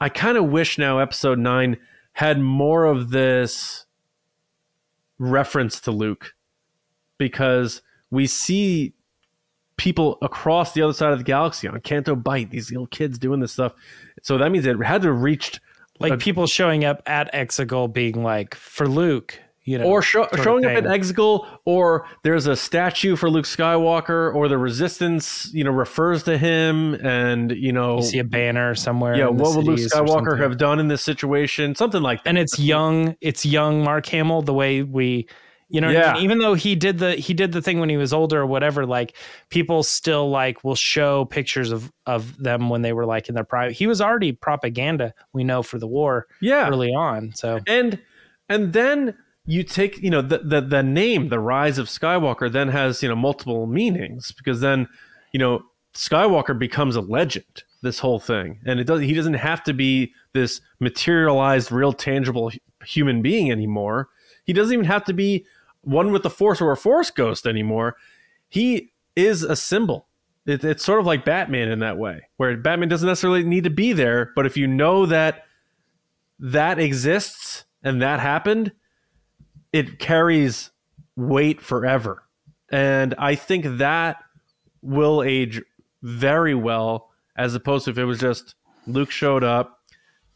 I 0.00 0.08
kind 0.08 0.38
of 0.38 0.44
wish 0.44 0.78
now 0.78 0.98
episode 0.98 1.38
nine 1.38 1.78
had 2.12 2.40
more 2.40 2.84
of 2.84 3.10
this 3.10 3.86
reference 5.18 5.80
to 5.80 5.90
Luke 5.90 6.34
because 7.18 7.82
we 8.10 8.26
see 8.26 8.94
people 9.76 10.18
across 10.22 10.72
the 10.72 10.82
other 10.82 10.92
side 10.92 11.12
of 11.12 11.18
the 11.18 11.24
galaxy 11.24 11.66
on 11.66 11.80
Canto 11.80 12.14
Bight, 12.14 12.50
these 12.50 12.70
little 12.70 12.86
kids 12.86 13.18
doing 13.18 13.40
this 13.40 13.52
stuff. 13.52 13.72
So 14.22 14.38
that 14.38 14.50
means 14.50 14.66
it 14.66 14.76
had 14.82 15.02
to 15.02 15.08
have 15.08 15.22
reached 15.22 15.60
like 16.00 16.12
a, 16.12 16.16
people 16.16 16.46
showing 16.46 16.84
up 16.84 17.02
at 17.06 17.32
Exegol 17.32 17.92
being 17.92 18.22
like 18.22 18.54
for 18.54 18.86
Luke, 18.88 19.40
you 19.68 19.76
know, 19.76 19.84
or 19.84 20.00
show, 20.00 20.26
showing 20.42 20.64
up 20.64 20.72
at 20.72 20.84
Exegol, 20.84 21.46
or 21.66 22.06
there's 22.22 22.46
a 22.46 22.56
statue 22.56 23.16
for 23.16 23.28
Luke 23.28 23.44
Skywalker, 23.44 24.34
or 24.34 24.48
the 24.48 24.56
Resistance, 24.56 25.50
you 25.52 25.62
know, 25.62 25.70
refers 25.70 26.22
to 26.22 26.38
him, 26.38 26.94
and 26.94 27.52
you 27.52 27.70
know, 27.70 27.98
you 27.98 28.02
see 28.02 28.18
a 28.18 28.24
banner 28.24 28.74
somewhere. 28.74 29.14
Yeah, 29.14 29.28
what 29.28 29.54
would 29.54 29.66
Luke 29.66 29.78
Skywalker 29.78 30.40
have 30.40 30.56
done 30.56 30.80
in 30.80 30.88
this 30.88 31.02
situation? 31.02 31.74
Something 31.74 32.00
like 32.00 32.24
that. 32.24 32.30
And 32.30 32.38
it's 32.38 32.58
young, 32.58 33.14
it's 33.20 33.44
young 33.44 33.84
Mark 33.84 34.06
Hamill. 34.06 34.40
The 34.40 34.54
way 34.54 34.82
we, 34.82 35.28
you 35.68 35.82
know, 35.82 35.90
yeah. 35.90 36.12
I 36.12 36.14
mean? 36.14 36.22
even 36.22 36.38
though 36.38 36.54
he 36.54 36.74
did 36.74 36.98
the 36.98 37.16
he 37.16 37.34
did 37.34 37.52
the 37.52 37.60
thing 37.60 37.78
when 37.78 37.90
he 37.90 37.98
was 37.98 38.14
older 38.14 38.40
or 38.40 38.46
whatever, 38.46 38.86
like 38.86 39.16
people 39.50 39.82
still 39.82 40.30
like 40.30 40.64
will 40.64 40.76
show 40.76 41.26
pictures 41.26 41.72
of 41.72 41.92
of 42.06 42.38
them 42.38 42.70
when 42.70 42.80
they 42.80 42.94
were 42.94 43.04
like 43.04 43.28
in 43.28 43.34
their 43.34 43.44
prime. 43.44 43.70
He 43.70 43.86
was 43.86 44.00
already 44.00 44.32
propaganda, 44.32 45.12
we 45.34 45.44
know, 45.44 45.62
for 45.62 45.78
the 45.78 45.86
war. 45.86 46.26
Yeah, 46.40 46.70
early 46.70 46.94
on. 46.94 47.34
So 47.34 47.60
and 47.66 48.00
and 48.48 48.72
then 48.72 49.14
you 49.48 49.62
take 49.62 49.98
you 49.98 50.10
know 50.10 50.22
the, 50.22 50.38
the 50.38 50.60
the 50.60 50.82
name 50.82 51.30
the 51.30 51.40
rise 51.40 51.78
of 51.78 51.88
skywalker 51.88 52.52
then 52.52 52.68
has 52.68 53.02
you 53.02 53.08
know 53.08 53.16
multiple 53.16 53.66
meanings 53.66 54.30
because 54.32 54.60
then 54.60 54.86
you 55.32 55.38
know 55.38 55.62
skywalker 55.94 56.56
becomes 56.56 56.94
a 56.96 57.00
legend 57.00 57.64
this 57.82 57.98
whole 57.98 58.18
thing. 58.18 58.60
And 58.66 58.80
it 58.80 58.84
does 58.84 59.00
he 59.00 59.14
doesn't 59.14 59.34
have 59.34 59.62
to 59.64 59.72
be 59.72 60.12
this 60.32 60.60
materialized 60.80 61.70
real 61.70 61.92
tangible 61.92 62.50
human 62.84 63.22
being 63.22 63.50
anymore. 63.50 64.08
He 64.44 64.52
doesn't 64.52 64.72
even 64.72 64.86
have 64.86 65.04
to 65.04 65.12
be 65.12 65.44
one 65.82 66.12
with 66.12 66.22
the 66.22 66.30
force 66.30 66.60
or 66.60 66.72
a 66.72 66.76
force 66.76 67.10
ghost 67.10 67.46
anymore. 67.46 67.96
He 68.48 68.92
is 69.16 69.42
a 69.42 69.56
symbol. 69.56 70.06
It, 70.46 70.64
it's 70.64 70.84
sort 70.84 71.00
of 71.00 71.06
like 71.06 71.26
batman 71.26 71.68
in 71.68 71.80
that 71.80 71.98
way 71.98 72.22
where 72.38 72.56
batman 72.56 72.88
doesn't 72.88 73.06
necessarily 73.06 73.44
need 73.44 73.64
to 73.64 73.70
be 73.70 73.92
there 73.92 74.32
but 74.34 74.46
if 74.46 74.56
you 74.56 74.66
know 74.66 75.04
that 75.04 75.44
that 76.38 76.78
exists 76.78 77.66
and 77.82 78.00
that 78.00 78.18
happened 78.18 78.72
it 79.72 79.98
carries 79.98 80.70
weight 81.16 81.60
forever. 81.60 82.22
And 82.70 83.14
I 83.18 83.34
think 83.34 83.78
that 83.78 84.22
will 84.82 85.22
age 85.22 85.62
very 86.02 86.54
well 86.54 87.10
as 87.36 87.54
opposed 87.54 87.84
to 87.86 87.90
if 87.90 87.98
it 87.98 88.04
was 88.04 88.20
just 88.20 88.54
Luke 88.86 89.10
showed 89.10 89.44
up, 89.44 89.80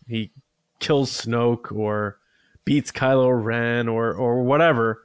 he 0.07 0.31
kills 0.79 1.11
Snoke 1.11 1.73
or 1.73 2.19
beats 2.65 2.93
Kylo 2.93 3.43
Ren 3.43 3.89
or 3.89 4.13
or 4.13 4.43
whatever. 4.43 5.03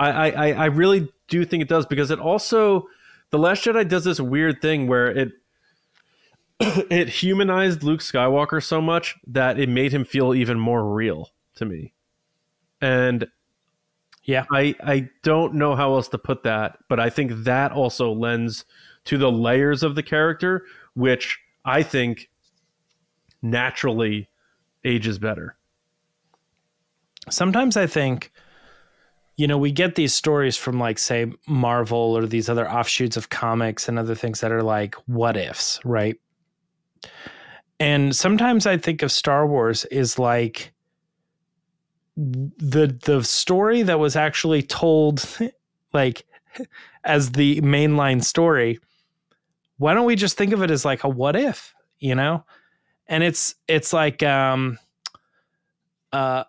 I, 0.00 0.30
I, 0.30 0.52
I 0.52 0.64
really 0.66 1.12
do 1.26 1.44
think 1.44 1.62
it 1.62 1.68
does 1.68 1.84
because 1.86 2.10
it 2.10 2.20
also 2.20 2.86
the 3.30 3.38
Last 3.38 3.64
Jedi 3.64 3.88
does 3.88 4.04
this 4.04 4.20
weird 4.20 4.62
thing 4.62 4.86
where 4.86 5.08
it 5.08 5.32
it 6.60 7.08
humanized 7.08 7.82
Luke 7.82 8.00
Skywalker 8.00 8.62
so 8.62 8.80
much 8.80 9.16
that 9.26 9.58
it 9.58 9.68
made 9.68 9.92
him 9.92 10.04
feel 10.04 10.34
even 10.34 10.58
more 10.58 10.84
real 10.84 11.30
to 11.56 11.64
me 11.64 11.92
and 12.80 13.26
yeah. 14.24 14.44
I 14.52 14.74
i 14.82 15.08
don't 15.22 15.54
know 15.54 15.74
how 15.74 15.94
else 15.94 16.08
to 16.08 16.18
put 16.18 16.42
that 16.42 16.78
but 16.88 17.00
i 17.00 17.08
think 17.08 17.32
that 17.44 17.72
also 17.72 18.12
lends 18.12 18.64
to 19.06 19.16
the 19.16 19.32
layers 19.32 19.82
of 19.82 19.94
the 19.94 20.02
character 20.02 20.64
which 20.94 21.38
i 21.64 21.82
think 21.82 22.28
naturally 23.42 24.28
ages 24.84 25.18
better. 25.18 25.56
Sometimes 27.30 27.76
i 27.76 27.86
think 27.86 28.32
you 29.36 29.46
know 29.46 29.58
we 29.58 29.70
get 29.70 29.94
these 29.94 30.14
stories 30.14 30.56
from 30.56 30.78
like 30.78 30.98
say 30.98 31.32
marvel 31.46 32.16
or 32.16 32.26
these 32.26 32.48
other 32.48 32.70
offshoots 32.70 33.16
of 33.16 33.30
comics 33.30 33.88
and 33.88 33.98
other 33.98 34.14
things 34.14 34.40
that 34.40 34.52
are 34.52 34.62
like 34.62 34.94
what 35.06 35.36
ifs 35.36 35.80
right? 35.84 36.16
And 37.80 38.14
sometimes 38.14 38.66
i 38.66 38.76
think 38.76 39.02
of 39.02 39.12
star 39.12 39.46
wars 39.46 39.84
is 39.86 40.18
like 40.18 40.72
the 42.18 42.98
the 43.04 43.22
story 43.22 43.82
that 43.82 44.00
was 44.00 44.16
actually 44.16 44.62
told 44.62 45.24
like 45.92 46.26
as 47.04 47.32
the 47.32 47.60
mainline 47.60 48.22
story 48.22 48.80
why 49.76 49.94
don't 49.94 50.06
we 50.06 50.16
just 50.16 50.36
think 50.36 50.52
of 50.52 50.62
it 50.62 50.70
as 50.70 50.84
like 50.84 51.04
a 51.04 51.08
what 51.08 51.36
if 51.36 51.74
you 51.98 52.14
know? 52.14 52.44
And 53.06 53.22
it's 53.22 53.54
it's 53.66 53.92
like 53.92 54.22
um 54.22 54.78
uh 56.12 56.44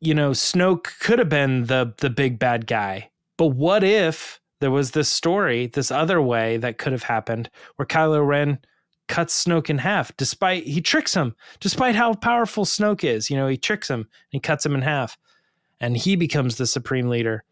you 0.00 0.14
know 0.14 0.30
snoke 0.30 0.98
could 1.00 1.18
have 1.18 1.28
been 1.28 1.64
the 1.64 1.94
the 1.98 2.10
big 2.10 2.38
bad 2.38 2.66
guy 2.66 3.10
but 3.38 3.48
what 3.48 3.82
if 3.82 4.40
there 4.60 4.70
was 4.70 4.90
this 4.90 5.08
story 5.08 5.66
this 5.68 5.90
other 5.90 6.20
way 6.20 6.58
that 6.58 6.76
could 6.76 6.92
have 6.92 7.02
happened 7.02 7.48
where 7.76 7.86
kylo 7.86 8.26
ren 8.26 8.58
cuts 9.08 9.44
Snoke 9.44 9.70
in 9.70 9.78
half 9.78 10.16
despite 10.16 10.64
he 10.64 10.80
tricks 10.80 11.14
him 11.14 11.34
despite 11.60 11.94
how 11.94 12.14
powerful 12.14 12.64
Snoke 12.64 13.04
is 13.04 13.30
you 13.30 13.36
know 13.36 13.48
he 13.48 13.56
tricks 13.56 13.88
him 13.88 14.00
and 14.00 14.08
he 14.30 14.40
cuts 14.40 14.64
him 14.64 14.74
in 14.74 14.82
half 14.82 15.18
and 15.80 15.96
he 15.96 16.16
becomes 16.16 16.56
the 16.56 16.66
supreme 16.66 17.08
leader 17.08 17.44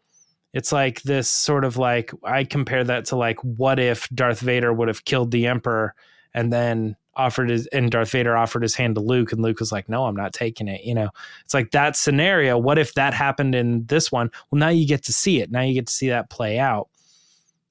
It's 0.53 0.71
like 0.71 1.01
this 1.01 1.27
sort 1.27 1.65
of 1.65 1.77
like 1.77 2.11
I 2.23 2.43
compare 2.43 2.83
that 2.83 3.05
to 3.05 3.15
like 3.15 3.39
what 3.43 3.79
if 3.79 4.07
Darth 4.09 4.39
Vader 4.39 4.71
would 4.71 4.87
have 4.87 5.05
killed 5.05 5.31
the 5.31 5.47
Emperor 5.47 5.95
and 6.33 6.53
then 6.53 6.95
offered 7.15 7.49
his 7.49 7.67
and 7.67 7.91
Darth 7.91 8.11
Vader 8.11 8.37
offered 8.37 8.63
his 8.63 8.75
hand 8.75 8.95
to 8.95 9.01
Luke 9.01 9.31
and 9.31 9.41
Luke 9.41 9.59
was 9.59 9.71
like, 9.71 9.89
"No, 9.89 10.05
I'm 10.05 10.15
not 10.15 10.33
taking 10.33 10.67
it." 10.67 10.83
You 10.83 10.93
know, 10.95 11.09
it's 11.43 11.53
like 11.53 11.71
that 11.71 11.95
scenario. 11.95 12.57
What 12.57 12.77
if 12.77 12.93
that 12.93 13.13
happened 13.13 13.55
in 13.55 13.85
this 13.85 14.11
one? 14.11 14.29
Well, 14.49 14.59
now 14.59 14.69
you 14.69 14.87
get 14.87 15.03
to 15.03 15.13
see 15.13 15.41
it. 15.41 15.51
Now 15.51 15.61
you 15.61 15.73
get 15.73 15.87
to 15.87 15.93
see 15.93 16.09
that 16.09 16.29
play 16.29 16.59
out. 16.59 16.87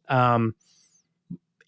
Um, 0.09 0.55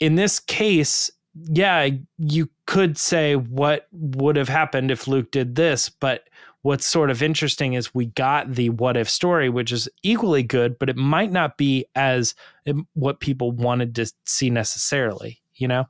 in 0.00 0.16
this 0.16 0.40
case, 0.40 1.10
yeah, 1.34 1.88
you 2.18 2.48
could 2.66 2.96
say 2.96 3.36
what 3.36 3.88
would 3.92 4.36
have 4.36 4.48
happened 4.48 4.90
if 4.90 5.08
Luke 5.08 5.30
did 5.30 5.54
this, 5.54 5.88
but 5.88 6.28
what's 6.62 6.86
sort 6.86 7.10
of 7.10 7.22
interesting 7.22 7.74
is 7.74 7.94
we 7.94 8.06
got 8.06 8.54
the 8.54 8.70
what 8.70 8.96
if 8.96 9.10
story, 9.10 9.48
which 9.48 9.72
is 9.72 9.88
equally 10.02 10.42
good, 10.42 10.78
but 10.78 10.88
it 10.88 10.96
might 10.96 11.30
not 11.30 11.58
be 11.58 11.84
as 11.94 12.34
um, 12.66 12.86
what 12.94 13.20
people 13.20 13.52
wanted 13.52 13.94
to 13.96 14.10
see 14.24 14.48
necessarily, 14.48 15.40
you 15.56 15.68
know? 15.68 15.84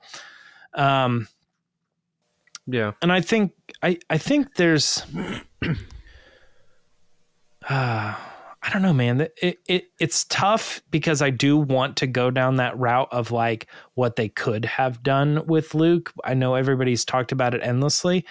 Um, 0.75 1.29
yeah. 2.67 2.93
And 3.03 3.13
I 3.13 3.21
think, 3.21 3.53
I, 3.83 3.99
I 4.11 4.19
think 4.19 4.57
there's, 4.57 5.05
uh, 7.69 8.15
I 8.65 8.71
don't 8.71 8.81
know, 8.81 8.95
man. 8.95 9.29
It, 9.43 9.59
it 9.69 9.91
it's 10.01 10.25
tough 10.25 10.81
because 10.91 11.21
I 11.21 11.29
do 11.29 11.59
want 11.59 11.99
to 11.99 12.07
go 12.07 12.31
down 12.31 12.57
that 12.57 12.79
route 12.79 13.09
of 13.13 13.31
like 13.31 13.67
what 13.93 14.17
they 14.17 14.31
could 14.31 14.65
have 14.65 15.03
done 15.03 15.45
with 15.47 15.75
Luke. 15.75 16.11
I 16.25 16.33
know 16.33 16.55
everybody's 16.55 17.05
talked 17.05 17.31
about 17.31 17.55
it 17.55 17.61
endlessly, 17.63 18.25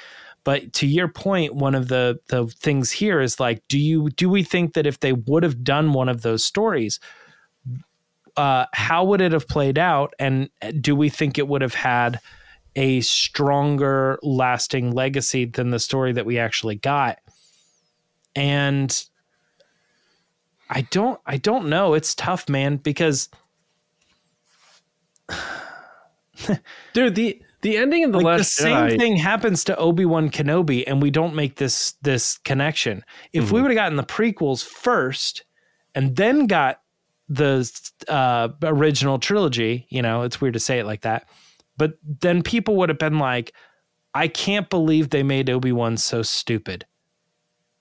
but 0.43 0.73
to 0.73 0.87
your 0.87 1.07
point, 1.07 1.53
one 1.53 1.75
of 1.75 1.87
the 1.87 2.19
the 2.29 2.47
things 2.47 2.91
here 2.91 3.21
is 3.21 3.39
like, 3.39 3.61
do 3.67 3.77
you 3.77 4.09
do 4.09 4.27
we 4.27 4.41
think 4.41 4.73
that 4.73 4.87
if 4.87 5.01
they 5.01 5.13
would 5.13 5.43
have 5.43 5.63
done 5.63 5.93
one 5.93 6.09
of 6.09 6.23
those 6.23 6.43
stories, 6.43 6.99
uh, 8.35 8.65
how 8.73 9.03
would 9.03 9.21
it 9.21 9.33
have 9.33 9.47
played 9.47 9.77
out? 9.77 10.15
And 10.17 10.49
do 10.81 10.95
we 10.95 11.09
think 11.09 11.37
it 11.37 11.47
would 11.47 11.61
have 11.61 11.75
had 11.75 12.19
a 12.75 13.01
stronger, 13.01 14.17
lasting 14.23 14.93
legacy 14.93 15.45
than 15.45 15.69
the 15.69 15.79
story 15.79 16.11
that 16.13 16.25
we 16.25 16.39
actually 16.39 16.75
got? 16.75 17.19
And 18.35 19.05
I 20.69 20.81
don't 20.81 21.19
I 21.25 21.37
don't 21.37 21.69
know. 21.69 21.93
It's 21.93 22.15
tough, 22.15 22.49
man, 22.49 22.77
because 22.77 23.29
dude, 26.93 27.15
the 27.15 27.41
the 27.61 27.77
ending 27.77 28.03
of 28.03 28.11
the 28.11 28.17
like 28.17 28.25
last 28.25 28.57
the 28.57 28.63
same 28.63 28.75
Jedi, 28.75 28.97
thing 28.97 29.15
happens 29.17 29.63
to 29.65 29.77
Obi 29.77 30.05
Wan 30.05 30.29
Kenobi, 30.29 30.83
and 30.85 31.01
we 31.01 31.11
don't 31.11 31.35
make 31.35 31.55
this 31.55 31.93
this 32.01 32.37
connection. 32.39 33.03
If 33.31 33.45
mm-hmm. 33.45 33.55
we 33.55 33.61
would 33.61 33.71
have 33.71 33.75
gotten 33.75 33.97
the 33.97 34.03
prequels 34.03 34.63
first, 34.63 35.45
and 35.95 36.15
then 36.15 36.47
got 36.47 36.79
the 37.29 37.69
uh, 38.09 38.49
original 38.63 39.17
trilogy, 39.17 39.87
you 39.89 40.01
know, 40.01 40.23
it's 40.23 40.41
weird 40.41 40.53
to 40.55 40.59
say 40.59 40.79
it 40.79 40.85
like 40.85 41.01
that, 41.01 41.27
but 41.77 41.93
then 42.03 42.43
people 42.43 42.75
would 42.75 42.89
have 42.89 42.99
been 42.99 43.19
like, 43.19 43.53
"I 44.13 44.27
can't 44.27 44.69
believe 44.69 45.09
they 45.09 45.23
made 45.23 45.49
Obi 45.49 45.71
Wan 45.71 45.97
so 45.97 46.21
stupid." 46.21 46.85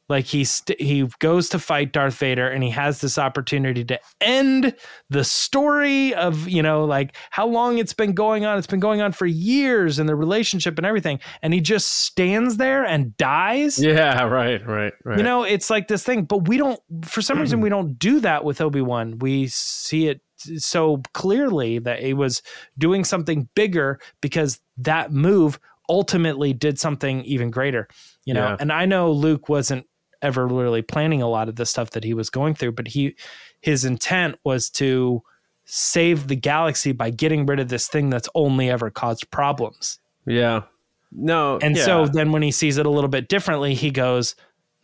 Like 0.09 0.27
he 0.27 0.45
st- 0.45 0.81
he 0.81 1.09
goes 1.21 1.49
to 1.51 1.59
fight 1.59 1.93
Darth 1.93 2.17
Vader 2.17 2.49
and 2.49 2.63
he 2.63 2.71
has 2.71 3.01
this 3.01 3.19
opportunity 3.19 3.85
to 3.85 3.99
end 4.21 4.75
the 5.09 5.25
story 5.25 6.15
of, 6.15 6.49
you 6.49 6.63
know, 6.63 6.85
like 6.85 7.17
how 7.31 7.47
long 7.47 7.79
it's 7.79 7.95
been 7.95 8.13
going 8.13 8.45
on. 8.45 8.59
It's 8.59 8.67
been 8.67 8.81
going 8.81 9.01
on 9.01 9.13
for 9.13 9.27
years 9.27 9.99
and 9.99 10.09
the 10.09 10.17
relationship 10.17 10.77
and 10.77 10.87
everything. 10.87 11.21
And 11.41 11.55
he 11.55 11.61
just 11.61 11.89
stands 11.89 12.57
there 12.57 12.85
and 12.85 13.17
dies. 13.17 13.79
Yeah, 13.83 14.25
right, 14.25 14.67
right, 14.67 14.93
right. 15.05 15.17
You 15.17 15.25
know, 15.25 15.45
it's 15.45 15.71
like 15.71 15.89
this 15.89 16.05
thing, 16.05 16.25
but 16.25 16.49
we 16.49 16.57
don't 16.57 16.81
for 17.05 17.23
some 17.23 17.39
reason 17.39 17.61
we 17.61 17.69
don't 17.69 17.99
do 17.99 18.21
that 18.21 18.45
with 18.45 18.61
Obi-Wan. 18.61 19.19
We 19.19 19.47
see 19.49 20.09
it 20.09 20.21
so 20.57 21.03
clearly 21.15 21.79
that 21.79 22.03
he 22.03 22.15
was 22.15 22.43
doing 22.79 23.05
something 23.05 23.49
bigger 23.55 24.01
because 24.21 24.61
that 24.79 25.13
move 25.13 25.59
ultimately 25.89 26.53
did 26.53 26.79
something 26.79 27.23
even 27.25 27.51
greater 27.51 27.89
you 28.25 28.33
know 28.33 28.49
yeah. 28.49 28.57
and 28.61 28.73
i 28.73 28.87
know 28.87 29.11
luke 29.11 29.49
wasn't 29.49 29.85
ever 30.23 30.47
really 30.47 30.83
planning 30.83 31.21
a 31.21 31.29
lot 31.29 31.49
of 31.49 31.57
the 31.57 31.67
stuff 31.67 31.91
that 31.91 32.05
he 32.05 32.15
was 32.15 32.31
going 32.31 32.55
through, 32.55 32.73
but 32.73 32.89
he 32.89 33.17
his 33.61 33.85
intent 33.85 34.37
was 34.45 34.71
to 34.71 35.23
save 35.65 36.29
the 36.29 36.37
galaxy 36.37 36.93
by 36.93 37.11
getting 37.11 37.47
rid 37.47 37.61
of 37.61 37.69
this 37.69 37.89
thing 37.89 38.11
that's 38.11 38.29
only 38.35 38.71
ever 38.71 38.91
caused 38.91 39.31
problems. 39.31 39.99
Yeah. 40.27 40.63
No. 41.13 41.59
And 41.63 41.77
yeah. 41.77 41.85
so 41.85 42.07
then 42.07 42.33
when 42.33 42.43
he 42.43 42.51
sees 42.51 42.79
it 42.79 42.87
a 42.87 42.91
little 42.91 43.09
bit 43.09 43.29
differently, 43.29 43.75
he 43.75 43.91
goes, 43.91 44.35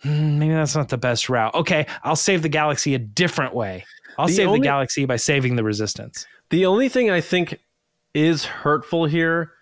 mm, 0.04 0.38
maybe 0.38 0.52
that's 0.52 0.76
not 0.76 0.88
the 0.88 0.98
best 0.98 1.28
route. 1.28 1.54
Okay, 1.54 1.86
I'll 2.04 2.16
save 2.16 2.42
the 2.42 2.48
galaxy 2.48 2.94
a 2.94 2.98
different 2.98 3.54
way. 3.54 3.84
I'll 4.18 4.26
the 4.26 4.34
save 4.34 4.48
only, 4.48 4.60
the 4.60 4.64
galaxy 4.64 5.04
by 5.04 5.16
saving 5.16 5.56
the 5.56 5.64
resistance. 5.64 6.26
The 6.50 6.66
only 6.66 6.88
thing 6.88 7.10
I 7.10 7.20
think 7.20 7.60
is 8.14 8.44
hurtful 8.44 9.06
here 9.06 9.52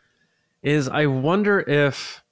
is 0.62 0.88
I 0.88 1.06
wonder 1.06 1.60
if 1.60 2.22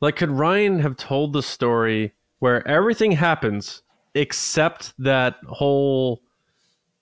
like 0.00 0.16
could 0.16 0.30
Rian 0.30 0.80
have 0.80 0.96
told 0.96 1.32
the 1.32 1.42
story 1.42 2.12
where 2.46 2.66
everything 2.68 3.10
happens 3.10 3.82
except 4.14 4.94
that 5.00 5.34
whole 5.48 6.22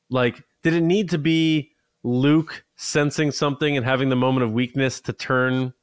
like 0.09 0.43
did 0.63 0.73
it 0.73 0.81
need 0.81 1.11
to 1.11 1.19
be 1.19 1.71
Luke 2.03 2.65
sensing 2.77 3.31
something 3.31 3.77
and 3.77 3.85
having 3.85 4.09
the 4.09 4.17
moment 4.17 4.45
of 4.45 4.53
weakness 4.53 5.03
to 5.03 5.13
turn 5.13 5.75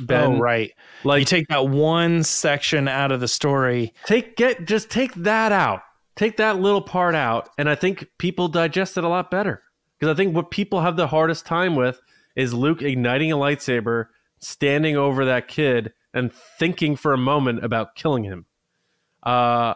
Ben? 0.00 0.36
Oh, 0.36 0.38
right. 0.38 0.72
Like 1.04 1.20
you 1.20 1.26
take 1.26 1.48
that 1.48 1.68
one 1.68 2.22
section 2.22 2.88
out 2.88 3.12
of 3.12 3.20
the 3.20 3.28
story. 3.28 3.92
Take 4.06 4.34
get 4.34 4.64
just 4.64 4.88
take 4.88 5.12
that 5.16 5.52
out. 5.52 5.82
Take 6.16 6.38
that 6.38 6.58
little 6.58 6.80
part 6.80 7.14
out, 7.14 7.50
and 7.58 7.68
I 7.68 7.74
think 7.74 8.08
people 8.16 8.48
digest 8.48 8.96
it 8.96 9.04
a 9.04 9.08
lot 9.08 9.30
better. 9.30 9.62
Because 9.98 10.10
I 10.10 10.16
think 10.16 10.34
what 10.34 10.50
people 10.50 10.80
have 10.80 10.96
the 10.96 11.08
hardest 11.08 11.44
time 11.44 11.76
with 11.76 12.00
is 12.34 12.54
Luke 12.54 12.80
igniting 12.80 13.30
a 13.30 13.36
lightsaber, 13.36 14.06
standing 14.38 14.96
over 14.96 15.26
that 15.26 15.48
kid, 15.48 15.92
and 16.14 16.32
thinking 16.32 16.96
for 16.96 17.12
a 17.12 17.18
moment 17.18 17.64
about 17.64 17.94
killing 17.94 18.24
him. 18.24 18.46
Uh, 19.22 19.74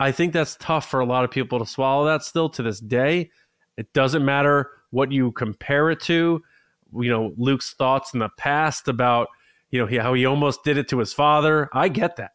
I 0.00 0.12
think 0.12 0.32
that's 0.32 0.56
tough 0.56 0.88
for 0.90 1.00
a 1.00 1.06
lot 1.06 1.24
of 1.24 1.30
people 1.30 1.58
to 1.58 1.66
swallow 1.66 2.06
that 2.06 2.22
still 2.22 2.48
to 2.50 2.62
this 2.62 2.80
day. 2.80 3.30
It 3.76 3.92
doesn't 3.92 4.24
matter 4.24 4.70
what 4.90 5.12
you 5.12 5.32
compare 5.32 5.90
it 5.90 6.00
to. 6.02 6.42
You 6.96 7.10
know, 7.10 7.32
Luke's 7.36 7.74
thoughts 7.74 8.14
in 8.14 8.20
the 8.20 8.28
past 8.36 8.88
about, 8.88 9.28
you 9.70 9.80
know, 9.80 9.86
he, 9.86 9.96
how 9.96 10.14
he 10.14 10.26
almost 10.26 10.62
did 10.64 10.78
it 10.78 10.88
to 10.88 10.98
his 10.98 11.12
father. 11.12 11.68
I 11.72 11.88
get 11.88 12.16
that. 12.16 12.32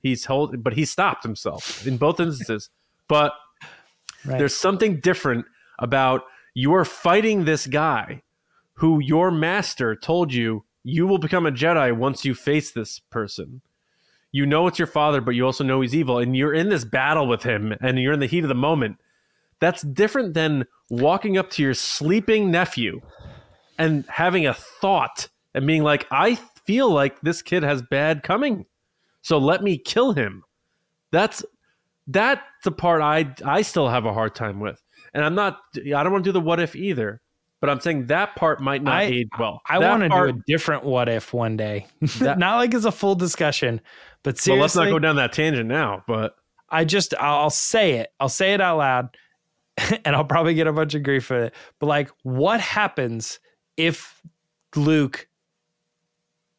He's 0.00 0.24
hold, 0.24 0.62
but 0.62 0.74
he 0.74 0.84
stopped 0.84 1.24
himself 1.24 1.86
in 1.86 1.96
both 1.96 2.20
instances. 2.20 2.70
But 3.08 3.34
right. 4.24 4.36
there's 4.36 4.56
something 4.56 4.98
different 4.98 5.46
about 5.78 6.22
you 6.54 6.74
are 6.74 6.84
fighting 6.84 7.44
this 7.44 7.68
guy 7.68 8.22
who 8.74 8.98
your 8.98 9.30
master 9.30 9.94
told 9.94 10.34
you 10.34 10.64
you 10.88 11.04
will 11.04 11.18
become 11.18 11.46
a 11.46 11.50
Jedi 11.50 11.94
once 11.96 12.24
you 12.24 12.32
face 12.32 12.70
this 12.70 13.00
person. 13.00 13.60
You 14.30 14.46
know 14.46 14.68
it's 14.68 14.78
your 14.78 14.86
father, 14.86 15.20
but 15.20 15.32
you 15.32 15.44
also 15.44 15.64
know 15.64 15.80
he's 15.80 15.96
evil, 15.96 16.18
and 16.18 16.36
you're 16.36 16.54
in 16.54 16.68
this 16.68 16.84
battle 16.84 17.26
with 17.26 17.42
him, 17.42 17.74
and 17.80 17.98
you're 17.98 18.12
in 18.12 18.20
the 18.20 18.26
heat 18.26 18.44
of 18.44 18.48
the 18.48 18.54
moment. 18.54 18.98
That's 19.58 19.82
different 19.82 20.34
than 20.34 20.64
walking 20.88 21.38
up 21.38 21.50
to 21.50 21.62
your 21.62 21.74
sleeping 21.74 22.52
nephew 22.52 23.00
and 23.76 24.04
having 24.08 24.46
a 24.46 24.54
thought 24.54 25.28
and 25.54 25.66
being 25.66 25.82
like, 25.82 26.06
I 26.12 26.36
feel 26.36 26.88
like 26.88 27.20
this 27.20 27.42
kid 27.42 27.64
has 27.64 27.82
bad 27.82 28.22
coming. 28.22 28.66
So 29.22 29.38
let 29.38 29.64
me 29.64 29.78
kill 29.78 30.12
him. 30.12 30.44
That's 31.10 31.44
that's 32.06 32.42
the 32.62 32.70
part 32.70 33.02
I 33.02 33.34
I 33.44 33.62
still 33.62 33.88
have 33.88 34.04
a 34.04 34.12
hard 34.12 34.36
time 34.36 34.60
with. 34.60 34.80
And 35.14 35.24
I'm 35.24 35.34
not 35.34 35.58
I 35.74 36.04
don't 36.04 36.12
want 36.12 36.22
to 36.24 36.28
do 36.28 36.32
the 36.32 36.40
what 36.40 36.60
if 36.60 36.76
either. 36.76 37.20
But 37.66 37.72
I'm 37.72 37.80
saying 37.80 38.06
that 38.06 38.36
part 38.36 38.60
might 38.60 38.80
not 38.80 38.94
I, 38.94 39.02
age 39.02 39.28
well. 39.40 39.60
I 39.66 39.80
want 39.80 40.04
to 40.04 40.08
do 40.08 40.22
a 40.22 40.32
different 40.46 40.84
what 40.84 41.08
if 41.08 41.34
one 41.34 41.56
day. 41.56 41.88
That, 42.20 42.38
not 42.38 42.58
like 42.58 42.72
it's 42.72 42.84
a 42.84 42.92
full 42.92 43.16
discussion, 43.16 43.80
but 44.22 44.38
seriously. 44.38 44.52
Well, 44.52 44.60
let's 44.60 44.76
not 44.76 44.84
go 44.84 45.00
down 45.00 45.16
that 45.16 45.32
tangent 45.32 45.66
now. 45.66 46.04
But 46.06 46.36
I 46.70 46.84
just 46.84 47.12
I'll 47.18 47.50
say 47.50 47.94
it. 47.94 48.12
I'll 48.20 48.28
say 48.28 48.54
it 48.54 48.60
out 48.60 48.78
loud, 48.78 49.16
and 50.04 50.14
I'll 50.14 50.24
probably 50.24 50.54
get 50.54 50.68
a 50.68 50.72
bunch 50.72 50.94
of 50.94 51.02
grief 51.02 51.24
for 51.24 51.46
it. 51.46 51.54
But 51.80 51.86
like, 51.86 52.08
what 52.22 52.60
happens 52.60 53.40
if 53.76 54.22
Luke 54.76 55.26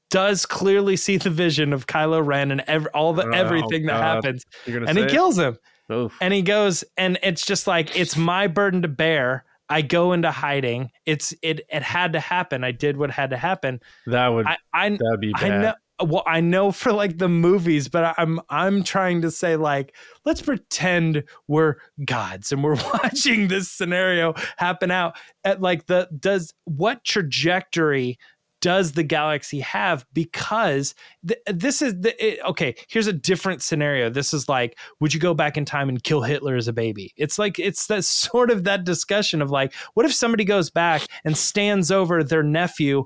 does 0.10 0.46
clearly 0.46 0.98
see 0.98 1.16
the 1.16 1.30
vision 1.30 1.72
of 1.72 1.88
Kylo 1.88 2.26
Ren 2.26 2.52
and 2.52 2.66
ev- 2.68 2.90
all 2.94 3.14
the 3.14 3.26
oh, 3.26 3.32
everything 3.32 3.86
that 3.86 4.02
happens, 4.02 4.44
and 4.66 4.98
he 4.98 5.06
it? 5.06 5.10
kills 5.10 5.40
him. 5.40 5.58
Oof. 5.90 6.18
And 6.20 6.34
he 6.34 6.42
goes, 6.42 6.84
and 6.98 7.18
it's 7.24 7.46
just 7.46 7.66
like 7.66 7.98
it's 7.98 8.18
my 8.18 8.48
burden 8.48 8.82
to 8.82 8.90
bear 8.90 9.46
I 9.70 9.82
go 9.82 10.14
into 10.14 10.32
hiding. 10.32 10.92
It's 11.06 11.34
it 11.42 11.62
it 11.70 11.84
had 11.84 12.14
to 12.14 12.20
happen. 12.20 12.64
I 12.64 12.72
did 12.72 12.98
what 12.98 13.12
had 13.12 13.32
to 13.32 13.38
happen. 13.38 13.80
That 14.06 14.28
would 14.28 14.46
I, 14.46 14.58
I 14.74 14.90
that'd 14.90 15.20
be 15.20 15.34
bad. 15.34 15.44
I 15.44 15.62
know 15.62 15.74
well 16.00 16.24
I 16.26 16.42
know 16.42 16.72
for 16.72 16.94
like 16.94 17.18
the 17.18 17.30
movies, 17.30 17.88
but 17.88 18.16
I'm 18.18 18.40
I'm 18.50 18.84
trying 18.84 19.22
to 19.24 19.32
say 19.32 19.56
like 19.56 19.96
let's 20.26 20.42
pretend 20.42 21.24
we're 21.48 21.76
gods 22.06 22.52
and 22.52 22.64
we're 22.64 22.76
watching 23.04 23.48
this 23.48 23.70
scenario 23.70 24.34
happen 24.58 24.92
out 24.92 25.18
at 25.44 25.62
like 25.62 25.88
the 25.88 26.08
does 26.20 26.54
what 26.66 27.04
trajectory 27.04 28.18
does 28.62 28.94
the 28.94 29.04
galaxy 29.04 29.60
have 29.60 30.06
because 30.14 30.96
th- 31.28 31.40
this 31.48 31.82
is 31.82 32.00
the 32.02 32.26
it, 32.26 32.40
okay 32.46 32.76
here's 32.88 33.08
a 33.08 33.14
different 33.14 33.62
scenario. 33.62 34.10
This 34.10 34.34
is 34.34 34.50
like 34.50 34.78
would 35.00 35.14
you 35.14 35.20
go 35.20 35.34
back 35.34 35.58
in 35.58 35.66
time 35.66 35.90
and 35.90 36.04
kill 36.04 36.22
hitler 36.22 36.56
as 36.56 36.68
a 36.68 36.74
baby? 36.74 37.14
It's 37.18 37.38
like 37.38 37.60
it's 37.60 37.88
that 37.88 38.04
sort 38.28 38.52
of 38.52 38.64
that 38.64 38.84
discussion 38.84 39.42
of 39.42 39.52
like 39.52 39.74
what 39.94 40.06
if 40.06 40.14
somebody 40.14 40.46
goes 40.46 40.70
back 40.70 41.04
and 41.24 41.38
stands 41.38 41.92
over 41.92 42.24
their 42.24 42.44
nephew 42.44 43.06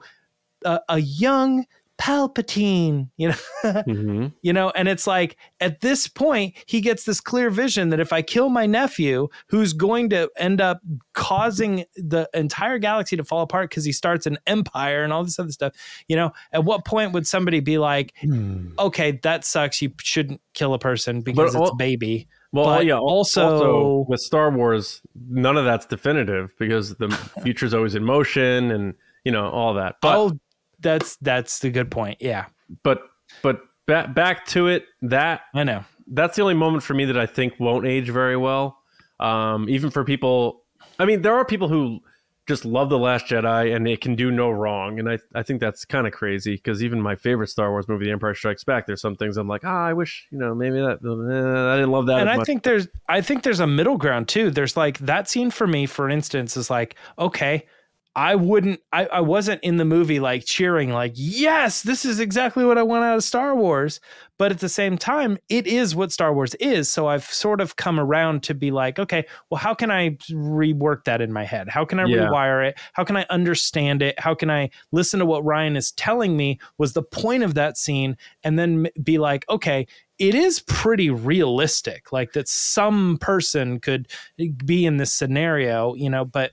uh, 0.66 0.80
a 0.90 1.00
young 1.00 1.66
Palpatine, 2.02 3.10
you 3.18 3.28
know, 3.28 3.36
mm-hmm. 3.64 4.28
you 4.42 4.52
know, 4.52 4.72
and 4.72 4.88
it's 4.88 5.06
like 5.06 5.38
at 5.60 5.82
this 5.82 6.08
point 6.08 6.56
he 6.66 6.82
gets 6.82 7.04
this 7.04 7.22
clear 7.22 7.52
vision 7.52 7.90
that 7.90 8.00
if 8.00 8.12
I 8.12 8.24
kill 8.24 8.50
my 8.50 8.66
nephew, 8.66 9.28
who's 9.50 9.74
going 9.74 10.10
to 10.10 10.28
end 10.36 10.62
up 10.62 10.82
causing 11.14 11.86
the 11.96 12.28
entire 12.34 12.80
galaxy 12.80 13.18
to 13.18 13.24
fall 13.24 13.44
apart 13.44 13.70
because 13.70 13.86
he 13.86 13.92
starts 13.92 14.26
an 14.26 14.40
empire 14.48 15.04
and 15.04 15.14
all 15.14 15.24
this 15.24 15.38
other 15.38 15.52
stuff, 15.52 15.74
you 16.08 16.16
know, 16.16 16.32
at 16.52 16.66
what 16.66 16.86
point 16.86 17.12
would 17.12 17.28
somebody 17.28 17.60
be 17.60 17.78
like, 17.78 18.16
hmm. 18.20 18.70
okay, 18.80 19.20
that 19.22 19.46
sucks, 19.46 19.80
you 19.80 19.92
shouldn't 20.02 20.42
kill 20.56 20.74
a 20.74 20.80
person 20.80 21.22
because 21.22 21.54
but, 21.54 21.62
it's 21.62 21.76
baby. 21.76 22.28
Well, 22.52 22.66
but 22.66 22.86
yeah. 22.88 22.98
Also, 22.98 23.48
also, 23.48 24.06
with 24.10 24.22
Star 24.22 24.50
Wars, 24.50 25.04
none 25.30 25.56
of 25.56 25.66
that's 25.66 25.86
definitive 25.86 26.52
because 26.58 26.96
the 26.96 27.10
future's 27.44 27.76
always 27.76 27.94
in 27.94 28.04
motion 28.04 28.72
and 28.72 28.96
you 29.24 29.32
know 29.32 29.48
all 29.50 29.76
that. 29.76 29.98
But 30.02 30.34
that's 30.82 31.16
that's 31.18 31.60
the 31.60 31.70
good 31.70 31.92
point. 31.92 32.18
Yeah. 32.20 32.46
But 32.84 33.04
but 33.42 33.62
back 33.86 34.14
back 34.14 34.46
to 34.48 34.68
it. 34.68 34.86
That 35.02 35.42
I 35.54 35.64
know. 35.64 35.84
That's 36.08 36.36
the 36.36 36.42
only 36.42 36.56
moment 36.56 36.84
for 36.84 36.94
me 36.94 37.06
that 37.06 37.18
I 37.18 37.26
think 37.26 37.60
won't 37.60 37.86
age 37.86 38.10
very 38.10 38.38
well. 38.38 38.78
Um, 39.20 39.70
even 39.70 39.92
for 39.92 40.04
people, 40.04 40.64
I 41.00 41.06
mean, 41.06 41.22
there 41.22 41.34
are 41.36 41.46
people 41.46 41.68
who 41.68 42.00
just 42.48 42.66
love 42.66 42.90
the 42.90 42.98
Last 42.98 43.28
Jedi 43.28 43.74
and 43.74 43.88
it 43.88 44.02
can 44.02 44.16
do 44.16 44.32
no 44.32 44.50
wrong, 44.50 45.00
and 45.00 45.10
I 45.10 45.20
I 45.34 45.44
think 45.44 45.62
that's 45.62 45.86
kind 45.86 46.08
of 46.08 46.14
crazy 46.14 46.56
because 46.56 46.84
even 46.84 47.00
my 47.00 47.16
favorite 47.16 47.48
Star 47.48 47.70
Wars 47.70 47.88
movie, 47.88 48.06
The 48.06 48.12
Empire 48.12 48.34
Strikes 48.34 48.64
Back, 48.64 48.88
there's 48.88 49.02
some 49.02 49.16
things 49.16 49.38
I'm 49.38 49.48
like, 49.48 49.64
ah, 49.64 49.86
I 49.86 49.94
wish 49.94 50.28
you 50.32 50.38
know 50.38 50.54
maybe 50.56 50.78
that 50.78 51.00
eh, 51.04 51.72
I 51.72 51.76
didn't 51.76 51.92
love 51.92 52.08
that. 52.08 52.20
And 52.20 52.30
I 52.30 52.38
much. 52.38 52.48
think 52.48 52.64
there's 52.64 52.88
I 53.08 53.22
think 53.22 53.44
there's 53.44 53.60
a 53.60 53.68
middle 53.68 53.98
ground 53.98 54.28
too. 54.28 54.50
There's 54.50 54.76
like 54.76 54.98
that 55.00 55.30
scene 55.30 55.52
for 55.52 55.68
me, 55.68 55.86
for 55.86 56.10
instance, 56.10 56.58
is 56.58 56.70
like 56.70 56.96
okay 57.20 57.66
I 58.16 58.36
wouldn't 58.36 58.82
I, 58.92 59.06
I 59.06 59.22
wasn't 59.22 59.64
in 59.64 59.78
the 59.78 59.86
movie 59.86 60.20
like 60.20 60.46
cheering 60.46 60.92
like 60.92 61.14
yes 61.16 61.82
this 61.82 62.04
is 62.04 62.20
exactly 62.20 62.66
what 62.66 62.78
I 62.78 62.84
want 62.84 63.06
out 63.06 63.18
of 63.18 63.24
Star 63.24 63.56
Wars. 63.56 64.00
But 64.38 64.52
at 64.52 64.60
the 64.60 64.70
same 64.70 64.98
time 64.98 65.38
it 65.50 65.68
is 65.68 65.96
what 65.96 66.12
Star 66.12 66.34
Wars 66.34 66.56
is. 66.56 66.92
So 66.92 67.08
I've 67.08 67.26
sort 67.26 67.62
of 67.62 67.76
come 67.76 68.00
around 68.00 68.44
to 68.44 68.54
be 68.54 68.72
like 68.72 69.00
okay 69.00 69.26
well 69.50 69.60
how 69.60 69.74
can 69.74 69.92
I 69.92 70.12
rework 70.30 71.06
that 71.06 71.22
in 71.22 71.32
my 71.32 71.44
head? 71.44 71.70
How 71.70 71.86
can 71.86 72.00
I 72.00 72.06
yeah. 72.06 72.18
rewire 72.18 72.68
it? 72.68 72.80
How 72.94 73.04
can 73.04 73.16
I 73.16 73.26
understand 73.30 74.02
it? 74.02 74.20
How 74.20 74.36
can 74.36 74.50
I 74.50 74.70
listen 74.92 75.20
to 75.20 75.26
what 75.26 75.44
Rian 75.44 75.78
is 75.78 75.92
telling 75.94 76.36
me? 76.36 76.60
was 76.78 76.94
the 76.94 77.04
point 77.04 77.44
of 77.44 77.54
that 77.54 77.78
scene 77.78 78.18
and 78.44 78.58
then 78.58 78.88
be 79.04 79.18
like 79.18 79.46
okay 79.50 79.88
it 80.18 80.36
is 80.36 80.60
pretty 80.62 81.10
realistic 81.10 82.12
like 82.12 82.34
that 82.34 82.48
some 82.48 83.18
person 83.20 83.80
could 83.80 84.08
eh, 84.40 84.48
be 84.66 84.86
in 84.86 84.98
this 84.98 85.14
scenario 85.14 85.94
you 85.96 86.10
know 86.10 86.26
but 86.26 86.52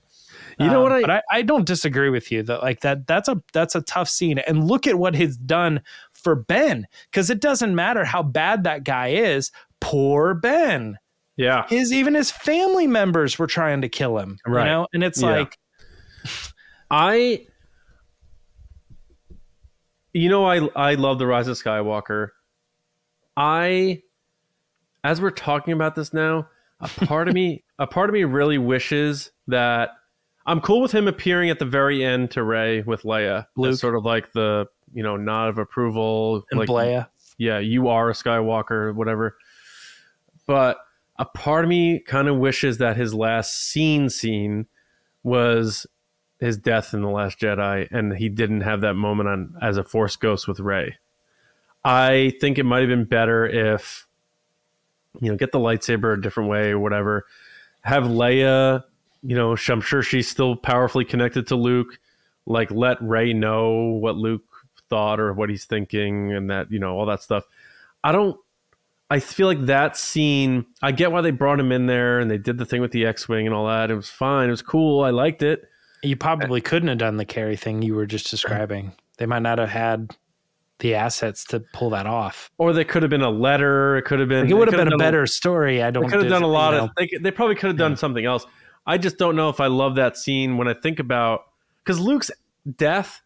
you 0.58 0.66
know 0.66 0.82
what? 0.82 0.92
Um, 0.92 0.98
I, 0.98 1.00
but 1.02 1.10
I, 1.10 1.22
I 1.30 1.42
don't 1.42 1.66
disagree 1.66 2.10
with 2.10 2.32
you 2.32 2.42
that 2.44 2.62
like 2.62 2.80
that 2.80 3.06
that's 3.06 3.28
a 3.28 3.42
that's 3.52 3.74
a 3.74 3.82
tough 3.82 4.08
scene. 4.08 4.38
And 4.38 4.66
look 4.66 4.86
at 4.86 4.98
what 4.98 5.14
he's 5.14 5.36
done 5.36 5.82
for 6.12 6.34
Ben, 6.34 6.86
because 7.10 7.30
it 7.30 7.40
doesn't 7.40 7.74
matter 7.74 8.04
how 8.04 8.22
bad 8.22 8.64
that 8.64 8.84
guy 8.84 9.08
is. 9.08 9.52
Poor 9.80 10.34
Ben. 10.34 10.98
Yeah. 11.36 11.66
His 11.68 11.92
even 11.92 12.14
his 12.14 12.30
family 12.30 12.88
members 12.88 13.38
were 13.38 13.46
trying 13.46 13.82
to 13.82 13.88
kill 13.88 14.18
him. 14.18 14.38
Right. 14.44 14.64
You 14.64 14.70
know, 14.70 14.86
and 14.92 15.04
it's 15.04 15.22
yeah. 15.22 15.30
like 15.30 15.58
I 16.90 17.46
you 20.12 20.28
know 20.28 20.44
I 20.44 20.68
I 20.74 20.94
love 20.94 21.18
the 21.18 21.26
Rise 21.26 21.46
of 21.46 21.56
Skywalker. 21.56 22.30
I 23.36 24.02
as 25.04 25.20
we're 25.20 25.30
talking 25.30 25.72
about 25.72 25.94
this 25.94 26.12
now, 26.12 26.48
a 26.80 26.88
part 26.88 27.28
of 27.28 27.34
me 27.34 27.62
a 27.78 27.86
part 27.86 28.10
of 28.10 28.14
me 28.14 28.24
really 28.24 28.58
wishes 28.58 29.30
that 29.46 29.90
I'm 30.48 30.60
cool 30.60 30.80
with 30.80 30.92
him 30.92 31.06
appearing 31.06 31.50
at 31.50 31.58
the 31.58 31.64
very 31.64 32.04
end 32.04 32.32
to 32.32 32.42
Ray 32.42 32.80
with 32.82 33.02
Leia. 33.02 33.46
Luke. 33.56 33.72
As 33.72 33.80
sort 33.80 33.94
of 33.94 34.04
like 34.04 34.32
the 34.32 34.66
you 34.92 35.02
know 35.02 35.16
nod 35.16 35.48
of 35.50 35.58
approval. 35.58 36.44
And 36.50 36.58
like, 36.58 36.68
Leia. 36.68 37.08
Yeah, 37.36 37.58
you 37.60 37.88
are 37.88 38.10
a 38.10 38.14
Skywalker, 38.14 38.94
whatever. 38.94 39.36
But 40.46 40.78
a 41.18 41.24
part 41.24 41.64
of 41.64 41.68
me 41.68 42.00
kind 42.00 42.26
of 42.26 42.36
wishes 42.36 42.78
that 42.78 42.96
his 42.96 43.14
last 43.14 43.54
scene 43.70 44.08
scene 44.08 44.66
was 45.22 45.86
his 46.40 46.56
death 46.56 46.94
in 46.94 47.02
the 47.02 47.10
Last 47.10 47.38
Jedi, 47.38 47.86
and 47.90 48.16
he 48.16 48.28
didn't 48.28 48.62
have 48.62 48.80
that 48.80 48.94
moment 48.94 49.28
on 49.28 49.54
as 49.60 49.76
a 49.76 49.84
Force 49.84 50.16
ghost 50.16 50.48
with 50.48 50.58
Rey 50.58 50.96
I 51.84 52.32
think 52.40 52.58
it 52.58 52.64
might 52.64 52.80
have 52.80 52.88
been 52.88 53.04
better 53.04 53.46
if 53.46 54.06
you 55.20 55.30
know 55.30 55.36
get 55.36 55.52
the 55.52 55.58
lightsaber 55.58 56.14
a 56.14 56.20
different 56.20 56.50
way 56.50 56.70
or 56.70 56.78
whatever. 56.78 57.24
Have 57.82 58.04
Leia 58.04 58.84
you 59.22 59.36
know, 59.36 59.56
I'm 59.68 59.80
sure 59.80 60.02
she's 60.02 60.28
still 60.28 60.56
powerfully 60.56 61.04
connected 61.04 61.46
to 61.48 61.56
Luke. 61.56 61.98
Like, 62.46 62.70
let 62.70 63.00
Rey 63.02 63.32
know 63.32 63.98
what 64.00 64.16
Luke 64.16 64.44
thought 64.88 65.20
or 65.20 65.32
what 65.32 65.50
he's 65.50 65.64
thinking, 65.64 66.32
and 66.32 66.50
that 66.50 66.70
you 66.70 66.78
know 66.78 66.98
all 66.98 67.06
that 67.06 67.22
stuff. 67.22 67.44
I 68.02 68.12
don't. 68.12 68.38
I 69.10 69.20
feel 69.20 69.46
like 69.46 69.66
that 69.66 69.96
scene. 69.96 70.66
I 70.82 70.92
get 70.92 71.12
why 71.12 71.22
they 71.22 71.30
brought 71.30 71.58
him 71.58 71.72
in 71.72 71.86
there 71.86 72.20
and 72.20 72.30
they 72.30 72.36
did 72.36 72.58
the 72.58 72.66
thing 72.66 72.82
with 72.82 72.92
the 72.92 73.06
X-wing 73.06 73.46
and 73.46 73.54
all 73.54 73.66
that. 73.66 73.90
It 73.90 73.94
was 73.94 74.10
fine. 74.10 74.48
It 74.48 74.50
was 74.50 74.60
cool. 74.60 75.02
I 75.02 75.10
liked 75.10 75.42
it. 75.42 75.62
You 76.02 76.14
probably 76.14 76.60
couldn't 76.60 76.88
have 76.88 76.98
done 76.98 77.16
the 77.16 77.24
Carrie 77.24 77.56
thing 77.56 77.80
you 77.80 77.94
were 77.94 78.04
just 78.04 78.30
describing. 78.30 78.92
They 79.16 79.24
might 79.24 79.42
not 79.42 79.58
have 79.58 79.70
had 79.70 80.14
the 80.78 80.94
assets 80.94 81.44
to 81.46 81.60
pull 81.60 81.90
that 81.90 82.06
off. 82.06 82.50
Or 82.58 82.72
they 82.72 82.84
could 82.84 83.02
have 83.02 83.10
been 83.10 83.22
a 83.22 83.30
letter. 83.30 83.96
It 83.96 84.02
could 84.02 84.20
have 84.20 84.28
been. 84.28 84.42
Like 84.42 84.50
it 84.50 84.54
would 84.54 84.68
have 84.68 84.76
been 84.76 84.92
a 84.92 84.98
better 84.98 85.22
a, 85.22 85.28
story. 85.28 85.82
I 85.82 85.90
don't. 85.90 86.04
They 86.04 86.10
could 86.10 86.20
have 86.20 86.30
done 86.30 86.42
a 86.42 86.46
lot 86.46 86.72
you 86.72 86.78
know. 86.78 86.84
of. 86.84 86.90
They, 86.96 87.10
they 87.20 87.30
probably 87.30 87.56
could 87.56 87.68
have 87.68 87.76
done 87.76 87.92
yeah. 87.92 87.96
something 87.96 88.24
else. 88.24 88.46
I 88.88 88.96
just 88.96 89.18
don't 89.18 89.36
know 89.36 89.50
if 89.50 89.60
I 89.60 89.66
love 89.66 89.96
that 89.96 90.16
scene 90.16 90.56
when 90.56 90.66
I 90.66 90.72
think 90.72 90.98
about 90.98 91.42
because 91.84 92.00
Luke's 92.00 92.30
death 92.76 93.20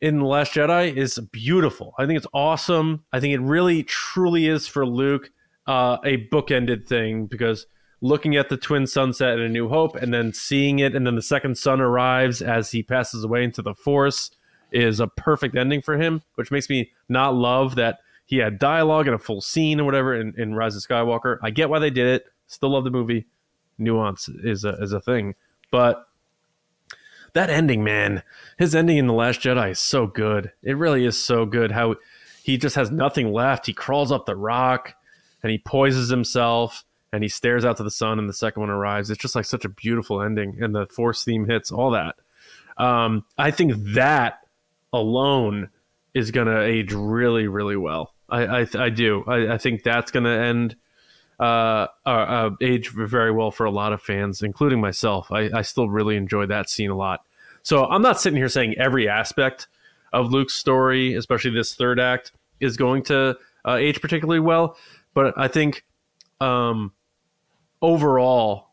in 0.00 0.20
the 0.20 0.24
Last 0.24 0.52
Jedi 0.52 0.96
is 0.96 1.18
beautiful. 1.32 1.92
I 1.98 2.06
think 2.06 2.18
it's 2.18 2.26
awesome. 2.32 3.04
I 3.12 3.18
think 3.18 3.34
it 3.34 3.40
really 3.40 3.82
truly 3.82 4.46
is 4.46 4.68
for 4.68 4.86
Luke 4.86 5.30
uh, 5.66 5.96
a 6.04 6.28
bookended 6.28 6.86
thing 6.86 7.26
because 7.26 7.66
looking 8.00 8.36
at 8.36 8.48
the 8.48 8.56
twin 8.56 8.86
sunset 8.86 9.40
in 9.40 9.46
A 9.46 9.48
New 9.48 9.68
Hope 9.68 9.96
and 9.96 10.14
then 10.14 10.32
seeing 10.32 10.78
it, 10.78 10.94
and 10.94 11.04
then 11.04 11.16
the 11.16 11.22
second 11.22 11.58
sun 11.58 11.80
arrives 11.80 12.40
as 12.40 12.70
he 12.70 12.84
passes 12.84 13.24
away 13.24 13.42
into 13.42 13.62
the 13.62 13.74
Force 13.74 14.30
is 14.70 15.00
a 15.00 15.08
perfect 15.08 15.56
ending 15.56 15.82
for 15.82 15.98
him, 15.98 16.22
which 16.36 16.52
makes 16.52 16.70
me 16.70 16.92
not 17.08 17.34
love 17.34 17.74
that 17.74 17.98
he 18.24 18.36
had 18.36 18.60
dialogue 18.60 19.08
and 19.08 19.16
a 19.16 19.18
full 19.18 19.40
scene 19.40 19.80
or 19.80 19.84
whatever 19.84 20.14
in, 20.14 20.32
in 20.38 20.54
Rise 20.54 20.76
of 20.76 20.82
Skywalker. 20.84 21.38
I 21.42 21.50
get 21.50 21.70
why 21.70 21.80
they 21.80 21.90
did 21.90 22.06
it. 22.06 22.26
Still 22.46 22.70
love 22.70 22.84
the 22.84 22.90
movie 22.90 23.26
nuance 23.78 24.28
is 24.28 24.64
a 24.64 24.70
is 24.82 24.92
a 24.92 25.00
thing. 25.00 25.34
But 25.70 26.06
that 27.32 27.50
ending, 27.50 27.84
man, 27.84 28.22
his 28.58 28.74
ending 28.74 28.96
in 28.96 29.06
the 29.06 29.12
Last 29.12 29.40
Jedi 29.40 29.72
is 29.72 29.80
so 29.80 30.06
good. 30.06 30.52
It 30.62 30.76
really 30.76 31.04
is 31.04 31.22
so 31.22 31.44
good. 31.44 31.72
How 31.72 31.96
he 32.42 32.56
just 32.56 32.76
has 32.76 32.90
nothing 32.90 33.32
left. 33.32 33.66
He 33.66 33.72
crawls 33.72 34.12
up 34.12 34.24
the 34.24 34.36
rock 34.36 34.94
and 35.42 35.50
he 35.50 35.58
poises 35.58 36.08
himself 36.08 36.84
and 37.12 37.22
he 37.22 37.28
stares 37.28 37.64
out 37.64 37.76
to 37.78 37.82
the 37.82 37.90
sun 37.90 38.18
and 38.18 38.28
the 38.28 38.32
second 38.32 38.60
one 38.60 38.70
arrives. 38.70 39.10
It's 39.10 39.20
just 39.20 39.34
like 39.34 39.44
such 39.44 39.64
a 39.64 39.68
beautiful 39.68 40.22
ending 40.22 40.62
and 40.62 40.74
the 40.74 40.86
force 40.86 41.24
theme 41.24 41.46
hits 41.46 41.70
all 41.70 41.90
that. 41.90 42.14
Um, 42.78 43.24
I 43.36 43.50
think 43.50 43.74
that 43.94 44.40
alone 44.92 45.70
is 46.14 46.30
going 46.30 46.46
to 46.46 46.62
age 46.62 46.92
really, 46.92 47.48
really 47.48 47.76
well. 47.76 48.14
I, 48.28 48.60
I, 48.60 48.66
I 48.78 48.88
do. 48.90 49.24
I, 49.26 49.54
I 49.54 49.58
think 49.58 49.82
that's 49.82 50.10
going 50.10 50.24
to 50.24 50.30
end 50.30 50.76
uh, 51.38 51.86
uh, 52.04 52.08
uh, 52.08 52.50
age 52.60 52.90
very 52.90 53.30
well 53.30 53.50
for 53.50 53.66
a 53.66 53.70
lot 53.70 53.92
of 53.92 54.00
fans, 54.00 54.42
including 54.42 54.80
myself. 54.80 55.30
I, 55.30 55.50
I 55.52 55.62
still 55.62 55.88
really 55.88 56.16
enjoy 56.16 56.46
that 56.46 56.70
scene 56.70 56.90
a 56.90 56.96
lot. 56.96 57.24
So 57.62 57.84
I'm 57.84 58.02
not 58.02 58.20
sitting 58.20 58.36
here 58.36 58.48
saying 58.48 58.76
every 58.78 59.08
aspect 59.08 59.68
of 60.12 60.30
Luke's 60.32 60.54
story, 60.54 61.14
especially 61.14 61.50
this 61.50 61.74
third 61.74 62.00
act, 62.00 62.32
is 62.60 62.76
going 62.76 63.02
to 63.04 63.36
uh, 63.66 63.74
age 63.74 64.00
particularly 64.00 64.40
well. 64.40 64.76
But 65.14 65.34
I 65.36 65.48
think 65.48 65.84
um, 66.40 66.92
overall, 67.82 68.68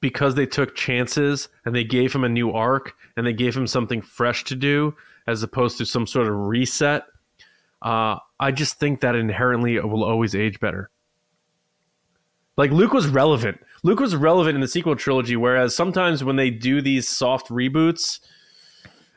because 0.00 0.34
they 0.34 0.46
took 0.46 0.74
chances 0.74 1.48
and 1.64 1.74
they 1.74 1.84
gave 1.84 2.14
him 2.14 2.24
a 2.24 2.28
new 2.28 2.52
arc 2.52 2.94
and 3.16 3.26
they 3.26 3.32
gave 3.32 3.56
him 3.56 3.66
something 3.66 4.02
fresh 4.02 4.44
to 4.44 4.54
do 4.54 4.94
as 5.26 5.42
opposed 5.42 5.78
to 5.78 5.86
some 5.86 6.06
sort 6.06 6.28
of 6.28 6.34
reset, 6.34 7.04
uh, 7.82 8.18
I 8.38 8.50
just 8.52 8.78
think 8.78 9.00
that 9.00 9.14
inherently 9.14 9.76
it 9.76 9.88
will 9.88 10.04
always 10.04 10.34
age 10.34 10.60
better. 10.60 10.90
Like 12.56 12.70
Luke 12.70 12.92
was 12.92 13.08
relevant. 13.08 13.60
Luke 13.82 14.00
was 14.00 14.14
relevant 14.14 14.54
in 14.54 14.60
the 14.60 14.68
sequel 14.68 14.96
trilogy, 14.96 15.36
whereas 15.36 15.74
sometimes 15.74 16.22
when 16.22 16.36
they 16.36 16.50
do 16.50 16.80
these 16.80 17.08
soft 17.08 17.48
reboots 17.48 18.20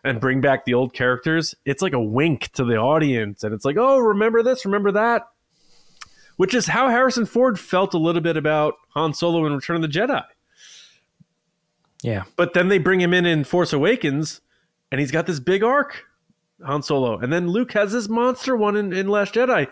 and 0.03 0.19
bring 0.19 0.41
back 0.41 0.65
the 0.65 0.73
old 0.73 0.93
characters, 0.93 1.53
it's 1.65 1.81
like 1.81 1.93
a 1.93 2.01
wink 2.01 2.51
to 2.53 2.63
the 2.65 2.77
audience, 2.77 3.43
and 3.43 3.53
it's 3.53 3.63
like, 3.65 3.77
oh, 3.77 3.99
remember 3.99 4.41
this, 4.43 4.65
remember 4.65 4.91
that, 4.91 5.23
which 6.37 6.53
is 6.53 6.67
how 6.67 6.89
Harrison 6.89 7.25
Ford 7.25 7.59
felt 7.59 7.93
a 7.93 7.97
little 7.97 8.21
bit 8.21 8.37
about 8.37 8.73
Han 8.89 9.13
Solo 9.13 9.45
in 9.45 9.53
Return 9.53 9.77
of 9.77 9.81
the 9.83 9.87
Jedi. 9.87 10.23
Yeah, 12.03 12.23
but 12.35 12.53
then 12.53 12.69
they 12.69 12.77
bring 12.77 13.01
him 13.01 13.13
in 13.13 13.25
in 13.25 13.43
Force 13.43 13.73
Awakens, 13.73 14.41
and 14.91 14.99
he's 14.99 15.11
got 15.11 15.25
this 15.25 15.39
big 15.39 15.63
arc, 15.63 16.03
Han 16.65 16.83
Solo, 16.83 17.17
and 17.17 17.31
then 17.31 17.49
Luke 17.49 17.71
has 17.73 17.91
this 17.91 18.07
monster 18.09 18.55
one 18.55 18.75
in, 18.75 18.93
in 18.93 19.07
Last 19.07 19.33
Jedi. 19.33 19.67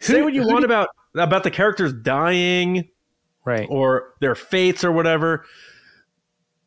Say 0.00 0.18
Who- 0.18 0.24
what 0.24 0.34
you 0.34 0.46
want 0.46 0.64
about 0.64 0.88
about 1.16 1.42
the 1.44 1.50
characters 1.50 1.92
dying 1.92 2.88
Right. 3.44 3.66
or 3.70 4.14
their 4.20 4.34
fates 4.34 4.82
or 4.82 4.90
whatever. 4.90 5.44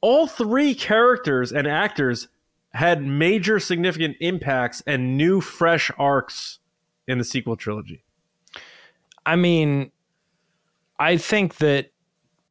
All 0.02 0.28
three 0.28 0.74
characters 0.74 1.52
and 1.52 1.68
actors 1.68 2.30
had 2.74 3.04
major 3.04 3.60
significant 3.60 4.16
impacts 4.22 4.82
and 4.88 5.18
new 5.18 5.42
fresh 5.42 5.92
arcs 5.98 6.60
in 7.08 7.18
the 7.18 7.24
sequel 7.26 7.58
trilogy. 7.58 8.04
I 9.26 9.36
mean, 9.36 9.92
I 11.00 11.18
think 11.18 11.58
that 11.58 11.92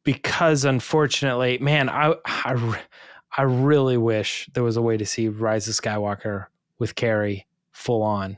because 0.03 0.63
unfortunately, 0.65 1.57
man, 1.59 1.89
I, 1.89 2.13
I, 2.25 2.79
I 3.35 3.41
really 3.43 3.97
wish 3.97 4.49
there 4.53 4.63
was 4.63 4.77
a 4.77 4.81
way 4.81 4.97
to 4.97 5.05
see 5.05 5.27
Rise 5.27 5.67
of 5.67 5.73
Skywalker 5.75 6.45
with 6.77 6.95
Carrie 6.95 7.47
full 7.71 8.03
on. 8.03 8.37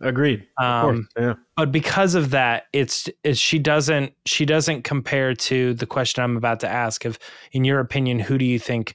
Agreed. 0.00 0.46
Of 0.58 0.64
Um, 0.64 0.94
course. 0.94 1.06
Yeah. 1.18 1.34
But 1.56 1.72
because 1.72 2.14
of 2.14 2.30
that 2.30 2.64
it's, 2.72 3.08
it's 3.24 3.38
she 3.38 3.58
doesn't 3.58 4.12
she 4.26 4.44
doesn't 4.44 4.82
compare 4.82 5.34
to 5.34 5.74
the 5.74 5.86
question 5.86 6.22
i'm 6.22 6.36
about 6.36 6.60
to 6.60 6.68
ask 6.68 7.04
of 7.04 7.18
in 7.52 7.64
your 7.64 7.80
opinion 7.80 8.18
who 8.18 8.38
do 8.38 8.44
you 8.44 8.58
think 8.58 8.94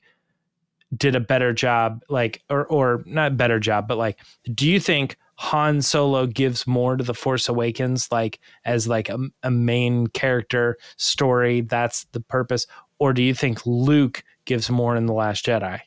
did 0.95 1.15
a 1.15 1.19
better 1.19 1.51
job 1.53 2.01
like 2.09 2.41
or 2.49 2.65
or 2.67 3.03
not 3.05 3.35
better 3.37 3.59
job 3.59 3.87
but 3.87 3.97
like 3.97 4.19
do 4.53 4.67
you 4.67 4.79
think 4.79 5.17
han 5.37 5.81
solo 5.81 6.25
gives 6.25 6.65
more 6.65 6.97
to 6.97 7.03
the 7.03 7.13
force 7.13 7.47
awakens 7.47 8.11
like 8.11 8.39
as 8.65 8.87
like 8.87 9.07
a, 9.07 9.19
a 9.43 9.51
main 9.51 10.07
character 10.07 10.77
story 10.97 11.61
that's 11.61 12.05
the 12.11 12.19
purpose? 12.19 12.65
Or 12.99 13.13
do 13.13 13.21
you 13.21 13.33
think 13.33 13.65
luke 13.65 14.23
gives 14.45 14.69
more 14.69 14.95
in 14.95 15.05
the 15.05 15.13
last 15.13 15.45
jedi? 15.45 15.79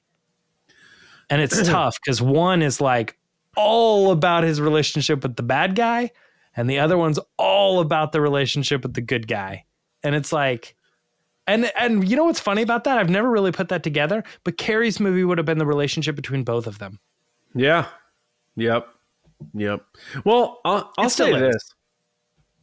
And 1.29 1.43
it's 1.43 1.61
tough 1.69 1.99
because 2.01 2.23
one 2.23 2.63
is 2.63 2.81
like 2.81 3.19
all 3.57 4.13
about 4.13 4.45
his 4.45 4.61
relationship 4.61 5.25
with 5.25 5.35
the 5.35 5.43
bad 5.43 5.75
guy 5.75 6.13
and 6.57 6.69
the 6.69 6.79
other 6.79 6.99
one's 6.99 7.19
all 7.37 7.81
about 7.81 8.13
the 8.13 8.21
relationship 8.21 8.83
with 8.83 8.95
the 8.95 9.01
good 9.01 9.27
guy 9.29 9.65
and 10.03 10.15
it's 10.15 10.33
like 10.33 10.75
and 11.47 11.71
and 11.79 12.09
you 12.09 12.17
know 12.17 12.25
what's 12.25 12.41
funny 12.41 12.63
about 12.63 12.85
that 12.85 12.99
i've 12.99 13.11
never 13.11 13.31
really 13.31 13.53
put 13.53 13.69
that 13.69 13.83
together 13.83 14.23
but 14.45 14.57
carrie's 14.59 15.01
movie 15.01 15.25
would 15.25 15.39
have 15.39 15.47
been 15.47 15.59
the 15.59 15.67
relationship 15.67 16.17
between 16.17 16.45
both 16.45 16.67
of 16.67 16.79
them 16.79 16.99
Yeah. 17.55 17.87
Yep. 18.57 18.89
Yep. 19.55 19.85
Well, 20.25 20.61
I'll, 20.65 20.93
I'll 20.99 21.09
still 21.11 21.33
say 21.33 21.47
is. 21.47 21.53
this. 21.55 21.75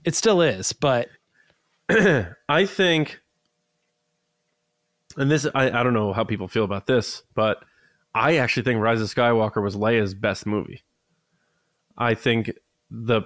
it 0.03 0.15
still 0.15 0.41
is 0.41 0.73
but 0.73 1.07
I 2.49 2.65
think, 2.65 3.19
and 5.15 5.31
this, 5.31 5.47
I, 5.55 5.71
I 5.71 5.83
don't 5.83 5.93
know 5.93 6.11
how 6.11 6.23
people 6.25 6.47
feel 6.47 6.65
about 6.65 6.85
this, 6.85 7.23
but 7.33 7.63
I 8.13 8.37
actually 8.37 8.63
think 8.63 8.81
Rise 8.81 9.01
of 9.01 9.07
Skywalker 9.07 9.63
was 9.63 9.75
Leia's 9.75 10.13
best 10.13 10.45
movie. 10.45 10.83
I 11.97 12.13
think 12.13 12.51
the 12.91 13.21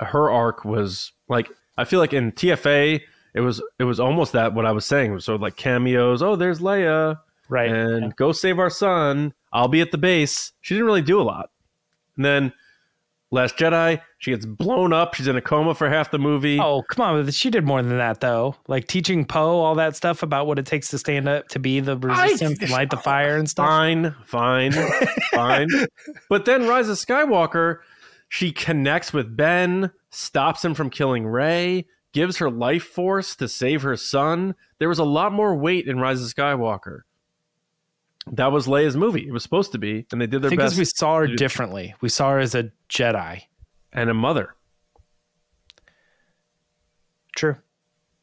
her 0.00 0.30
arc 0.30 0.64
was 0.64 1.12
like 1.28 1.50
I 1.78 1.84
feel 1.84 2.00
like 2.00 2.12
in 2.12 2.32
TFA 2.32 3.00
it 3.34 3.40
was 3.40 3.62
it 3.78 3.84
was 3.84 4.00
almost 4.00 4.32
that 4.32 4.54
what 4.54 4.66
I 4.66 4.72
was 4.72 4.84
saying 4.84 5.10
it 5.10 5.14
was 5.14 5.24
sort 5.24 5.36
of 5.36 5.42
like 5.42 5.56
cameos. 5.56 6.22
Oh, 6.22 6.36
there's 6.36 6.60
Leia 6.60 7.18
right 7.48 7.70
and 7.70 8.14
go 8.16 8.32
save 8.32 8.58
our 8.58 8.70
son. 8.70 9.32
I'll 9.52 9.68
be 9.68 9.80
at 9.80 9.90
the 9.92 9.98
base. 9.98 10.52
She 10.60 10.74
didn't 10.74 10.86
really 10.86 11.02
do 11.02 11.20
a 11.20 11.22
lot. 11.22 11.50
And 12.16 12.24
then 12.24 12.52
Last 13.32 13.56
Jedi, 13.56 14.00
she 14.18 14.30
gets 14.30 14.46
blown 14.46 14.92
up. 14.92 15.14
She's 15.14 15.26
in 15.26 15.34
a 15.36 15.40
coma 15.40 15.74
for 15.74 15.88
half 15.90 16.12
the 16.12 16.18
movie. 16.18 16.60
oh 16.60 16.82
come 16.82 17.04
on 17.04 17.30
she 17.32 17.50
did 17.50 17.64
more 17.64 17.82
than 17.82 17.98
that 17.98 18.20
though 18.20 18.54
like 18.68 18.86
teaching 18.86 19.24
poe 19.24 19.58
all 19.60 19.74
that 19.74 19.96
stuff 19.96 20.22
about 20.22 20.46
what 20.46 20.60
it 20.60 20.64
takes 20.64 20.88
to 20.90 20.98
stand 20.98 21.28
up 21.28 21.48
to 21.48 21.58
be 21.58 21.80
the 21.80 21.96
resistance 21.98 22.60
and 22.60 22.70
light 22.78 22.88
the 22.90 22.96
fire 22.96 23.36
and 23.36 23.50
stuff 23.50 23.66
Fine, 23.66 24.14
fine, 24.24 24.72
fine. 25.32 25.68
But 26.28 26.44
then 26.44 26.68
Rise 26.68 26.88
of 26.88 26.96
Skywalker, 26.98 27.78
she 28.28 28.52
connects 28.52 29.12
with 29.12 29.36
Ben, 29.36 29.90
stops 30.10 30.64
him 30.64 30.74
from 30.74 30.90
killing 30.90 31.26
Rey, 31.26 31.86
gives 32.12 32.38
her 32.38 32.50
life 32.50 32.84
force 32.84 33.36
to 33.36 33.48
save 33.48 33.82
her 33.82 33.96
son. 33.96 34.54
There 34.78 34.88
was 34.88 34.98
a 34.98 35.04
lot 35.04 35.32
more 35.32 35.54
weight 35.54 35.86
in 35.86 35.98
Rise 36.00 36.22
of 36.22 36.34
Skywalker. 36.34 37.00
That 38.32 38.50
was 38.50 38.66
Leia's 38.66 38.96
movie. 38.96 39.26
It 39.28 39.32
was 39.32 39.42
supposed 39.44 39.70
to 39.72 39.78
be, 39.78 40.06
and 40.10 40.20
they 40.20 40.26
did 40.26 40.42
their 40.42 40.50
best. 40.50 40.56
because 40.56 40.78
we 40.78 40.84
saw 40.84 41.18
her 41.18 41.26
differently 41.28 41.94
we 42.00 42.08
saw 42.08 42.30
her 42.30 42.38
as 42.40 42.54
a 42.56 42.72
jedi 42.88 43.42
and 43.92 44.10
a 44.10 44.14
mother. 44.14 44.54
true 47.36 47.56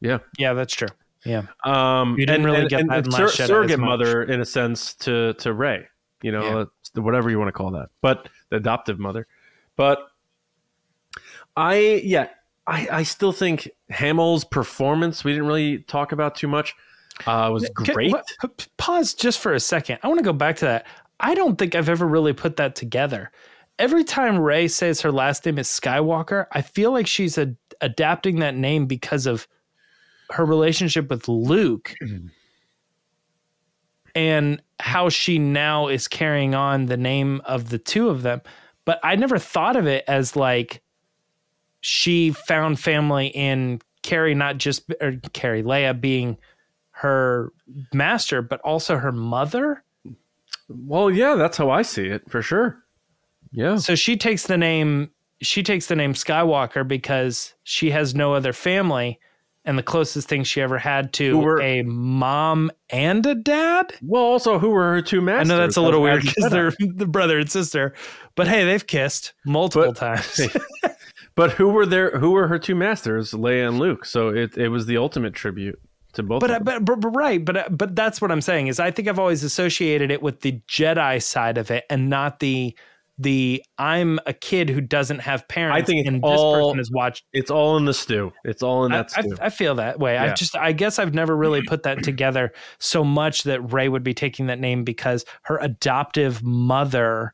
Yeah. 0.02 0.20
yeah 0.38 0.54
that's 0.54 0.74
true 0.74 0.90
yeah 1.26 1.44
Um, 1.64 2.18
You 2.20 2.26
didn't 2.26 2.46
really 2.46 2.68
get 2.68 2.88
that 2.90 3.06
in 3.06 3.12
Last 3.12 3.38
Jedi 3.38 3.40
as 3.42 3.48
surrogate 3.48 3.80
mother, 3.80 4.24
in 4.24 4.42
a 4.42 4.46
sense, 4.46 4.94
to 4.96 5.34
to 5.36 5.54
Rey. 5.54 5.88
You 6.22 6.32
know, 6.34 6.68
Yeah. 6.96 7.02
whatever 7.02 7.30
you 7.30 7.38
want 7.40 7.48
to 7.50 7.54
call 7.54 7.72
that, 7.72 7.90
but 8.02 8.28
the 8.50 8.58
adoptive 8.58 9.00
mother. 9.00 9.28
But 9.76 10.00
I, 11.56 12.02
yeah, 12.04 12.30
I, 12.68 12.88
I 12.92 13.04
still 13.04 13.32
think 13.32 13.70
Hamill's 13.90 14.46
performance 14.46 15.24
we 15.24 15.32
didn't 15.34 15.48
really 15.48 15.80
talk 15.80 16.12
about 16.12 16.36
too 16.36 16.48
much. 16.48 16.76
Uh, 17.28 17.50
was 17.52 17.70
great. 17.70 18.12
what- 18.12 18.68
pause 18.78 19.14
just 19.14 19.40
for 19.40 19.54
a 19.54 19.60
second. 19.60 20.00
I 20.02 20.08
want 20.08 20.20
to 20.20 20.24
go 20.24 20.34
back 20.34 20.56
to 20.58 20.66
that. 20.66 20.88
I 21.20 21.36
don't 21.36 21.58
think 21.58 21.76
I've 21.76 21.90
ever 21.90 22.08
really 22.08 22.34
put 22.34 22.56
that 22.58 22.76
together. 22.76 23.32
Every 23.80 24.04
time 24.04 24.38
Rey 24.40 24.68
says 24.68 25.02
her 25.02 25.12
last 25.12 25.46
name 25.46 25.58
is 25.58 25.68
Skywalker, 25.68 26.48
I 26.52 26.62
feel 26.62 26.92
like 26.92 27.08
she's 27.08 27.38
a, 27.38 27.56
adapting 27.82 28.40
that 28.40 28.56
name 28.56 28.86
because 28.86 29.26
of 29.26 29.48
her 30.32 30.46
relationship 30.46 31.10
with 31.10 31.28
Luke 31.28 31.94
and 34.16 34.62
how 34.80 35.10
she 35.10 35.40
now 35.40 35.88
is 35.88 36.08
carrying 36.08 36.56
on 36.56 36.86
the 36.86 36.98
name 36.98 37.42
of 37.46 37.70
the 37.70 37.80
two 37.80 38.10
of 38.10 38.22
them. 38.22 38.42
But 38.86 39.00
I 39.04 39.16
never 39.16 39.38
thought 39.38 39.76
of 39.76 39.88
it 39.88 40.04
as 40.08 40.36
like 40.36 40.82
she 41.82 42.32
found 42.32 42.80
family 42.80 43.28
in 43.28 43.82
Carrie, 44.02 44.36
not 44.36 44.58
just 44.58 44.84
or 45.02 45.16
Carrie 45.34 45.64
Leia 45.64 46.00
being 46.00 46.38
her 46.92 47.52
master, 47.94 48.42
but 48.42 48.62
also 48.62 48.98
her 48.98 49.12
mother. 49.12 49.84
Well, 50.70 51.10
yeah, 51.10 51.36
that's 51.36 51.58
how 51.58 51.70
I 51.70 51.82
see 51.82 52.08
it 52.08 52.30
for 52.30 52.42
sure. 52.42 52.78
Yeah, 53.52 53.78
So 53.78 53.96
she 53.96 54.18
takes 54.18 54.48
the 54.48 54.58
name 54.58 55.12
she 55.42 55.62
takes 55.62 55.88
the 55.88 55.96
name 55.96 56.14
Skywalker 56.14 56.88
because 56.88 57.54
she 57.64 57.92
has 57.92 58.16
no 58.16 58.34
other 58.34 58.54
family, 58.54 59.20
and 59.66 59.78
the 59.78 59.84
closest 59.84 60.28
thing 60.28 60.44
she 60.44 60.62
ever 60.62 60.78
had 60.78 61.14
to 61.14 61.38
were- 61.40 61.62
a 61.62 61.84
mom 61.84 62.72
and 62.90 63.26
a 63.26 63.36
dad. 63.36 63.94
Well, 64.02 64.24
also, 64.24 64.60
who 64.60 64.70
were 64.72 64.94
her 64.94 65.02
two 65.02 65.22
masters? 65.22 65.50
I 65.52 65.54
know 65.56 65.60
that's 65.62 65.78
a 65.78 65.82
little 65.82 66.02
weird 66.02 66.24
because 66.24 66.50
they're 66.52 66.72
the 66.80 67.06
brother 67.08 67.40
and 67.40 67.50
sister, 67.52 67.94
but 68.36 68.48
hey, 68.48 68.66
they've 68.66 68.86
kissed 68.86 69.34
multiple 69.46 69.94
But- 69.94 69.98
times. 69.98 70.40
But 71.36 71.52
who 71.54 71.70
were 71.70 71.88
there? 71.88 72.12
Who 72.20 72.30
were 72.32 72.48
her 72.48 72.60
two 72.60 72.76
masters, 72.76 73.32
Leia 73.32 73.68
and 73.68 73.80
Luke? 73.80 74.06
So 74.06 74.30
it, 74.30 74.56
it 74.56 74.68
was 74.70 74.86
the 74.86 74.98
ultimate 74.98 75.34
tribute 75.34 75.80
to 76.14 76.22
both. 76.22 76.42
But, 76.42 76.52
of 76.52 76.64
them. 76.64 76.86
but 76.86 76.86
but 76.86 77.00
but 77.00 77.10
right, 77.18 77.44
but 77.44 77.58
uh, 77.58 77.70
but 77.72 77.96
that's 77.96 78.22
what 78.22 78.32
I'm 78.32 78.40
saying 78.42 78.68
is 78.68 78.80
I 78.80 78.92
think 78.92 79.08
I've 79.08 79.18
always 79.18 79.44
associated 79.44 80.12
it 80.12 80.22
with 80.22 80.42
the 80.42 80.62
Jedi 80.68 81.20
side 81.24 81.58
of 81.58 81.72
it 81.72 81.86
and 81.90 82.08
not 82.08 82.40
the 82.40 82.76
the 83.18 83.64
I'm 83.78 84.20
a 84.26 84.34
kid 84.34 84.70
who 84.70 84.82
doesn't 84.82 85.20
have 85.20 85.48
parents. 85.48 85.82
I 85.82 85.86
think 85.86 86.08
and 86.08 86.20
all- 86.24 86.32
this 86.56 86.66
person 86.66 86.78
has 86.78 86.92
watched. 86.92 87.24
it's 87.34 87.52
all 87.52 87.78
in 87.78 87.86
the 87.86 87.94
stew. 87.94 88.32
It's 88.44 88.64
all 88.64 88.86
in 88.86 88.92
that 88.92 89.12
I, 89.16 89.22
stew. 89.22 89.36
I 89.40 89.50
feel 89.50 89.76
that 89.76 90.00
way. 90.00 90.18
I 90.18 90.34
just 90.34 90.56
I 90.56 90.72
guess 90.72 91.00
I've 91.00 91.14
never 91.14 91.36
really 91.36 91.62
put 91.62 91.84
that 91.84 92.04
together 92.04 92.52
so 92.80 93.04
much 93.04 93.44
that 93.44 93.72
Rey 93.72 93.88
would 93.88 94.04
be 94.04 94.14
taking 94.14 94.48
that 94.48 94.60
name 94.60 94.84
because 94.84 95.26
her 95.44 95.58
adoptive 95.60 96.44
mother. 96.44 97.34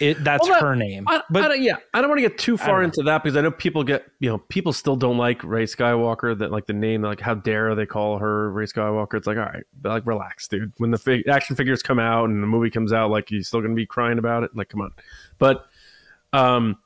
It, 0.00 0.22
that's 0.24 0.42
Well, 0.42 0.52
that- 0.54 0.62
her 0.62 0.74
name. 0.76 1.04
I, 1.06 1.22
but 1.30 1.50
I 1.50 1.54
yeah, 1.54 1.76
I 1.92 2.00
don't 2.00 2.08
want 2.10 2.18
to 2.22 2.28
get 2.28 2.38
too 2.38 2.56
far 2.56 2.82
into 2.82 3.02
that 3.02 3.22
because 3.22 3.36
I 3.36 3.40
know 3.42 3.50
people 3.50 3.84
get, 3.84 4.04
you 4.20 4.28
know, 4.30 4.38
people 4.38 4.72
still 4.72 4.96
don't 4.96 5.18
like 5.18 5.42
Rey 5.44 5.64
Skywalker. 5.64 6.36
That 6.38 6.50
like 6.50 6.66
the 6.66 6.72
name, 6.72 7.02
like 7.02 7.20
how 7.20 7.34
dare 7.34 7.74
they 7.74 7.86
call 7.86 8.18
her 8.18 8.50
Rey 8.50 8.64
Skywalker? 8.66 9.14
It's 9.14 9.26
like, 9.26 9.36
all 9.36 9.44
right, 9.44 9.64
like 9.84 10.06
relax, 10.06 10.48
dude. 10.48 10.72
When 10.78 10.90
the 10.90 10.98
fig- 10.98 11.28
action 11.28 11.56
figures 11.56 11.82
come 11.82 11.98
out 11.98 12.28
and 12.30 12.42
the 12.42 12.46
movie 12.46 12.70
comes 12.70 12.92
out, 12.92 13.10
like 13.10 13.30
you 13.30 13.42
still 13.42 13.60
gonna 13.60 13.74
be 13.74 13.86
crying 13.86 14.18
about 14.18 14.42
it? 14.44 14.50
Like, 14.56 14.68
come 14.70 14.80
on. 14.80 14.92
But, 15.38 15.66
um, 16.32 16.78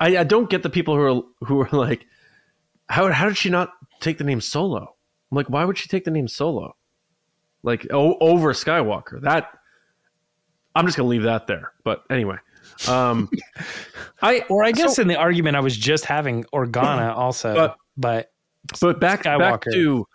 I, 0.00 0.18
I 0.18 0.24
don't 0.24 0.48
get 0.48 0.62
the 0.62 0.70
people 0.70 0.94
who 0.96 1.02
are 1.02 1.46
who 1.46 1.60
are 1.62 1.68
like, 1.72 2.06
how 2.88 3.10
how 3.12 3.26
did 3.26 3.36
she 3.36 3.50
not 3.50 3.70
take 4.00 4.18
the 4.18 4.24
name 4.24 4.40
Solo? 4.40 4.94
I'm 5.30 5.36
like, 5.36 5.50
why 5.50 5.64
would 5.64 5.76
she 5.78 5.88
take 5.88 6.04
the 6.04 6.10
name 6.10 6.28
Solo? 6.28 6.76
Like 7.62 7.86
o- 7.90 8.16
over 8.18 8.52
Skywalker? 8.52 9.20
That 9.22 9.48
I'm 10.74 10.86
just 10.86 10.96
gonna 10.96 11.08
leave 11.08 11.24
that 11.24 11.46
there. 11.46 11.72
But 11.84 12.04
anyway. 12.10 12.36
Um, 12.88 13.30
I 14.22 14.44
or 14.48 14.64
I 14.64 14.72
guess 14.72 14.96
so- 14.96 15.02
in 15.02 15.08
the 15.08 15.16
argument 15.16 15.56
I 15.56 15.60
was 15.60 15.76
just 15.76 16.04
having 16.04 16.44
Organa 16.52 17.14
also, 17.16 17.54
But- 17.54 17.76
but 17.96 18.32
but 18.80 19.00
back 19.00 19.24
back 19.24 19.38
Skywalker. 19.62 19.72
to 19.72 20.06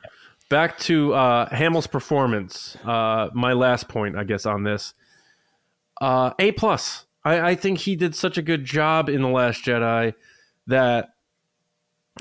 back 0.49 0.79
to 0.79 1.13
uh, 1.13 1.49
Hamill's 1.53 1.87
performance. 1.87 2.77
Uh, 2.85 3.29
my 3.33 3.53
last 3.53 3.87
point, 3.89 4.17
I 4.17 4.23
guess, 4.23 4.45
on 4.45 4.63
this. 4.63 4.93
Uh, 5.99 6.31
a 6.39 6.51
plus. 6.53 7.05
I, 7.25 7.51
I 7.51 7.55
think 7.55 7.79
he 7.79 7.95
did 7.97 8.15
such 8.15 8.37
a 8.37 8.41
good 8.41 8.63
job 8.63 9.09
in 9.09 9.21
the 9.21 9.27
Last 9.27 9.65
Jedi 9.65 10.13
that 10.67 11.09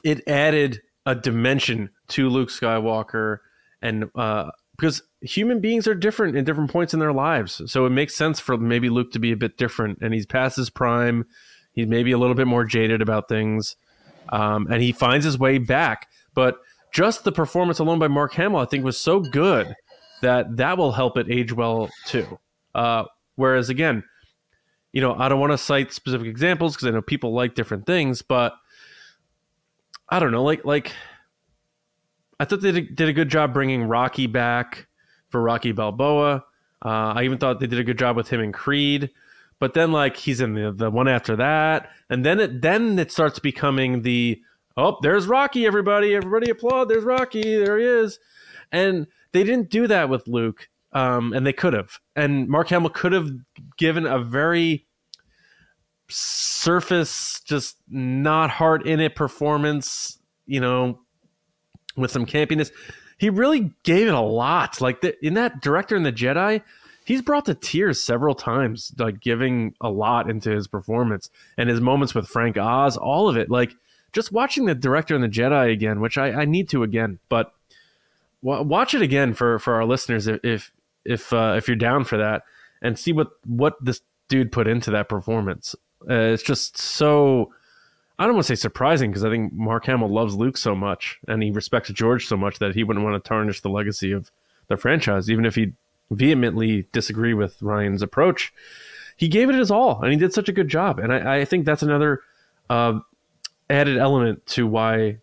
it 0.02 0.26
added 0.26 0.82
a 1.04 1.14
dimension 1.14 1.90
to 2.08 2.28
Luke 2.28 2.48
Skywalker 2.48 3.38
and 3.80 4.10
uh, 4.16 4.50
because 4.76 5.02
human 5.20 5.60
beings 5.60 5.88
are 5.88 5.94
different 5.94 6.36
in 6.36 6.44
different 6.44 6.70
points 6.70 6.92
in 6.92 7.00
their 7.00 7.12
lives. 7.12 7.62
So 7.66 7.86
it 7.86 7.90
makes 7.90 8.14
sense 8.14 8.40
for 8.40 8.56
maybe 8.56 8.88
Luke 8.88 9.12
to 9.12 9.18
be 9.18 9.32
a 9.32 9.36
bit 9.36 9.56
different. 9.56 9.98
And 10.02 10.12
he's 10.12 10.26
past 10.26 10.56
his 10.56 10.70
prime. 10.70 11.26
He's 11.72 11.86
maybe 11.86 12.12
a 12.12 12.18
little 12.18 12.34
bit 12.34 12.46
more 12.46 12.64
jaded 12.64 13.00
about 13.00 13.28
things. 13.28 13.76
Um, 14.28 14.66
and 14.70 14.82
he 14.82 14.92
finds 14.92 15.24
his 15.24 15.38
way 15.38 15.58
back. 15.58 16.08
But 16.34 16.58
just 16.92 17.24
the 17.24 17.32
performance 17.32 17.78
alone 17.78 17.98
by 17.98 18.08
Mark 18.08 18.34
Hamill, 18.34 18.60
I 18.60 18.66
think, 18.66 18.84
was 18.84 18.98
so 18.98 19.20
good 19.20 19.74
that 20.22 20.56
that 20.56 20.78
will 20.78 20.92
help 20.92 21.16
it 21.16 21.30
age 21.30 21.52
well 21.52 21.90
too. 22.06 22.38
Uh, 22.74 23.04
whereas 23.36 23.70
again, 23.70 24.02
you 24.92 25.00
know, 25.00 25.14
I 25.14 25.28
don't 25.28 25.40
want 25.40 25.52
to 25.52 25.58
cite 25.58 25.92
specific 25.92 26.26
examples 26.26 26.74
because 26.74 26.88
I 26.88 26.90
know 26.90 27.02
people 27.02 27.34
like 27.34 27.54
different 27.54 27.86
things, 27.86 28.22
but 28.22 28.54
I 30.08 30.18
don't 30.18 30.32
know, 30.32 30.44
like 30.44 30.64
like 30.64 30.92
I 32.38 32.44
thought 32.44 32.60
they 32.60 32.72
did 32.72 33.08
a 33.08 33.12
good 33.12 33.28
job 33.28 33.54
bringing 33.54 33.84
Rocky 33.84 34.26
back 34.26 34.86
for 35.30 35.40
Rocky 35.40 35.72
Balboa. 35.72 36.44
Uh, 36.84 36.88
I 36.88 37.24
even 37.24 37.38
thought 37.38 37.60
they 37.60 37.66
did 37.66 37.78
a 37.78 37.84
good 37.84 37.98
job 37.98 38.16
with 38.16 38.28
him 38.28 38.40
in 38.40 38.52
Creed. 38.52 39.10
But 39.58 39.74
then, 39.74 39.90
like, 39.90 40.16
he's 40.16 40.40
in 40.40 40.52
the, 40.52 40.70
the 40.70 40.90
one 40.90 41.08
after 41.08 41.36
that, 41.36 41.90
and 42.10 42.24
then 42.24 42.40
it 42.40 42.60
then 42.60 42.98
it 42.98 43.10
starts 43.10 43.38
becoming 43.38 44.02
the 44.02 44.40
oh, 44.76 44.98
there's 45.00 45.26
Rocky, 45.26 45.66
everybody, 45.66 46.14
everybody 46.14 46.50
applaud, 46.50 46.90
there's 46.90 47.04
Rocky, 47.04 47.56
there 47.56 47.78
he 47.78 47.84
is, 47.84 48.18
and 48.70 49.06
they 49.32 49.42
didn't 49.42 49.70
do 49.70 49.86
that 49.86 50.10
with 50.10 50.28
Luke, 50.28 50.68
um, 50.92 51.32
and 51.32 51.46
they 51.46 51.54
could 51.54 51.72
have, 51.72 51.98
and 52.14 52.48
Mark 52.48 52.68
Hamill 52.68 52.90
could 52.90 53.12
have 53.12 53.30
given 53.78 54.04
a 54.04 54.18
very 54.18 54.86
surface, 56.08 57.40
just 57.40 57.76
not 57.88 58.50
heart 58.50 58.86
in 58.86 59.00
it 59.00 59.16
performance, 59.16 60.18
you 60.44 60.60
know, 60.60 61.00
with 61.96 62.10
some 62.10 62.26
campiness. 62.26 62.70
He 63.18 63.30
really 63.30 63.72
gave 63.82 64.08
it 64.08 64.14
a 64.14 64.20
lot. 64.20 64.80
Like 64.80 65.00
the, 65.00 65.16
in 65.24 65.34
that 65.34 65.62
Director 65.62 65.96
and 65.96 66.04
the 66.04 66.12
Jedi, 66.12 66.62
he's 67.04 67.22
brought 67.22 67.46
to 67.46 67.54
tears 67.54 68.02
several 68.02 68.34
times, 68.34 68.92
like 68.98 69.20
giving 69.20 69.74
a 69.80 69.88
lot 69.88 70.28
into 70.28 70.50
his 70.50 70.66
performance 70.66 71.30
and 71.56 71.68
his 71.68 71.80
moments 71.80 72.14
with 72.14 72.28
Frank 72.28 72.58
Oz, 72.58 72.96
all 72.96 73.28
of 73.28 73.36
it. 73.36 73.50
Like 73.50 73.74
just 74.12 74.32
watching 74.32 74.66
the 74.66 74.74
Director 74.74 75.14
and 75.14 75.24
the 75.24 75.28
Jedi 75.28 75.72
again, 75.72 76.00
which 76.00 76.18
I, 76.18 76.32
I 76.32 76.44
need 76.44 76.68
to 76.70 76.82
again, 76.82 77.18
but 77.28 77.52
w- 78.44 78.62
watch 78.62 78.94
it 78.94 79.02
again 79.02 79.34
for 79.34 79.58
for 79.58 79.74
our 79.74 79.84
listeners 79.84 80.26
if 80.26 80.40
if 80.44 80.72
if, 81.04 81.32
uh, 81.32 81.54
if 81.56 81.68
you're 81.68 81.76
down 81.76 82.04
for 82.04 82.18
that 82.18 82.42
and 82.82 82.98
see 82.98 83.12
what 83.12 83.28
what 83.46 83.82
this 83.84 84.00
dude 84.28 84.52
put 84.52 84.66
into 84.66 84.90
that 84.90 85.08
performance. 85.08 85.74
Uh, 86.08 86.14
it's 86.14 86.42
just 86.42 86.76
so 86.76 87.52
I 88.18 88.24
don't 88.24 88.34
want 88.34 88.46
to 88.46 88.56
say 88.56 88.60
surprising 88.60 89.10
because 89.10 89.24
I 89.24 89.30
think 89.30 89.52
Mark 89.52 89.86
Hamill 89.86 90.08
loves 90.08 90.34
Luke 90.34 90.56
so 90.56 90.74
much 90.74 91.18
and 91.28 91.42
he 91.42 91.50
respects 91.50 91.90
George 91.90 92.26
so 92.26 92.36
much 92.36 92.58
that 92.58 92.74
he 92.74 92.82
wouldn't 92.82 93.04
want 93.04 93.22
to 93.22 93.28
tarnish 93.28 93.60
the 93.60 93.68
legacy 93.68 94.12
of 94.12 94.30
the 94.68 94.76
franchise, 94.76 95.30
even 95.30 95.44
if 95.44 95.54
he 95.54 95.72
vehemently 96.10 96.86
disagree 96.92 97.34
with 97.34 97.60
Rian's 97.60 98.02
approach. 98.02 98.52
He 99.16 99.28
gave 99.28 99.50
it 99.50 99.54
his 99.54 99.70
all 99.70 100.00
and 100.02 100.12
he 100.12 100.18
did 100.18 100.32
such 100.32 100.48
a 100.48 100.52
good 100.52 100.68
job. 100.68 100.98
And 100.98 101.12
I, 101.12 101.40
I 101.40 101.44
think 101.44 101.66
that's 101.66 101.82
another 101.82 102.22
uh, 102.70 103.00
added 103.68 103.98
element 103.98 104.46
to 104.46 104.66
why 104.66 105.18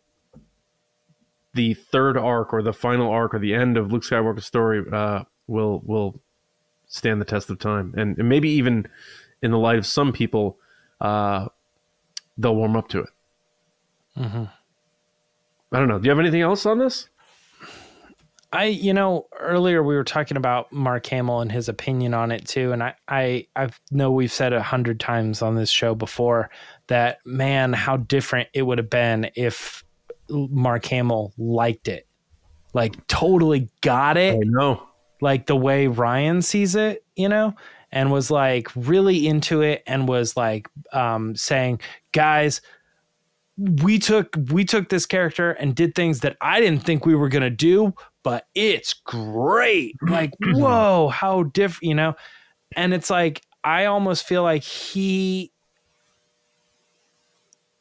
the 1.54 1.74
third 1.74 2.18
arc 2.18 2.54
or 2.54 2.62
the 2.62 2.74
final 2.74 3.10
arc 3.10 3.34
or 3.34 3.40
the 3.40 3.54
end 3.54 3.78
of 3.78 3.92
Luke 3.92 4.04
Skywalker's 4.04 4.46
story 4.46 4.84
uh, 4.92 5.24
will 5.48 5.82
will 5.86 6.20
stand 6.88 7.20
the 7.20 7.26
test 7.26 7.50
of 7.50 7.58
time 7.58 7.94
and, 7.98 8.18
and 8.20 8.30
maybe 8.30 8.50
even 8.50 8.88
in 9.42 9.50
the 9.50 9.58
light 9.58 9.78
of 9.78 9.86
some 9.86 10.14
people 10.14 10.58
uh, 11.02 11.48
they'll 12.38 12.56
warm 12.56 12.76
up 12.76 12.88
to 12.90 13.00
it. 13.00 13.10
Mm-hmm. 14.18 14.44
I 15.72 15.80
don't 15.80 15.88
know. 15.88 16.00
Do 16.00 16.06
you 16.06 16.12
have 16.12 16.20
anything 16.20 16.42
else 16.42 16.66
on 16.66 16.78
this? 16.78 17.10
I, 18.52 18.66
you 18.66 18.94
know, 18.94 19.28
earlier 19.40 19.82
we 19.82 19.96
were 19.96 20.04
talking 20.04 20.38
about 20.38 20.72
Mark 20.72 21.08
Hamill 21.08 21.42
and 21.42 21.52
his 21.52 21.70
opinion 21.70 22.14
on 22.14 22.32
it 22.32 22.48
too, 22.48 22.72
and 22.72 22.84
I, 22.84 22.94
I, 23.08 23.48
I 23.56 23.70
know 23.90 24.12
we've 24.12 24.32
said 24.32 24.54
a 24.54 24.62
hundred 24.62 25.00
times 25.00 25.42
on 25.42 25.56
this 25.56 25.72
show 25.72 25.96
before 25.96 26.52
that 26.86 27.18
man, 27.26 27.74
how 27.74 27.98
different 27.98 28.50
it 28.54 28.62
would 28.62 28.78
have 28.78 28.92
been 28.92 29.32
if 29.36 29.84
Mark 30.30 30.86
Hamill 30.86 31.34
liked 31.36 31.88
it, 31.88 32.08
like 32.76 33.08
totally 33.08 33.70
got 33.82 34.18
it. 34.18 34.36
I 34.36 34.44
know, 34.44 34.88
like 35.20 35.48
the 35.48 35.56
way 35.56 35.88
Rian 35.88 36.44
sees 36.44 36.76
it, 36.76 37.04
you 37.16 37.30
know 37.30 37.56
and 37.94 38.12
was 38.12 38.32
like 38.32 38.68
really 38.76 39.28
into 39.28 39.62
it 39.62 39.84
and 39.86 40.08
was 40.08 40.36
like 40.36 40.68
um, 40.92 41.36
saying, 41.36 41.80
guys, 42.12 42.60
we 43.56 44.00
took 44.00 44.36
we 44.52 44.66
took 44.66 44.90
this 44.90 45.06
character 45.06 45.52
and 45.52 45.76
did 45.76 45.94
things 45.94 46.22
that 46.22 46.36
I 46.42 46.60
didn't 46.60 46.82
think 46.82 47.06
we 47.06 47.14
were 47.14 47.30
gonna 47.30 47.52
do, 47.52 47.94
but 48.24 48.48
it's 48.56 48.94
great. 48.94 49.96
Like, 50.10 50.34
whoa, 50.42 51.10
how 51.10 51.44
different, 51.44 51.84
you 51.84 51.94
know? 51.96 52.16
And 52.76 52.96
it's 52.96 53.12
like 53.12 53.44
I 53.64 53.86
almost 53.86 54.26
feel 54.26 54.42
like 54.42 54.64
he, 54.64 55.52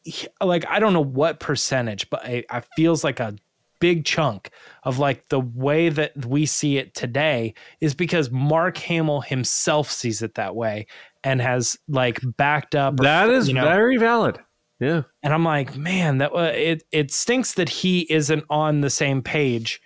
he 0.04 0.28
like 0.42 0.66
I 0.68 0.78
don't 0.78 0.92
know 0.92 1.00
what 1.00 1.40
percentage, 1.40 2.10
but 2.10 2.28
it, 2.28 2.44
it 2.52 2.64
feels 2.76 3.02
like 3.02 3.18
a 3.18 3.34
big 3.82 4.04
chunk 4.04 4.50
of 4.84 5.00
like 5.00 5.28
the 5.28 5.40
way 5.40 5.88
that 5.88 6.24
we 6.24 6.46
see 6.46 6.78
it 6.78 6.94
today 6.94 7.52
is 7.80 7.94
because 7.94 8.30
Mark 8.30 8.78
Hamill 8.78 9.20
himself 9.20 9.90
sees 9.90 10.22
it 10.22 10.36
that 10.36 10.54
way 10.54 10.86
and 11.24 11.42
has 11.42 11.76
like 11.88 12.20
backed 12.36 12.76
up. 12.76 12.96
That 12.98 13.28
or, 13.28 13.34
is 13.34 13.48
you 13.48 13.54
know, 13.54 13.64
very 13.64 13.96
valid. 13.96 14.38
Yeah. 14.78 15.02
And 15.24 15.34
I'm 15.34 15.44
like, 15.44 15.76
man, 15.76 16.18
that 16.18 16.32
uh, 16.32 16.52
it 16.54 16.84
it 16.92 17.10
stinks 17.10 17.54
that 17.54 17.68
he 17.68 18.06
isn't 18.08 18.44
on 18.48 18.80
the 18.80 18.90
same 18.90 19.20
page 19.20 19.82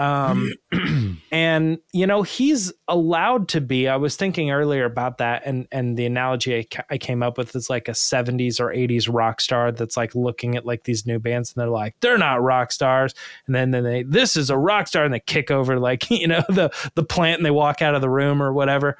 um, 0.00 0.50
and 1.30 1.78
you 1.92 2.06
know 2.06 2.22
he's 2.22 2.72
allowed 2.88 3.48
to 3.48 3.60
be. 3.60 3.86
I 3.86 3.96
was 3.96 4.16
thinking 4.16 4.50
earlier 4.50 4.86
about 4.86 5.18
that, 5.18 5.42
and 5.44 5.68
and 5.70 5.96
the 5.96 6.06
analogy 6.06 6.56
I, 6.56 6.62
ca- 6.62 6.86
I 6.88 6.96
came 6.96 7.22
up 7.22 7.36
with 7.36 7.54
is 7.54 7.68
like 7.68 7.86
a 7.86 7.92
'70s 7.92 8.60
or 8.60 8.68
'80s 8.68 9.12
rock 9.12 9.42
star 9.42 9.70
that's 9.70 9.98
like 9.98 10.14
looking 10.14 10.56
at 10.56 10.64
like 10.64 10.84
these 10.84 11.04
new 11.04 11.18
bands, 11.18 11.52
and 11.52 11.60
they're 11.60 11.68
like, 11.68 11.96
they're 12.00 12.16
not 12.16 12.42
rock 12.42 12.72
stars, 12.72 13.14
and 13.46 13.54
then 13.54 13.72
then 13.72 13.84
they 13.84 14.02
this 14.02 14.38
is 14.38 14.48
a 14.48 14.56
rock 14.56 14.88
star, 14.88 15.04
and 15.04 15.12
they 15.12 15.20
kick 15.20 15.50
over 15.50 15.78
like 15.78 16.10
you 16.10 16.26
know 16.26 16.42
the 16.48 16.70
the 16.94 17.04
plant, 17.04 17.38
and 17.38 17.46
they 17.46 17.50
walk 17.50 17.82
out 17.82 17.94
of 17.94 18.00
the 18.00 18.10
room 18.10 18.42
or 18.42 18.54
whatever. 18.54 18.96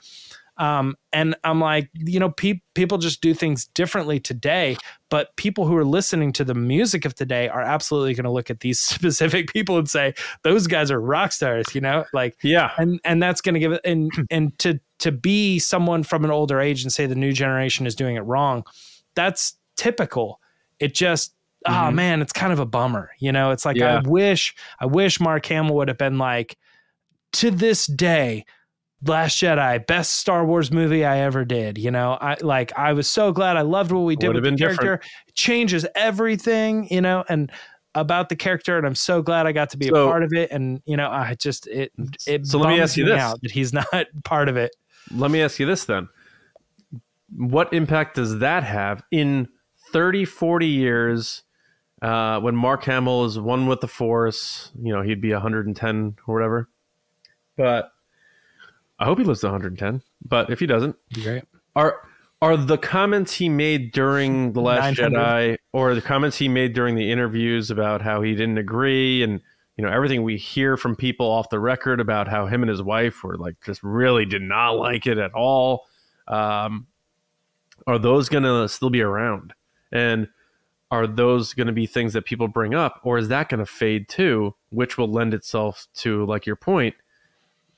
Um, 0.61 0.94
and 1.11 1.34
I'm 1.42 1.58
like, 1.58 1.88
you 1.94 2.20
know, 2.20 2.28
pe- 2.28 2.61
people 2.74 2.98
just 2.98 3.22
do 3.22 3.32
things 3.32 3.64
differently 3.64 4.20
today. 4.20 4.76
But 5.08 5.34
people 5.36 5.66
who 5.66 5.74
are 5.74 5.86
listening 5.86 6.34
to 6.34 6.44
the 6.44 6.54
music 6.54 7.06
of 7.06 7.14
today 7.14 7.48
are 7.48 7.62
absolutely 7.62 8.12
going 8.12 8.24
to 8.24 8.30
look 8.30 8.50
at 8.50 8.61
these 8.61 8.78
specific 8.80 9.50
people 9.50 9.78
and 9.78 9.88
say, 9.88 10.12
those 10.42 10.66
guys 10.66 10.90
are 10.90 11.00
rock 11.00 11.32
stars, 11.32 11.74
you 11.74 11.80
know, 11.80 12.04
like, 12.12 12.36
yeah. 12.42 12.72
And, 12.76 13.00
and 13.04 13.22
that's 13.22 13.40
going 13.40 13.54
to 13.54 13.58
give 13.58 13.72
it, 13.72 13.80
and, 13.84 14.11
and 14.30 14.56
to, 14.58 14.78
to 14.98 15.11
be 15.11 15.58
someone 15.58 16.02
from 16.02 16.26
an 16.26 16.30
older 16.30 16.61
age 16.61 16.82
and 16.82 16.92
say 16.92 17.06
the 17.06 17.14
new 17.14 17.32
generation 17.32 17.86
is 17.86 17.94
doing 17.94 18.16
it 18.16 18.20
wrong, 18.20 18.64
that's 19.14 19.56
typical. 19.78 20.40
It 20.78 20.92
just, 20.92 21.34
oh, 21.66 21.70
mm-hmm. 21.70 21.88
oh 21.88 21.90
man, 21.90 22.20
it's 22.20 22.34
kind 22.34 22.52
of 22.52 22.58
a 22.58 22.66
bummer. 22.66 23.12
You 23.18 23.32
know, 23.32 23.50
it's 23.50 23.64
like, 23.64 23.78
yeah. 23.78 24.02
I 24.04 24.06
wish, 24.06 24.54
I 24.78 24.84
wish 24.84 25.20
Mark 25.20 25.46
Hamill 25.46 25.76
would 25.76 25.88
have 25.88 25.98
been 25.98 26.18
like, 26.18 26.58
to 27.32 27.50
this 27.50 27.86
day, 27.86 28.44
Last 29.07 29.38
Jedi, 29.38 29.86
best 29.86 30.14
Star 30.14 30.44
Wars 30.44 30.70
movie 30.70 31.05
I 31.05 31.20
ever 31.20 31.44
did. 31.44 31.78
You 31.78 31.90
know, 31.90 32.18
I 32.20 32.36
like 32.42 32.72
I 32.76 32.92
was 32.92 33.09
so 33.09 33.32
glad 33.32 33.57
I 33.57 33.62
loved 33.62 33.92
what 33.92 34.01
we 34.01 34.14
did 34.14 34.34
with 34.34 34.44
the 34.44 34.57
character. 34.57 34.96
Different. 34.96 35.03
Changes 35.34 35.86
everything, 35.94 36.86
you 36.90 37.01
know, 37.01 37.24
and 37.28 37.51
about 37.94 38.28
the 38.28 38.36
character, 38.36 38.76
and 38.76 38.86
I'm 38.86 38.94
so 38.94 39.22
glad 39.22 39.46
I 39.46 39.53
got 39.53 39.70
to 39.70 39.76
be 39.76 39.88
so, 39.88 40.07
a 40.07 40.11
part 40.11 40.22
of 40.22 40.32
it. 40.32 40.51
And 40.51 40.82
you 40.84 40.96
know, 40.96 41.11
I 41.11 41.34
just 41.34 41.66
it 41.66 41.92
it 42.26 42.46
so 42.46 42.59
let 42.59 42.68
me 42.68 42.80
ask 42.80 42.96
you 42.96 43.05
this: 43.05 43.18
out 43.18 43.40
that 43.42 43.51
he's 43.51 43.72
not 43.92 44.07
part 44.24 44.48
of 44.48 44.57
it. 44.57 44.74
Let 45.11 45.30
me 45.30 45.40
ask 45.40 45.59
you 45.59 45.66
this 45.66 45.84
then: 45.84 46.09
What 47.34 47.72
impact 47.72 48.16
does 48.16 48.38
that 48.40 48.64
have 48.64 49.03
in 49.11 49.48
30, 49.92 50.24
40 50.24 50.66
years? 50.66 51.42
Uh, 52.03 52.40
when 52.40 52.57
Mark 52.57 52.84
Hamill 52.84 53.26
is 53.26 53.38
one 53.38 53.66
with 53.66 53.82
the 53.82 53.88
Force, 53.88 54.72
you 54.80 54.90
know, 54.90 55.03
he'd 55.03 55.20
be 55.20 55.32
110 55.32 56.16
or 56.26 56.34
whatever. 56.34 56.70
But 57.59 57.92
I 59.01 59.07
hope 59.07 59.18
he 59.18 59.24
lives 59.24 59.40
to 59.40 59.46
110. 59.46 60.03
But 60.24 60.51
if 60.51 60.61
he 60.61 60.66
doesn't, 60.66 60.94
great. 61.22 61.44
Are 61.74 62.03
are 62.42 62.57
the 62.57 62.78
comments 62.78 63.34
he 63.34 63.48
made 63.48 63.92
during 63.92 64.53
the 64.53 64.61
Last 64.61 64.98
900. 64.98 65.12
Jedi, 65.12 65.57
or 65.72 65.94
the 65.94 66.03
comments 66.03 66.36
he 66.38 66.48
made 66.48 66.74
during 66.74 66.94
the 66.94 67.11
interviews 67.11 67.70
about 67.70 68.03
how 68.03 68.22
he 68.22 68.34
didn't 68.34 68.59
agree, 68.59 69.22
and 69.22 69.40
you 69.76 69.84
know 69.84 69.90
everything 69.90 70.22
we 70.22 70.36
hear 70.36 70.76
from 70.76 70.94
people 70.94 71.26
off 71.26 71.48
the 71.48 71.59
record 71.59 72.01
about 72.01 72.28
how 72.28 72.46
him 72.46 72.62
and 72.62 72.70
his 72.70 72.82
wife 72.82 73.24
were 73.24 73.36
like 73.36 73.57
just 73.64 73.82
really 73.82 74.26
did 74.26 74.42
not 74.42 74.72
like 74.72 75.07
it 75.07 75.18
at 75.18 75.32
all. 75.32 75.86
Um, 76.28 76.86
are 77.86 77.98
those 77.98 78.28
going 78.28 78.44
to 78.44 78.68
still 78.68 78.90
be 78.90 79.01
around? 79.01 79.55
And 79.90 80.28
are 80.90 81.07
those 81.07 81.55
going 81.55 81.66
to 81.66 81.72
be 81.72 81.86
things 81.86 82.12
that 82.12 82.24
people 82.24 82.48
bring 82.48 82.74
up, 82.74 83.01
or 83.05 83.18
is 83.18 83.28
that 83.28 83.48
going 83.48 83.61
to 83.61 83.66
fade 83.66 84.09
too? 84.09 84.55
Which 84.70 84.98
will 84.98 85.11
lend 85.11 85.34
itself 85.34 85.86
to, 85.96 86.24
like 86.26 86.46
your 86.46 86.57
point, 86.57 86.94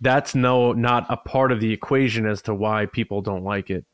that's 0.02 0.34
no 0.34 0.72
not 0.72 1.06
a 1.08 1.16
part 1.16 1.50
of 1.50 1.60
the 1.60 1.72
equation 1.72 2.26
as 2.26 2.42
to 2.42 2.54
why 2.54 2.86
people 2.86 3.22
don't 3.22 3.44
like 3.44 3.70
it 3.70 3.84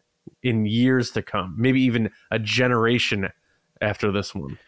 in 0.43 0.67
years 0.67 1.11
to 1.13 1.23
come 1.23 1.55
maybe 1.57 1.81
even 1.81 2.11
a 2.31 2.39
generation 2.39 3.29
after 3.81 4.11
this 4.11 4.35
one 4.35 4.59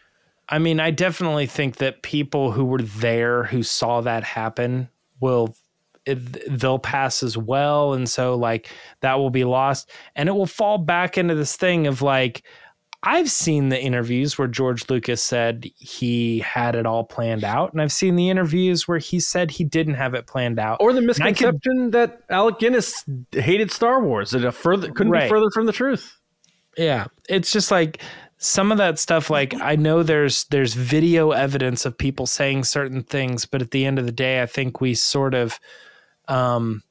i 0.49 0.57
mean 0.57 0.79
i 0.79 0.89
definitely 0.89 1.45
think 1.45 1.77
that 1.77 2.01
people 2.03 2.51
who 2.51 2.63
were 2.63 2.81
there 2.81 3.43
who 3.43 3.61
saw 3.61 4.01
that 4.01 4.23
happen 4.23 4.87
will 5.19 5.53
it, 6.05 6.59
they'll 6.59 6.79
pass 6.79 7.21
as 7.21 7.37
well. 7.37 7.93
And 7.93 8.09
so, 8.09 8.35
like, 8.35 8.69
that 9.01 9.19
will 9.19 9.29
be 9.29 9.43
lost. 9.43 9.91
And 10.15 10.27
it 10.27 10.31
will 10.31 10.47
fall 10.47 10.77
back 10.77 11.17
into 11.17 11.35
this 11.35 11.55
thing 11.55 11.87
of 11.87 12.01
like, 12.01 12.43
I've 13.03 13.31
seen 13.31 13.69
the 13.69 13.81
interviews 13.81 14.37
where 14.37 14.47
George 14.47 14.87
Lucas 14.89 15.23
said 15.23 15.65
he 15.75 16.39
had 16.39 16.75
it 16.75 16.85
all 16.85 17.03
planned 17.03 17.43
out, 17.43 17.73
and 17.73 17.81
I've 17.81 17.91
seen 17.91 18.15
the 18.15 18.29
interviews 18.29 18.87
where 18.87 18.99
he 18.99 19.19
said 19.19 19.49
he 19.49 19.63
didn't 19.63 19.95
have 19.95 20.13
it 20.13 20.27
planned 20.27 20.59
out. 20.59 20.77
Or 20.79 20.93
the 20.93 21.01
misconception 21.01 21.61
could, 21.61 21.91
that 21.93 22.21
Alec 22.29 22.59
Guinness 22.59 23.03
hated 23.31 23.71
Star 23.71 24.03
Wars. 24.03 24.35
It 24.35 24.49
further 24.53 24.91
couldn't 24.91 25.11
right. 25.11 25.23
be 25.23 25.29
further 25.29 25.49
from 25.51 25.65
the 25.65 25.71
truth. 25.71 26.19
Yeah, 26.77 27.07
it's 27.27 27.51
just 27.51 27.71
like 27.71 28.03
some 28.37 28.71
of 28.71 28.77
that 28.77 28.99
stuff. 28.99 29.31
Like 29.31 29.55
I 29.59 29.75
know 29.75 30.03
there's 30.03 30.45
there's 30.45 30.75
video 30.75 31.31
evidence 31.31 31.85
of 31.85 31.97
people 31.97 32.27
saying 32.27 32.65
certain 32.65 33.01
things, 33.01 33.47
but 33.47 33.63
at 33.63 33.71
the 33.71 33.85
end 33.85 33.97
of 33.97 34.05
the 34.05 34.11
day, 34.11 34.43
I 34.43 34.45
think 34.45 34.79
we 34.79 34.93
sort 34.93 35.33
of 35.33 35.59
um, 36.27 36.83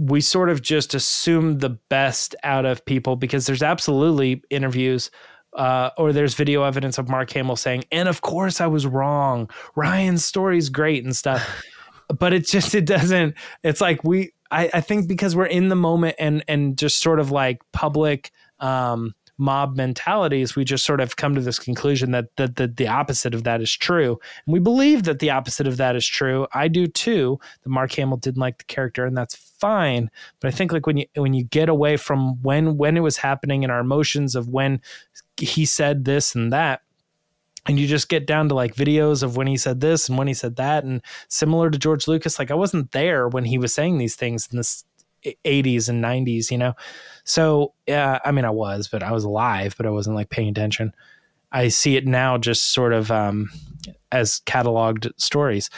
we 0.00 0.22
sort 0.22 0.48
of 0.48 0.62
just 0.62 0.94
assume 0.94 1.58
the 1.58 1.68
best 1.68 2.34
out 2.42 2.64
of 2.64 2.84
people 2.86 3.16
because 3.16 3.44
there's 3.46 3.62
absolutely 3.62 4.42
interviews 4.48 5.10
uh, 5.52 5.90
or 5.98 6.12
there's 6.12 6.34
video 6.34 6.62
evidence 6.62 6.96
of 6.96 7.08
Mark 7.08 7.30
Hamill 7.32 7.56
saying, 7.56 7.84
and 7.92 8.08
of 8.08 8.22
course 8.22 8.60
I 8.60 8.66
was 8.66 8.86
wrong. 8.86 9.50
Rian's 9.76 10.24
story's 10.24 10.70
great 10.70 11.04
and 11.04 11.14
stuff. 11.14 11.46
but 12.18 12.32
it 12.32 12.46
just 12.46 12.74
it 12.74 12.86
doesn't 12.86 13.36
it's 13.62 13.80
like 13.80 14.02
we 14.02 14.32
I, 14.50 14.68
I 14.74 14.80
think 14.80 15.06
because 15.06 15.36
we're 15.36 15.46
in 15.46 15.68
the 15.68 15.76
moment 15.76 16.16
and 16.18 16.42
and 16.48 16.76
just 16.76 17.00
sort 17.00 17.20
of 17.20 17.30
like 17.30 17.60
public 17.72 18.32
um 18.58 19.14
mob 19.40 19.76
mentalities, 19.76 20.54
we 20.54 20.64
just 20.64 20.84
sort 20.84 21.00
of 21.00 21.16
come 21.16 21.34
to 21.34 21.40
this 21.40 21.58
conclusion 21.58 22.12
that 22.12 22.36
that 22.36 22.56
the, 22.56 22.68
the 22.68 22.86
opposite 22.86 23.34
of 23.34 23.44
that 23.44 23.60
is 23.60 23.74
true. 23.74 24.18
And 24.46 24.52
we 24.52 24.60
believe 24.60 25.04
that 25.04 25.18
the 25.18 25.30
opposite 25.30 25.66
of 25.66 25.78
that 25.78 25.96
is 25.96 26.06
true. 26.06 26.46
I 26.52 26.68
do 26.68 26.86
too. 26.86 27.40
That 27.62 27.70
Mark 27.70 27.92
Hamill 27.92 28.18
didn't 28.18 28.40
like 28.40 28.58
the 28.58 28.64
character, 28.64 29.06
and 29.06 29.16
that's 29.16 29.34
fine. 29.34 30.10
But 30.40 30.48
I 30.48 30.50
think 30.52 30.72
like 30.72 30.86
when 30.86 30.98
you 30.98 31.06
when 31.16 31.34
you 31.34 31.44
get 31.44 31.68
away 31.68 31.96
from 31.96 32.40
when 32.42 32.76
when 32.76 32.96
it 32.96 33.00
was 33.00 33.16
happening 33.16 33.64
and 33.64 33.72
our 33.72 33.80
emotions 33.80 34.36
of 34.36 34.48
when 34.48 34.80
he 35.36 35.64
said 35.64 36.04
this 36.04 36.34
and 36.34 36.52
that, 36.52 36.82
and 37.66 37.80
you 37.80 37.86
just 37.86 38.08
get 38.08 38.26
down 38.26 38.48
to 38.50 38.54
like 38.54 38.74
videos 38.74 39.22
of 39.22 39.36
when 39.36 39.46
he 39.46 39.56
said 39.56 39.80
this 39.80 40.08
and 40.08 40.18
when 40.18 40.28
he 40.28 40.34
said 40.34 40.56
that 40.56 40.84
and 40.84 41.02
similar 41.28 41.68
to 41.68 41.78
george 41.78 42.08
lucas 42.08 42.38
like 42.38 42.50
i 42.50 42.54
wasn't 42.54 42.90
there 42.92 43.28
when 43.28 43.44
he 43.44 43.58
was 43.58 43.74
saying 43.74 43.98
these 43.98 44.16
things 44.16 44.48
in 44.50 44.56
the 44.56 44.82
80s 45.44 45.88
and 45.88 46.02
90s, 46.02 46.50
you 46.50 46.58
know? 46.58 46.74
So, 47.30 47.74
yeah, 47.86 48.18
I 48.24 48.32
mean, 48.32 48.44
I 48.44 48.50
was, 48.50 48.88
but 48.88 49.02
I 49.02 49.12
was 49.12 49.24
alive, 49.24 49.74
but 49.76 49.86
I 49.86 49.90
wasn't 49.90 50.16
like 50.16 50.30
paying 50.30 50.48
attention. 50.48 50.92
I 51.52 51.68
see 51.68 51.96
it 51.96 52.06
now 52.06 52.38
just 52.38 52.72
sort 52.72 52.92
of 52.92 53.10
um, 53.10 53.50
as 54.10 54.40
cataloged 54.46 55.10
stories. 55.16 55.70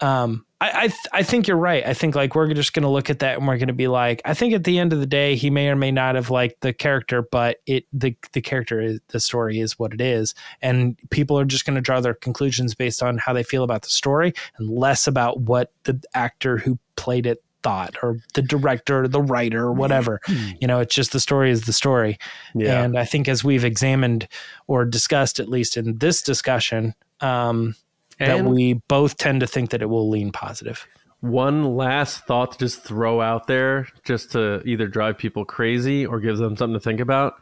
Um, 0.00 0.46
I 0.60 0.70
I, 0.74 0.80
th- 0.88 1.06
I, 1.12 1.22
think 1.22 1.48
you're 1.48 1.56
right. 1.56 1.86
I 1.86 1.94
think 1.94 2.14
like 2.14 2.34
we're 2.34 2.52
just 2.52 2.72
going 2.72 2.82
to 2.82 2.88
look 2.88 3.08
at 3.08 3.18
that 3.20 3.38
and 3.38 3.46
we're 3.46 3.56
going 3.56 3.68
to 3.68 3.74
be 3.74 3.88
like, 3.88 4.20
I 4.24 4.34
think 4.34 4.54
at 4.54 4.64
the 4.64 4.78
end 4.78 4.92
of 4.92 5.00
the 5.00 5.06
day, 5.06 5.36
he 5.36 5.48
may 5.48 5.68
or 5.68 5.76
may 5.76 5.90
not 5.90 6.14
have 6.14 6.30
liked 6.30 6.60
the 6.60 6.72
character, 6.72 7.22
but 7.22 7.58
it 7.66 7.84
the 7.92 8.16
the 8.32 8.42
character 8.42 8.80
is 8.80 9.00
the 9.08 9.20
story 9.20 9.60
is 9.60 9.78
what 9.78 9.94
it 9.94 10.00
is, 10.00 10.34
and 10.60 10.98
people 11.10 11.38
are 11.38 11.44
just 11.44 11.64
going 11.64 11.76
to 11.76 11.80
draw 11.82 12.00
their 12.00 12.14
conclusions 12.14 12.74
based 12.74 13.02
on 13.02 13.18
how 13.18 13.32
they 13.32 13.42
feel 13.42 13.64
about 13.64 13.82
the 13.82 13.88
story 13.88 14.32
and 14.58 14.68
less 14.70 15.06
about 15.06 15.40
what 15.40 15.72
the 15.84 15.98
actor 16.14 16.58
who 16.58 16.78
played 16.96 17.26
it 17.26 17.42
thought 17.66 17.96
or 18.00 18.16
the 18.34 18.42
director, 18.42 19.08
the 19.08 19.20
writer, 19.20 19.72
whatever. 19.72 20.20
Mm-hmm. 20.28 20.56
You 20.60 20.68
know, 20.68 20.78
it's 20.78 20.94
just 20.94 21.10
the 21.10 21.18
story 21.18 21.50
is 21.50 21.62
the 21.62 21.72
story. 21.72 22.16
Yeah. 22.54 22.84
And 22.84 22.96
I 22.96 23.04
think 23.04 23.26
as 23.26 23.42
we've 23.42 23.64
examined 23.64 24.28
or 24.68 24.84
discussed, 24.84 25.40
at 25.40 25.48
least 25.48 25.76
in 25.76 25.98
this 25.98 26.22
discussion, 26.22 26.94
um, 27.20 27.74
that 28.20 28.44
we 28.44 28.74
both 28.86 29.16
tend 29.16 29.40
to 29.40 29.48
think 29.48 29.70
that 29.70 29.82
it 29.82 29.86
will 29.86 30.08
lean 30.08 30.30
positive. 30.30 30.86
One 31.22 31.76
last 31.76 32.24
thought 32.26 32.52
to 32.52 32.58
just 32.58 32.82
throw 32.82 33.20
out 33.20 33.48
there, 33.48 33.88
just 34.04 34.30
to 34.32 34.62
either 34.64 34.86
drive 34.86 35.18
people 35.18 35.44
crazy 35.44 36.06
or 36.06 36.20
give 36.20 36.38
them 36.38 36.56
something 36.56 36.74
to 36.74 36.80
think 36.80 37.00
about. 37.00 37.34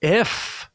If 0.00 0.70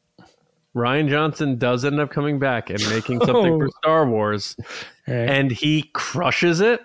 Rian 0.76 1.10
Johnson 1.10 1.58
does 1.58 1.84
end 1.84 1.98
up 1.98 2.10
coming 2.10 2.38
back 2.38 2.70
and 2.70 2.80
making 2.90 3.24
something 3.24 3.58
for 3.60 3.68
Star 3.82 4.06
Wars, 4.06 4.56
right. 5.08 5.28
and 5.28 5.50
he 5.50 5.90
crushes 5.94 6.60
it, 6.60 6.80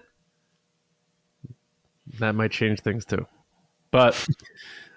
that 2.19 2.35
might 2.35 2.51
change 2.51 2.81
things 2.81 3.05
too. 3.05 3.25
But 3.91 4.15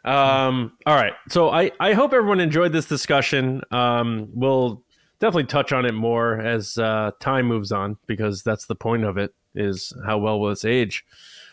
um, 0.04 0.72
all 0.86 0.94
right. 0.94 1.12
So 1.28 1.50
I, 1.50 1.70
I 1.78 1.92
hope 1.92 2.12
everyone 2.12 2.40
enjoyed 2.40 2.72
this 2.72 2.86
discussion. 2.86 3.62
Um, 3.70 4.28
we'll 4.32 4.82
definitely 5.20 5.44
touch 5.44 5.72
on 5.72 5.84
it 5.84 5.92
more 5.92 6.40
as 6.40 6.78
uh, 6.78 7.12
time 7.20 7.46
moves 7.46 7.72
on 7.72 7.98
because 8.06 8.42
that's 8.42 8.66
the 8.66 8.74
point 8.74 9.04
of 9.04 9.18
it 9.18 9.34
is 9.54 9.92
how 10.06 10.18
well 10.18 10.40
will 10.40 10.50
this 10.50 10.64
age. 10.64 11.04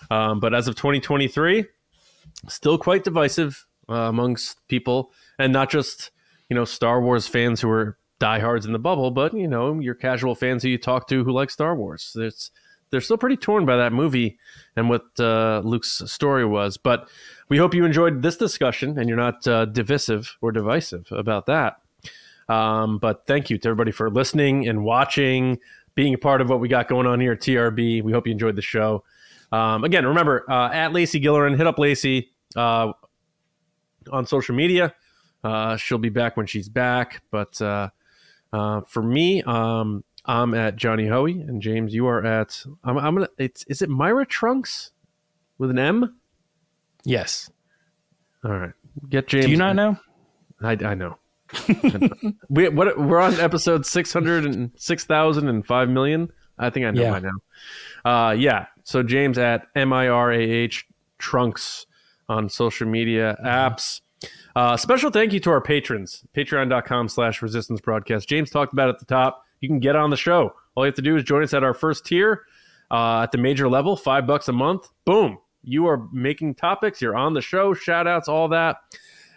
Um, 0.09 0.39
but 0.39 0.53
as 0.53 0.67
of 0.67 0.75
2023, 0.75 1.65
still 2.47 2.77
quite 2.77 3.03
divisive 3.03 3.65
uh, 3.89 3.93
amongst 3.93 4.65
people, 4.67 5.11
and 5.39 5.51
not 5.51 5.69
just 5.69 6.11
you 6.49 6.55
know 6.55 6.65
Star 6.65 7.01
Wars 7.01 7.27
fans 7.27 7.61
who 7.61 7.69
are 7.69 7.97
diehards 8.19 8.65
in 8.65 8.73
the 8.73 8.79
bubble, 8.79 9.11
but 9.11 9.33
you 9.33 9.47
know 9.47 9.79
your 9.79 9.95
casual 9.95 10.35
fans 10.35 10.63
who 10.63 10.69
you 10.69 10.77
talk 10.77 11.07
to 11.07 11.23
who 11.23 11.31
like 11.31 11.49
Star 11.49 11.75
Wars. 11.75 12.15
It's 12.15 12.51
they're 12.89 13.01
still 13.01 13.17
pretty 13.17 13.37
torn 13.37 13.65
by 13.65 13.77
that 13.77 13.93
movie 13.93 14.37
and 14.75 14.89
what 14.89 15.05
uh, 15.19 15.61
Luke's 15.63 16.01
story 16.05 16.45
was. 16.45 16.77
But 16.77 17.09
we 17.49 17.57
hope 17.57 17.73
you 17.73 17.85
enjoyed 17.85 18.21
this 18.21 18.37
discussion 18.37 18.97
and 18.97 19.07
you're 19.07 19.17
not 19.17 19.47
uh, 19.47 19.65
divisive 19.65 20.37
or 20.41 20.51
divisive 20.51 21.07
about 21.11 21.45
that. 21.47 21.77
Um, 22.49 22.97
but 22.97 23.25
thank 23.27 23.49
you 23.49 23.57
to 23.57 23.67
everybody 23.67 23.91
for 23.91 24.09
listening 24.09 24.67
and 24.67 24.83
watching, 24.83 25.59
being 25.95 26.13
a 26.13 26.17
part 26.17 26.41
of 26.41 26.49
what 26.49 26.59
we 26.59 26.67
got 26.67 26.87
going 26.87 27.05
on 27.05 27.19
here 27.19 27.33
at 27.33 27.41
TRB. 27.41 28.03
We 28.03 28.11
hope 28.11 28.25
you 28.25 28.31
enjoyed 28.31 28.55
the 28.55 28.61
show. 28.61 29.03
Um, 29.51 29.83
again, 29.83 30.05
remember 30.05 30.49
uh, 30.49 30.69
at 30.71 30.93
Lacey 30.93 31.19
Gillerin, 31.19 31.57
hit 31.57 31.67
up 31.67 31.77
Lacey 31.77 32.31
uh, 32.55 32.93
on 34.11 34.25
social 34.25 34.55
media. 34.55 34.93
Uh, 35.43 35.75
she'll 35.77 35.97
be 35.97 36.09
back 36.09 36.37
when 36.37 36.45
she's 36.45 36.69
back. 36.69 37.21
But 37.31 37.61
uh, 37.61 37.89
for 38.51 39.03
me, 39.03 39.43
um, 39.43 40.03
I'm 40.27 40.53
at 40.53 40.75
Johnny 40.75 41.07
Hoey, 41.07 41.39
and 41.41 41.61
James, 41.61 41.93
you 41.93 42.07
are 42.07 42.25
at. 42.25 42.63
I'm, 42.83 42.97
I'm 42.97 43.15
gonna. 43.15 43.29
It's 43.37 43.63
is 43.65 43.81
it 43.81 43.89
Myra 43.89 44.25
Trunks 44.25 44.91
with 45.57 45.69
an 45.69 45.79
M? 45.79 46.19
Yes. 47.03 47.49
All 48.43 48.51
right. 48.51 48.73
Get 49.09 49.27
James. 49.27 49.45
Do 49.45 49.51
you 49.51 49.57
not 49.57 49.75
know? 49.75 49.97
I, 50.61 50.71
I 50.71 50.95
know. 50.95 51.17
we 52.49 52.67
what 52.67 52.99
we're 52.99 53.21
on 53.21 53.39
episode 53.39 53.85
six 53.85 54.11
hundred 54.11 54.43
and 54.45 54.71
six 54.75 55.05
thousand 55.05 55.47
and 55.47 55.65
five 55.65 55.87
million. 55.87 56.29
I 56.59 56.69
think 56.71 56.85
I 56.85 56.91
know 56.91 57.03
yeah. 57.03 57.11
by 57.11 57.19
now. 57.19 58.29
Uh, 58.29 58.31
yeah. 58.31 58.65
So 58.83 59.03
James 59.03 59.37
at 59.37 59.67
M 59.75 59.93
I 59.93 60.09
R 60.09 60.31
A 60.33 60.39
H 60.39 60.85
Trunks 61.19 61.85
on 62.27 62.49
social 62.49 62.87
media 62.87 63.37
apps. 63.45 64.01
Uh, 64.55 64.75
special 64.75 65.11
thank 65.11 65.31
you 65.31 65.39
to 65.39 65.51
our 65.51 65.61
patrons. 65.61 66.25
Patreon.com 66.35 67.07
slash 67.07 67.41
resistance 67.41 67.79
broadcast. 67.79 68.27
James 68.27 68.49
talked 68.49 68.73
about 68.73 68.89
at 68.89 68.99
the 68.99 69.05
top 69.05 69.45
you 69.59 69.69
can 69.69 69.79
get 69.79 69.95
on 69.95 70.09
the 70.09 70.17
show. 70.17 70.53
All 70.75 70.85
you 70.85 70.87
have 70.87 70.95
to 70.95 71.01
do 71.01 71.15
is 71.17 71.23
join 71.23 71.43
us 71.43 71.53
at 71.53 71.63
our 71.63 71.73
first 71.73 72.05
tier 72.05 72.45
uh, 72.91 73.21
at 73.21 73.31
the 73.31 73.37
major 73.37 73.67
level, 73.67 73.95
five 73.95 74.27
bucks 74.27 74.47
a 74.47 74.53
month. 74.53 74.89
Boom. 75.05 75.37
You 75.63 75.87
are 75.87 76.07
making 76.13 76.55
topics. 76.55 77.01
You're 77.01 77.17
on 77.17 77.33
the 77.33 77.41
show, 77.41 77.73
shout 77.73 78.07
outs, 78.07 78.29
all 78.29 78.47
that, 78.49 78.77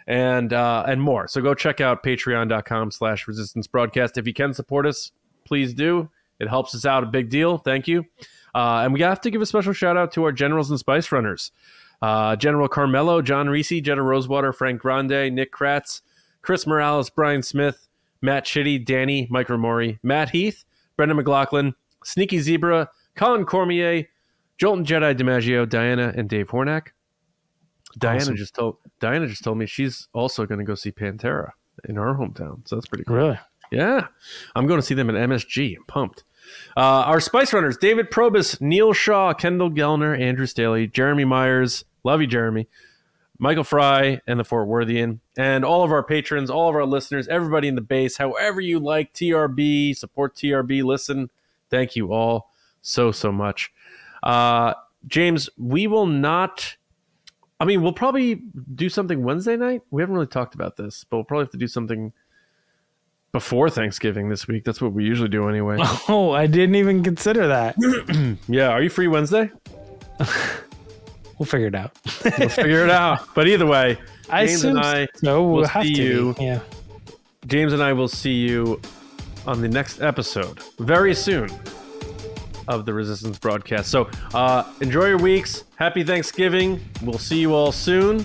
and 0.07 0.53
uh, 0.53 0.85
and 0.87 1.01
more. 1.01 1.27
So 1.27 1.41
go 1.41 1.53
check 1.53 1.81
out 1.81 2.03
patreon.com 2.03 2.91
slash 2.91 3.27
resistance 3.27 3.67
broadcast. 3.67 4.17
If 4.17 4.27
you 4.27 4.33
can 4.33 4.53
support 4.53 4.85
us, 4.85 5.11
please 5.43 5.73
do. 5.73 6.09
It 6.39 6.47
helps 6.47 6.73
us 6.73 6.85
out 6.85 7.03
a 7.03 7.07
big 7.07 7.29
deal. 7.29 7.57
Thank 7.57 7.87
you. 7.87 8.05
Uh, 8.55 8.81
and 8.83 8.93
we 8.93 9.01
have 9.01 9.21
to 9.21 9.29
give 9.29 9.41
a 9.41 9.45
special 9.45 9.73
shout 9.73 9.97
out 9.97 10.11
to 10.13 10.23
our 10.23 10.31
generals 10.31 10.69
and 10.69 10.79
spice 10.79 11.11
runners. 11.11 11.51
Uh, 12.01 12.35
General 12.35 12.67
Carmelo, 12.67 13.21
John 13.21 13.47
Reese, 13.47 13.81
Jetta 13.81 14.01
Rosewater, 14.01 14.51
Frank 14.51 14.81
Grande, 14.81 15.33
Nick 15.33 15.51
Kratz, 15.51 16.01
Chris 16.41 16.65
Morales, 16.65 17.09
Brian 17.09 17.43
Smith, 17.43 17.87
Matt 18.21 18.45
Chitty, 18.45 18.79
Danny, 18.79 19.27
Mike 19.29 19.47
Ramori, 19.47 19.99
Matt 20.03 20.29
Heath, 20.29 20.63
Brendan 20.95 21.17
McLaughlin, 21.17 21.73
Sneaky 22.03 22.39
Zebra, 22.39 22.89
Colin 23.15 23.45
Cormier, 23.45 24.05
Jolton 24.59 24.85
Jedi 24.85 25.15
DiMaggio, 25.15 25.67
Diana, 25.67 26.13
and 26.15 26.29
Dave 26.29 26.49
Hornack. 26.49 26.87
Diana 27.97 28.21
awesome. 28.21 28.35
just 28.37 28.55
told 28.55 28.77
Diana 28.99 29.27
just 29.27 29.43
told 29.43 29.57
me 29.57 29.65
she's 29.65 30.07
also 30.13 30.45
going 30.45 30.59
to 30.59 30.65
go 30.65 30.75
see 30.75 30.91
Pantera 30.91 31.51
in 31.89 31.95
her 31.95 32.13
hometown. 32.13 32.67
So 32.67 32.75
that's 32.75 32.85
pretty 32.85 33.03
cool. 33.03 33.15
Really? 33.15 33.39
Yeah. 33.71 34.07
I'm 34.55 34.67
going 34.67 34.79
to 34.79 34.85
see 34.85 34.93
them 34.93 35.09
at 35.09 35.15
MSG. 35.15 35.75
I'm 35.77 35.85
pumped. 35.85 36.23
Uh, 36.75 37.03
our 37.05 37.19
Spice 37.19 37.53
Runners, 37.53 37.77
David 37.77 38.11
Probus, 38.11 38.59
Neil 38.59 38.93
Shaw, 38.93 39.33
Kendall 39.33 39.71
Gellner, 39.71 40.19
Andrew 40.19 40.45
Staley, 40.45 40.87
Jeremy 40.87 41.25
Myers. 41.25 41.85
Love 42.03 42.21
you, 42.21 42.27
Jeremy. 42.27 42.67
Michael 43.39 43.63
Fry 43.63 44.21
and 44.27 44.39
the 44.39 44.43
Fort 44.43 44.67
Worthian, 44.67 45.19
and 45.41 45.65
all 45.65 45.83
of 45.83 45.91
our 45.91 46.03
patrons, 46.03 46.51
all 46.51 46.69
of 46.69 46.75
our 46.75 46.85
listeners, 46.85 47.27
everybody 47.27 47.67
in 47.67 47.73
the 47.73 47.81
base, 47.81 48.17
however 48.17 48.61
you 48.61 48.77
like 48.77 49.11
TRB, 49.11 49.97
support 49.97 50.35
TRB, 50.35 50.83
listen. 50.83 51.31
Thank 51.71 51.95
you 51.95 52.13
all 52.13 52.51
so, 52.83 53.11
so 53.11 53.31
much. 53.31 53.73
Uh, 54.21 54.75
James, 55.07 55.49
we 55.57 55.87
will 55.87 56.05
not. 56.05 56.75
I 57.59 57.65
mean, 57.65 57.81
we'll 57.81 57.91
probably 57.91 58.35
do 58.75 58.87
something 58.87 59.23
Wednesday 59.23 59.57
night. 59.57 59.81
We 59.89 60.03
haven't 60.03 60.13
really 60.13 60.27
talked 60.27 60.53
about 60.53 60.77
this, 60.77 61.05
but 61.09 61.17
we'll 61.17 61.23
probably 61.23 61.45
have 61.45 61.51
to 61.53 61.57
do 61.57 61.67
something 61.67 62.13
before 63.31 63.71
Thanksgiving 63.71 64.29
this 64.29 64.47
week. 64.47 64.63
That's 64.63 64.79
what 64.79 64.93
we 64.93 65.05
usually 65.05 65.29
do 65.29 65.49
anyway. 65.49 65.77
Oh, 66.07 66.29
I 66.31 66.45
didn't 66.45 66.75
even 66.75 67.01
consider 67.01 67.47
that. 67.47 68.37
yeah, 68.47 68.69
are 68.69 68.83
you 68.83 68.91
free 68.91 69.07
Wednesday? 69.07 69.49
we'll 71.41 71.47
figure 71.47 71.65
it 71.65 71.73
out. 71.73 71.97
we'll 72.37 72.49
figure 72.49 72.83
it 72.83 72.91
out. 72.91 73.33
But 73.33 73.47
either 73.47 73.65
way, 73.65 73.97
I 74.29 74.45
James 74.45 74.63
assume 74.63 74.77
and 74.77 74.85
I 74.85 75.07
so. 75.15 75.41
We'll 75.43 75.61
will 75.61 75.67
have 75.67 75.83
see 75.83 75.95
to. 75.95 76.03
you. 76.03 76.35
Yeah. 76.39 76.59
James 77.47 77.73
and 77.73 77.81
I 77.81 77.93
will 77.93 78.07
see 78.07 78.33
you 78.33 78.79
on 79.47 79.59
the 79.59 79.67
next 79.67 80.01
episode 80.03 80.59
very 80.77 81.15
soon 81.15 81.49
of 82.67 82.85
the 82.85 82.93
Resistance 82.93 83.39
broadcast. 83.39 83.89
So 83.89 84.07
uh, 84.35 84.71
enjoy 84.81 85.07
your 85.07 85.17
weeks. 85.17 85.63
Happy 85.77 86.03
Thanksgiving. 86.03 86.79
We'll 87.01 87.17
see 87.17 87.39
you 87.39 87.55
all 87.55 87.71
soon. 87.71 88.23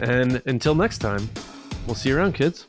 And 0.00 0.40
until 0.46 0.74
next 0.74 0.98
time, 0.98 1.28
we'll 1.86 1.94
see 1.96 2.08
you 2.08 2.16
around, 2.16 2.32
kids. 2.32 2.66